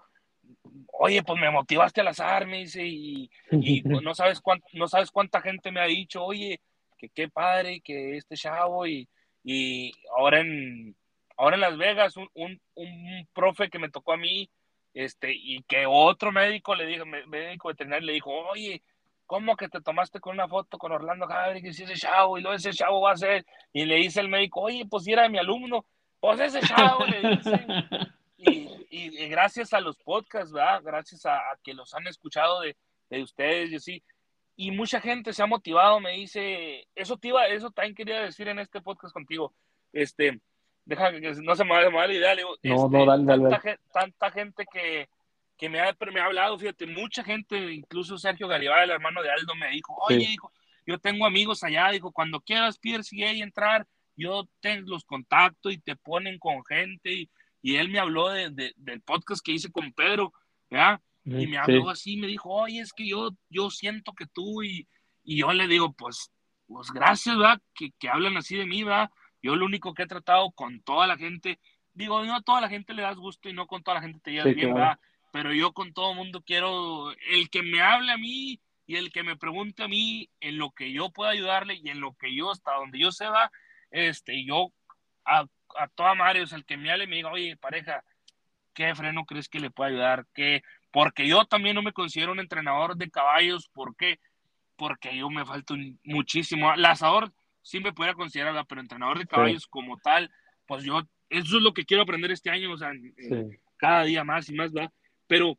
[0.93, 3.29] oye, pues me motivaste al azar, me dice, y,
[3.83, 6.61] no, sabes cuánta, no sabes cuánta gente me ha dicho, oye,
[6.97, 9.07] que qué padre, que este chavo, y,
[9.43, 10.95] y ahora en,
[11.37, 14.49] ahora en Las Vegas, un, un, un, profe que me tocó a mí,
[14.93, 18.83] este, y que otro médico le dijo, médico veterinario le dijo, oye,
[19.25, 22.41] ¿cómo que te tomaste con una foto con Orlando Gabriel, que si ese chavo, y
[22.41, 25.27] luego ese chavo va a ser, y le dice el médico, oye, pues si era
[25.29, 25.85] mi alumno,
[26.19, 27.67] pues ese chavo, le dice,
[28.43, 30.81] y, gracias a los podcasts, ¿verdad?
[30.83, 32.75] Gracias a, que los han escuchado de,
[33.09, 34.03] de ustedes, y así.
[34.55, 38.47] Y mucha gente se ha motivado, me dice, eso te iba, eso también quería decir
[38.47, 39.53] en este podcast contigo.
[39.91, 40.39] Este,
[40.85, 44.31] deja que no se me vaya la idea, digo, no, no, este, dale, tanta, tanta,
[44.31, 45.07] gente que,
[45.57, 49.31] que me, ha, me ha hablado, fíjate, mucha gente, incluso Sergio Garibay, el hermano de
[49.31, 50.51] Aldo, me dijo, oye, hijo,
[50.85, 55.73] yo tengo amigos allá, dijo, cuando quieras, Pierre, si hay entrar, yo tengo los contactos
[55.73, 57.29] y te ponen con gente y,
[57.63, 60.33] y él me habló de, del podcast que hice con Pedro,
[60.69, 60.99] ¿verdad?
[61.23, 64.85] Y me habló así, me dijo, oye, es que yo, yo siento que tú, y,
[65.23, 66.29] y yo le digo, pues,
[66.67, 67.61] pues gracias, ¿verdad?
[67.73, 69.09] Que, que hablan así de mí, ¿verdad?
[69.41, 71.57] Yo lo único que he tratado con toda la gente,
[71.93, 74.19] digo, no a toda la gente le das gusto y no con toda la gente
[74.21, 74.99] te llevas bien, ¿verdad?
[75.31, 79.23] Pero yo con todo mundo quiero, el que me hable a mí y el que
[79.23, 82.51] me pregunte a mí en lo que yo pueda ayudarle y en lo que yo,
[82.51, 83.49] hasta donde yo se va,
[83.89, 84.73] este, yo
[85.23, 85.45] a
[85.77, 88.03] a toda madre, o sea, el que me hable me diga, oye, pareja,
[88.73, 90.25] ¿qué freno crees que le puede ayudar?
[90.33, 90.63] ¿Qué?
[90.91, 94.19] Porque yo también no me considero un entrenador de caballos, ¿por qué?
[94.75, 96.75] Porque yo me falto muchísimo.
[96.75, 97.31] Lazador
[97.61, 100.29] sí me pudiera considerar, pero entrenador de caballos como tal,
[100.65, 102.91] pues yo, eso es lo que quiero aprender este año, o sea,
[103.77, 104.91] cada día más y más, ¿va?
[105.27, 105.57] Pero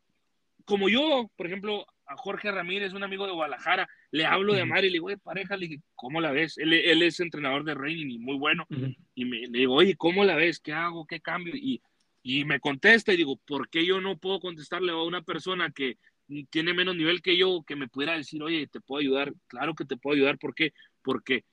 [0.64, 4.88] como yo, por ejemplo, a Jorge Ramírez, un amigo de Guadalajara, le hablo de Mari,
[4.88, 6.56] le digo, pareja, le dije, ¿cómo la ves?
[6.58, 8.66] Él, él es entrenador de Reining y muy bueno.
[9.14, 10.60] Y me, le digo, oye, ¿cómo la ves?
[10.60, 11.06] ¿Qué hago?
[11.06, 11.54] ¿Qué cambio?
[11.56, 11.82] Y,
[12.22, 15.98] y me contesta y digo, ¿por qué yo no puedo contestarle a una persona que
[16.50, 19.32] tiene menos nivel que yo, que me pudiera decir, oye, ¿te puedo ayudar?
[19.46, 20.38] Claro que te puedo ayudar.
[20.38, 20.72] ¿Por qué?
[21.02, 21.44] Porque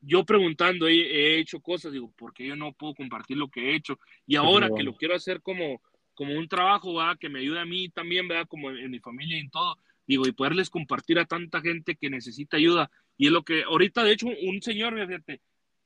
[0.00, 3.70] yo preguntando he, he hecho cosas, digo, ¿por qué yo no puedo compartir lo que
[3.70, 3.98] he hecho?
[4.26, 5.82] Y ahora que lo quiero hacer como,
[6.14, 7.18] como un trabajo, ¿verdad?
[7.18, 8.46] Que me ayude a mí también, ¿verdad?
[8.46, 9.76] Como en mi familia y en todo
[10.10, 12.90] digo, y poderles compartir a tanta gente que necesita ayuda.
[13.16, 15.40] Y es lo que ahorita, de hecho, un señor, fíjate,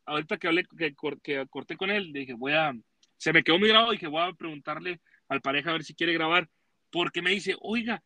[0.07, 2.73] ahorita que hablé, que, que corté con él, dije, voy a,
[3.19, 5.95] se me quedó muy grabado y dije, voy a preguntarle al pareja a ver si
[5.95, 6.49] quiere grabar,
[6.91, 8.03] porque me dice, oiga,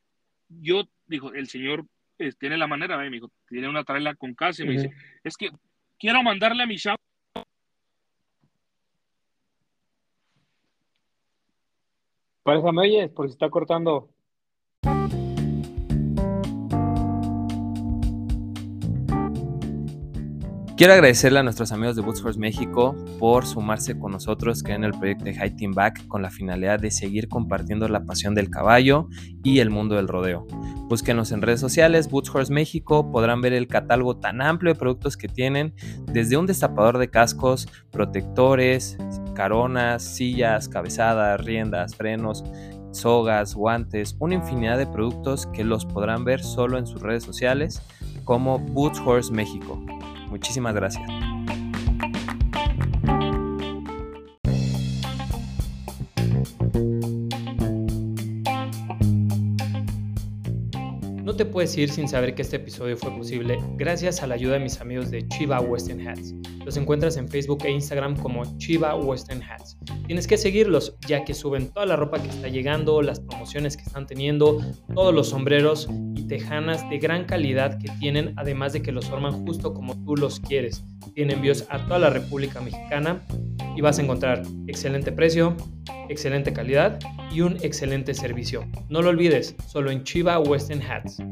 [0.48, 1.86] yo, dijo, el señor
[2.18, 4.90] eh, tiene la manera, me dijo, tiene una traila con casa, y me dice,
[5.22, 5.50] es que
[6.00, 6.98] quiero mandarle a mi chavo.
[12.42, 13.08] Pareja, ¿me oyes?
[13.10, 14.10] Porque se está cortando.
[20.78, 24.84] Quiero agradecerle a nuestros amigos de Boots Horse México por sumarse con nosotros que en
[24.84, 28.48] el proyecto de High Team Back con la finalidad de seguir compartiendo la pasión del
[28.48, 29.08] caballo
[29.42, 30.46] y el mundo del rodeo.
[30.88, 35.16] Búsquenos en redes sociales, Boots Horse México, podrán ver el catálogo tan amplio de productos
[35.16, 35.74] que tienen,
[36.12, 38.96] desde un destapador de cascos, protectores,
[39.34, 42.44] caronas, sillas, cabezadas, riendas, frenos,
[42.92, 47.82] sogas, guantes, una infinidad de productos que los podrán ver solo en sus redes sociales
[48.22, 49.84] como Boots Horse México.
[50.30, 51.08] Muchísimas gracias.
[61.38, 64.58] Te puedes ir sin saber que este episodio fue posible gracias a la ayuda de
[64.58, 66.34] mis amigos de Chiva Western Hats.
[66.64, 69.78] Los encuentras en Facebook e Instagram como Chiva Western Hats.
[70.08, 73.84] Tienes que seguirlos ya que suben toda la ropa que está llegando, las promociones que
[73.84, 74.58] están teniendo,
[74.92, 79.46] todos los sombreros y tejanas de gran calidad que tienen, además de que los forman
[79.46, 80.82] justo como tú los quieres.
[81.14, 83.24] Tienen envíos a toda la República Mexicana
[83.76, 85.56] y vas a encontrar excelente precio,
[86.08, 86.98] excelente calidad
[87.30, 88.66] y un excelente servicio.
[88.88, 91.22] No lo olvides, solo en Chiva Western Hats.